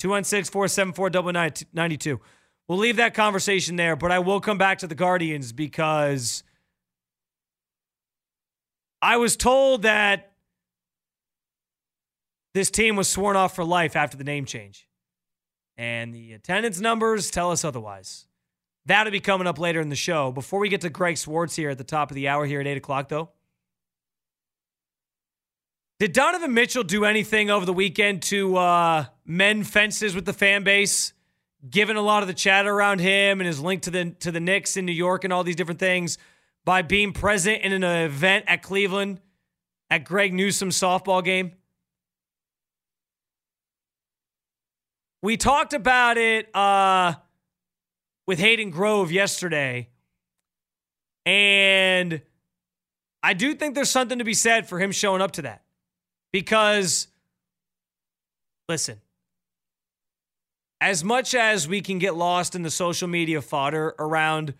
216 0.00 0.52
474 0.52 1.66
92. 1.72 2.20
We'll 2.68 2.78
leave 2.78 2.96
that 2.96 3.14
conversation 3.14 3.76
there, 3.76 3.96
but 3.96 4.12
I 4.12 4.18
will 4.18 4.40
come 4.40 4.58
back 4.58 4.80
to 4.80 4.86
the 4.86 4.94
Guardians 4.94 5.50
because 5.52 6.42
I 9.00 9.16
was 9.16 9.34
told 9.34 9.82
that 9.82 10.31
this 12.54 12.70
team 12.70 12.96
was 12.96 13.08
sworn 13.08 13.36
off 13.36 13.54
for 13.54 13.64
life 13.64 13.96
after 13.96 14.16
the 14.16 14.24
name 14.24 14.44
change. 14.44 14.88
And 15.76 16.14
the 16.14 16.34
attendance 16.34 16.80
numbers 16.80 17.30
tell 17.30 17.50
us 17.50 17.64
otherwise. 17.64 18.26
That'll 18.84 19.12
be 19.12 19.20
coming 19.20 19.46
up 19.46 19.58
later 19.58 19.80
in 19.80 19.88
the 19.88 19.96
show. 19.96 20.32
Before 20.32 20.60
we 20.60 20.68
get 20.68 20.80
to 20.82 20.90
Greg 20.90 21.16
Swartz 21.16 21.56
here 21.56 21.70
at 21.70 21.78
the 21.78 21.84
top 21.84 22.10
of 22.10 22.14
the 22.14 22.28
hour 22.28 22.44
here 22.44 22.60
at 22.60 22.66
8 22.66 22.76
o'clock, 22.76 23.08
though, 23.08 23.30
did 25.98 26.12
Donovan 26.12 26.52
Mitchell 26.52 26.82
do 26.82 27.04
anything 27.04 27.48
over 27.48 27.64
the 27.64 27.72
weekend 27.72 28.22
to 28.22 28.56
uh, 28.56 29.04
mend 29.24 29.68
fences 29.68 30.16
with 30.16 30.24
the 30.24 30.32
fan 30.32 30.64
base, 30.64 31.12
given 31.68 31.96
a 31.96 32.02
lot 32.02 32.22
of 32.22 32.26
the 32.26 32.34
chatter 32.34 32.72
around 32.72 32.98
him 32.98 33.40
and 33.40 33.46
his 33.46 33.60
link 33.60 33.82
to 33.82 33.90
the 33.92 34.10
to 34.18 34.32
the 34.32 34.40
Knicks 34.40 34.76
in 34.76 34.84
New 34.84 34.90
York 34.90 35.22
and 35.22 35.32
all 35.32 35.44
these 35.44 35.54
different 35.54 35.78
things 35.78 36.18
by 36.64 36.82
being 36.82 37.12
present 37.12 37.62
in 37.62 37.72
an 37.72 37.84
event 37.84 38.46
at 38.48 38.62
Cleveland 38.62 39.20
at 39.90 40.04
Greg 40.04 40.34
Newsome's 40.34 40.76
softball 40.76 41.22
game? 41.22 41.52
We 45.22 45.36
talked 45.36 45.72
about 45.72 46.18
it 46.18 46.54
uh, 46.54 47.14
with 48.26 48.40
Hayden 48.40 48.70
Grove 48.70 49.12
yesterday. 49.12 49.88
And 51.24 52.22
I 53.22 53.34
do 53.34 53.54
think 53.54 53.76
there's 53.76 53.90
something 53.90 54.18
to 54.18 54.24
be 54.24 54.34
said 54.34 54.68
for 54.68 54.80
him 54.80 54.90
showing 54.90 55.22
up 55.22 55.30
to 55.32 55.42
that. 55.42 55.62
Because, 56.32 57.06
listen, 58.68 59.00
as 60.80 61.04
much 61.04 61.34
as 61.36 61.68
we 61.68 61.80
can 61.80 61.98
get 61.98 62.16
lost 62.16 62.56
in 62.56 62.62
the 62.62 62.70
social 62.70 63.06
media 63.06 63.40
fodder 63.40 63.94
around 64.00 64.54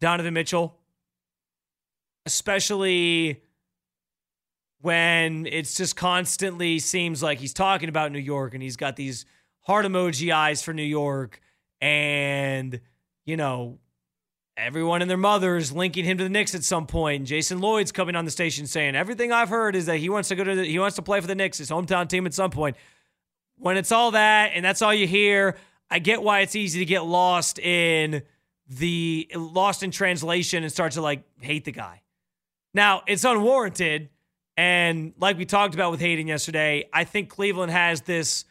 Donovan 0.00 0.34
Mitchell, 0.34 0.76
especially 2.24 3.40
when 4.80 5.46
it's 5.46 5.76
just 5.76 5.94
constantly 5.94 6.80
seems 6.80 7.22
like 7.22 7.38
he's 7.38 7.54
talking 7.54 7.88
about 7.88 8.10
New 8.10 8.18
York 8.18 8.54
and 8.54 8.62
he's 8.62 8.76
got 8.76 8.96
these 8.96 9.24
heart 9.66 9.84
emoji 9.84 10.32
eyes 10.32 10.62
for 10.62 10.72
New 10.72 10.82
York, 10.82 11.40
and 11.80 12.80
you 13.24 13.36
know 13.36 13.78
everyone 14.56 15.02
and 15.02 15.10
their 15.10 15.18
mothers 15.18 15.72
linking 15.72 16.04
him 16.04 16.16
to 16.18 16.24
the 16.24 16.30
Knicks 16.30 16.54
at 16.54 16.64
some 16.64 16.86
point. 16.86 17.20
And 17.20 17.26
Jason 17.26 17.60
Lloyd's 17.60 17.92
coming 17.92 18.16
on 18.16 18.24
the 18.24 18.30
station 18.30 18.66
saying 18.66 18.94
everything 18.94 19.32
I've 19.32 19.48
heard 19.48 19.76
is 19.76 19.86
that 19.86 19.98
he 19.98 20.08
wants 20.08 20.28
to 20.30 20.36
go 20.36 20.44
to 20.44 20.54
the, 20.54 20.64
he 20.64 20.78
wants 20.78 20.96
to 20.96 21.02
play 21.02 21.20
for 21.20 21.26
the 21.26 21.34
Knicks, 21.34 21.58
his 21.58 21.68
hometown 21.68 22.08
team 22.08 22.26
at 22.26 22.32
some 22.32 22.50
point. 22.50 22.76
When 23.58 23.76
it's 23.76 23.92
all 23.92 24.12
that 24.12 24.52
and 24.54 24.64
that's 24.64 24.82
all 24.82 24.94
you 24.94 25.06
hear, 25.06 25.56
I 25.90 25.98
get 25.98 26.22
why 26.22 26.40
it's 26.40 26.56
easy 26.56 26.78
to 26.78 26.84
get 26.84 27.04
lost 27.04 27.58
in 27.58 28.22
the 28.68 29.28
lost 29.34 29.82
in 29.82 29.90
translation 29.90 30.62
and 30.62 30.72
start 30.72 30.92
to 30.92 31.02
like 31.02 31.22
hate 31.40 31.64
the 31.64 31.72
guy. 31.72 32.02
Now, 32.72 33.02
it's 33.06 33.24
unwarranted 33.24 34.10
and 34.56 35.12
like 35.18 35.36
we 35.36 35.44
talked 35.44 35.74
about 35.74 35.90
with 35.90 36.00
Hayden 36.00 36.26
yesterday, 36.26 36.88
I 36.92 37.04
think 37.04 37.28
Cleveland 37.28 37.72
has 37.72 38.02
this 38.02 38.46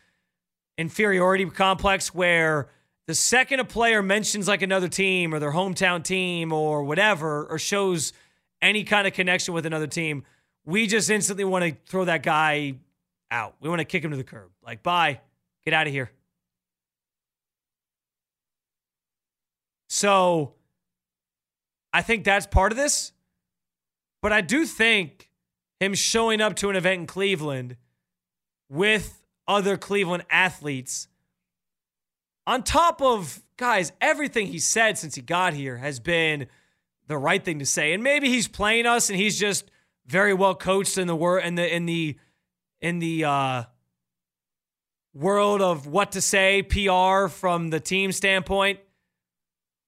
inferiority 0.77 1.45
complex 1.45 2.13
where 2.13 2.69
the 3.07 3.15
second 3.15 3.59
a 3.59 3.65
player 3.65 4.01
mentions 4.01 4.47
like 4.47 4.61
another 4.61 4.87
team 4.87 5.33
or 5.33 5.39
their 5.39 5.51
hometown 5.51 6.03
team 6.03 6.51
or 6.51 6.83
whatever, 6.83 7.45
or 7.45 7.59
shows 7.59 8.13
any 8.61 8.83
kind 8.83 9.07
of 9.07 9.13
connection 9.13 9.53
with 9.53 9.65
another 9.65 9.87
team, 9.87 10.23
we 10.65 10.87
just 10.87 11.09
instantly 11.09 11.43
want 11.43 11.63
to 11.63 11.75
throw 11.87 12.05
that 12.05 12.23
guy 12.23 12.75
out. 13.29 13.55
We 13.61 13.69
want 13.69 13.79
to 13.79 13.85
kick 13.85 14.03
him 14.03 14.11
to 14.11 14.17
the 14.17 14.23
curb. 14.23 14.49
Like, 14.65 14.81
bye, 14.81 15.21
get 15.63 15.73
out 15.73 15.85
of 15.87 15.93
here. 15.93 16.09
So 19.89 20.53
I 21.93 22.01
think 22.01 22.23
that's 22.25 22.47
part 22.47 22.71
of 22.71 22.77
this. 22.77 23.11
But 24.21 24.33
I 24.33 24.41
do 24.41 24.65
think 24.65 25.29
him 25.79 25.93
showing 25.93 26.41
up 26.41 26.55
to 26.57 26.69
an 26.69 26.75
event 26.75 27.01
in 27.01 27.07
Cleveland 27.07 27.77
with 28.69 29.24
other 29.47 29.77
Cleveland 29.77 30.25
athletes. 30.29 31.07
On 32.47 32.63
top 32.63 33.01
of, 33.01 33.41
guys, 33.57 33.91
everything 34.01 34.47
he 34.47 34.59
said 34.59 34.97
since 34.97 35.15
he 35.15 35.21
got 35.21 35.53
here 35.53 35.77
has 35.77 35.99
been 35.99 36.47
the 37.07 37.17
right 37.17 37.43
thing 37.43 37.59
to 37.59 37.65
say. 37.65 37.93
And 37.93 38.03
maybe 38.03 38.29
he's 38.29 38.47
playing 38.47 38.85
us 38.85 39.09
and 39.09 39.19
he's 39.19 39.39
just 39.39 39.69
very 40.05 40.33
well 40.33 40.55
coached 40.55 40.97
in 40.97 41.07
the 41.07 41.15
word 41.15 41.43
in 41.43 41.55
the 41.55 41.75
in 41.75 41.85
the 41.85 42.17
in 42.81 42.99
the 42.99 43.25
uh 43.25 43.63
world 45.13 45.61
of 45.61 45.87
what 45.87 46.11
to 46.11 46.21
say, 46.21 46.61
PR 46.61 47.27
from 47.27 47.69
the 47.69 47.79
team 47.79 48.11
standpoint. 48.11 48.79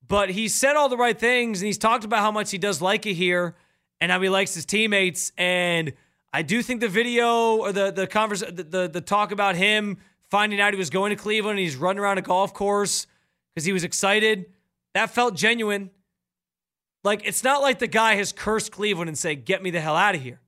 But 0.08 0.30
he 0.30 0.48
said 0.48 0.78
all 0.78 0.88
the 0.88 0.98
right 0.98 1.20
things 1.20 1.62
and 1.62 1.68
he's 1.68 1.78
talked 1.78 2.06
about 2.06 2.22
how 2.22 2.32
much 2.32 2.50
he 2.50 2.58
does 2.58 2.82
like 2.82 3.06
it 3.06 3.14
here 3.14 3.56
and 4.00 4.12
how 4.12 4.22
he 4.22 4.30
likes 4.30 4.56
his 4.56 4.66
teammates 4.66 5.34
and 5.38 5.94
I 6.38 6.44
do 6.44 6.62
think 6.62 6.82
the 6.82 6.88
video 6.88 7.56
or 7.56 7.72
the 7.72 7.90
the 7.90 8.06
converse 8.06 8.42
the, 8.42 8.62
the, 8.62 8.88
the 8.88 9.02
talk 9.02 9.32
about 9.32 9.56
him 9.56 9.98
finding 10.30 10.62
out 10.62 10.72
he 10.72 10.78
was 10.78 10.92
going 10.92 11.10
to 11.10 11.16
Cleveland 11.16 11.58
and 11.58 11.66
he's 11.66 11.76
running 11.76 12.00
around 12.00 12.20
a 12.20 12.22
golf 12.22 12.54
course 12.54 13.08
because 13.56 13.66
he 13.66 13.74
was 13.74 13.84
excited 13.84 14.46
that 14.94 15.10
felt 15.10 15.36
genuine. 15.36 15.90
Like 17.04 17.24
it's 17.26 17.44
not 17.44 17.64
like 17.64 17.80
the 17.80 17.88
guy 17.88 18.14
has 18.18 18.34
cursed 18.34 18.72
Cleveland 18.72 19.08
and 19.08 19.18
say 19.18 19.34
get 19.34 19.64
me 19.64 19.72
the 19.72 19.82
hell 19.82 19.96
out 19.96 20.14
of 20.14 20.22
here, 20.22 20.40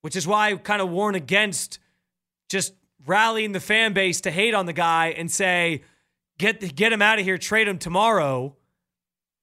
which 0.00 0.16
is 0.16 0.26
why 0.26 0.50
I 0.50 0.56
kind 0.56 0.82
of 0.82 0.90
warn 0.90 1.14
against 1.14 1.78
just 2.48 2.74
rallying 3.06 3.52
the 3.52 3.60
fan 3.60 3.92
base 3.92 4.20
to 4.22 4.32
hate 4.32 4.54
on 4.54 4.66
the 4.66 4.72
guy 4.72 5.14
and 5.16 5.30
say 5.30 5.82
get 6.36 6.74
get 6.74 6.92
him 6.92 7.00
out 7.00 7.20
of 7.20 7.24
here, 7.24 7.38
trade 7.38 7.68
him 7.68 7.78
tomorrow, 7.78 8.56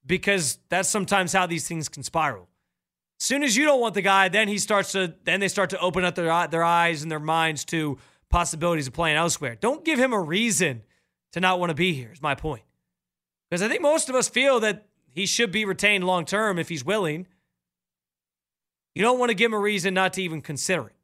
because 0.05 0.59
that's 0.67 0.89
sometimes 0.89 1.31
how 1.31 1.47
these 1.47 1.69
things 1.69 1.87
can 1.87 2.03
spiral. 2.03 2.49
Soon 3.20 3.43
as 3.43 3.57
you 3.57 3.65
don't 3.65 3.82
want 3.82 3.95
the 3.95 4.01
guy, 4.01 4.30
then 4.30 4.47
he 4.47 4.57
starts 4.57 4.91
to 4.91 5.15
then 5.24 5.39
they 5.39 5.47
start 5.47 5.72
to 5.72 5.80
open 5.80 6.03
up 6.03 6.15
their 6.15 6.47
their 6.47 6.63
eyes 6.63 7.01
and 7.01 7.11
their 7.11 7.20
minds 7.20 7.65
to 7.65 7.97
possibilities 8.30 8.88
of 8.88 8.93
playing 8.93 9.18
elsewhere. 9.18 9.55
Don't 9.55 9.84
give 9.84 9.99
him 9.99 10.13
a 10.13 10.22
reason 10.22 10.84
to 11.32 11.39
not 11.39 11.59
want 11.59 11.72
to 11.72 11.76
be 11.76 11.93
here. 11.93 12.11
Is 12.11 12.22
my 12.22 12.36
point. 12.36 12.63
Because 13.49 13.61
I 13.61 13.68
think 13.68 13.82
most 13.82 14.09
of 14.09 14.15
us 14.15 14.30
feel 14.30 14.59
that 14.59 14.88
he 15.09 15.26
should 15.26 15.51
be 15.51 15.65
retained 15.65 16.03
long 16.03 16.26
term 16.26 16.59
if 16.59 16.70
he's 16.70 16.86
willing. 16.86 17.28
You 18.93 19.01
don't 19.03 19.20
want 19.20 19.30
to 19.30 19.36
give 19.36 19.51
him 19.51 19.55
a 19.55 19.59
reason 19.59 19.93
not 19.93 20.13
to 20.13 20.22
even 20.22 20.41
consider 20.41 20.88
it. 20.88 20.95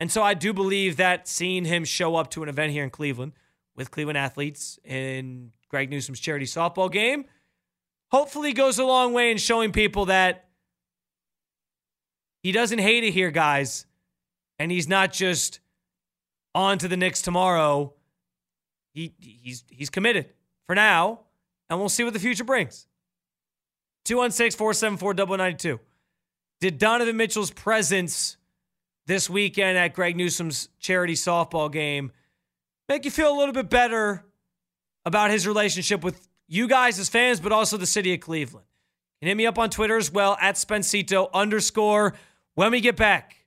And 0.00 0.10
so 0.10 0.22
I 0.22 0.34
do 0.34 0.52
believe 0.52 0.96
that 0.96 1.28
seeing 1.28 1.64
him 1.64 1.84
show 1.84 2.16
up 2.16 2.30
to 2.30 2.42
an 2.42 2.48
event 2.48 2.72
here 2.72 2.84
in 2.84 2.90
Cleveland 2.90 3.32
with 3.76 3.90
Cleveland 3.90 4.18
athletes 4.18 4.78
in 4.84 5.52
Greg 5.68 5.90
Newsome's 5.90 6.20
charity 6.20 6.46
softball 6.46 6.90
game 6.90 7.24
hopefully 8.14 8.52
goes 8.52 8.78
a 8.78 8.84
long 8.84 9.12
way 9.12 9.32
in 9.32 9.38
showing 9.38 9.72
people 9.72 10.04
that 10.04 10.44
he 12.44 12.52
doesn't 12.52 12.78
hate 12.78 13.02
it 13.02 13.10
here, 13.10 13.32
guys. 13.32 13.86
And 14.60 14.70
he's 14.70 14.86
not 14.86 15.12
just 15.12 15.58
on 16.54 16.78
to 16.78 16.86
the 16.86 16.96
Knicks 16.96 17.22
tomorrow. 17.22 17.92
He 18.92 19.12
he's 19.18 19.64
he's 19.68 19.90
committed 19.90 20.28
for 20.68 20.76
now, 20.76 21.22
and 21.68 21.80
we'll 21.80 21.88
see 21.88 22.04
what 22.04 22.12
the 22.12 22.20
future 22.20 22.44
brings. 22.44 22.86
216 24.04 24.56
474 24.58 25.36
92. 25.36 25.80
Did 26.60 26.78
Donovan 26.78 27.16
Mitchell's 27.16 27.50
presence 27.50 28.36
this 29.08 29.28
weekend 29.28 29.76
at 29.76 29.92
Greg 29.92 30.16
Newsome's 30.16 30.68
charity 30.78 31.14
softball 31.14 31.70
game 31.70 32.12
make 32.88 33.04
you 33.04 33.10
feel 33.10 33.34
a 33.34 33.36
little 33.36 33.52
bit 33.52 33.68
better 33.68 34.24
about 35.04 35.32
his 35.32 35.48
relationship 35.48 36.04
with 36.04 36.28
you 36.54 36.68
guys 36.68 36.98
as 36.98 37.08
fans, 37.08 37.40
but 37.40 37.52
also 37.52 37.76
the 37.76 37.86
city 37.86 38.14
of 38.14 38.20
Cleveland. 38.20 38.66
And 39.20 39.28
hit 39.28 39.36
me 39.36 39.46
up 39.46 39.58
on 39.58 39.70
Twitter 39.70 39.96
as 39.96 40.12
well 40.12 40.36
at 40.40 40.56
Spencito 40.56 41.28
underscore. 41.32 42.14
When 42.54 42.70
we 42.70 42.80
get 42.80 42.96
back, 42.96 43.46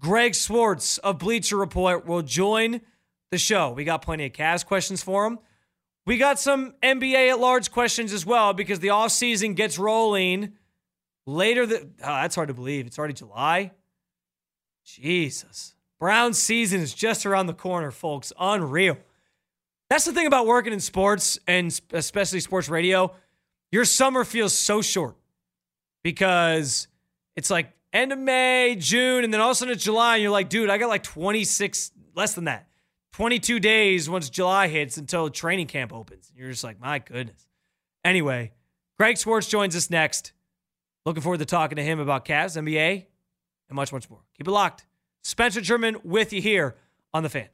Greg 0.00 0.34
Swartz 0.34 0.98
of 0.98 1.18
Bleacher 1.18 1.56
Report 1.56 2.06
will 2.06 2.22
join 2.22 2.80
the 3.30 3.38
show. 3.38 3.72
We 3.72 3.84
got 3.84 4.02
plenty 4.02 4.26
of 4.26 4.32
Cavs 4.32 4.64
questions 4.64 5.02
for 5.02 5.26
him. 5.26 5.38
We 6.06 6.18
got 6.18 6.38
some 6.38 6.74
NBA 6.82 7.30
at 7.30 7.40
large 7.40 7.72
questions 7.72 8.12
as 8.12 8.24
well 8.24 8.52
because 8.52 8.78
the 8.78 8.88
offseason 8.88 9.56
gets 9.56 9.78
rolling 9.78 10.52
later. 11.26 11.62
Oh, 11.64 11.86
that's 12.00 12.36
hard 12.36 12.48
to 12.48 12.54
believe. 12.54 12.86
It's 12.86 12.98
already 12.98 13.14
July. 13.14 13.72
Jesus. 14.84 15.74
Brown 15.98 16.32
season 16.32 16.80
is 16.80 16.94
just 16.94 17.26
around 17.26 17.46
the 17.46 17.54
corner, 17.54 17.90
folks. 17.90 18.32
Unreal. 18.38 18.98
That's 19.88 20.04
the 20.04 20.12
thing 20.12 20.26
about 20.26 20.46
working 20.46 20.72
in 20.72 20.80
sports 20.80 21.38
and 21.46 21.78
especially 21.92 22.40
sports 22.40 22.68
radio. 22.68 23.14
Your 23.70 23.84
summer 23.84 24.24
feels 24.24 24.52
so 24.52 24.82
short 24.82 25.16
because 26.02 26.88
it's 27.36 27.50
like 27.50 27.72
end 27.92 28.12
of 28.12 28.18
May, 28.18 28.76
June, 28.78 29.24
and 29.24 29.32
then 29.32 29.40
all 29.40 29.50
of 29.50 29.52
a 29.52 29.54
sudden 29.56 29.74
it's 29.74 29.84
July, 29.84 30.16
and 30.16 30.22
you're 30.22 30.32
like, 30.32 30.48
dude, 30.48 30.70
I 30.70 30.78
got 30.78 30.88
like 30.88 31.02
26, 31.02 31.92
less 32.14 32.34
than 32.34 32.44
that, 32.44 32.68
22 33.12 33.60
days 33.60 34.10
once 34.10 34.28
July 34.28 34.68
hits 34.68 34.96
until 34.96 35.30
training 35.30 35.66
camp 35.66 35.92
opens. 35.92 36.32
You're 36.36 36.50
just 36.50 36.64
like, 36.64 36.80
my 36.80 36.98
goodness. 36.98 37.46
Anyway, 38.04 38.52
Greg 38.98 39.16
Swartz 39.16 39.48
joins 39.48 39.74
us 39.74 39.90
next. 39.90 40.32
Looking 41.04 41.22
forward 41.22 41.38
to 41.38 41.44
talking 41.44 41.76
to 41.76 41.82
him 41.82 42.00
about 42.00 42.24
Cavs, 42.24 42.56
NBA, 42.56 43.06
and 43.68 43.76
much, 43.76 43.92
much 43.92 44.10
more. 44.10 44.20
Keep 44.36 44.48
it 44.48 44.50
locked. 44.50 44.86
Spencer 45.22 45.60
German 45.60 45.96
with 46.04 46.32
you 46.32 46.40
here 46.40 46.76
on 47.12 47.22
The 47.22 47.28
Fan. 47.28 47.48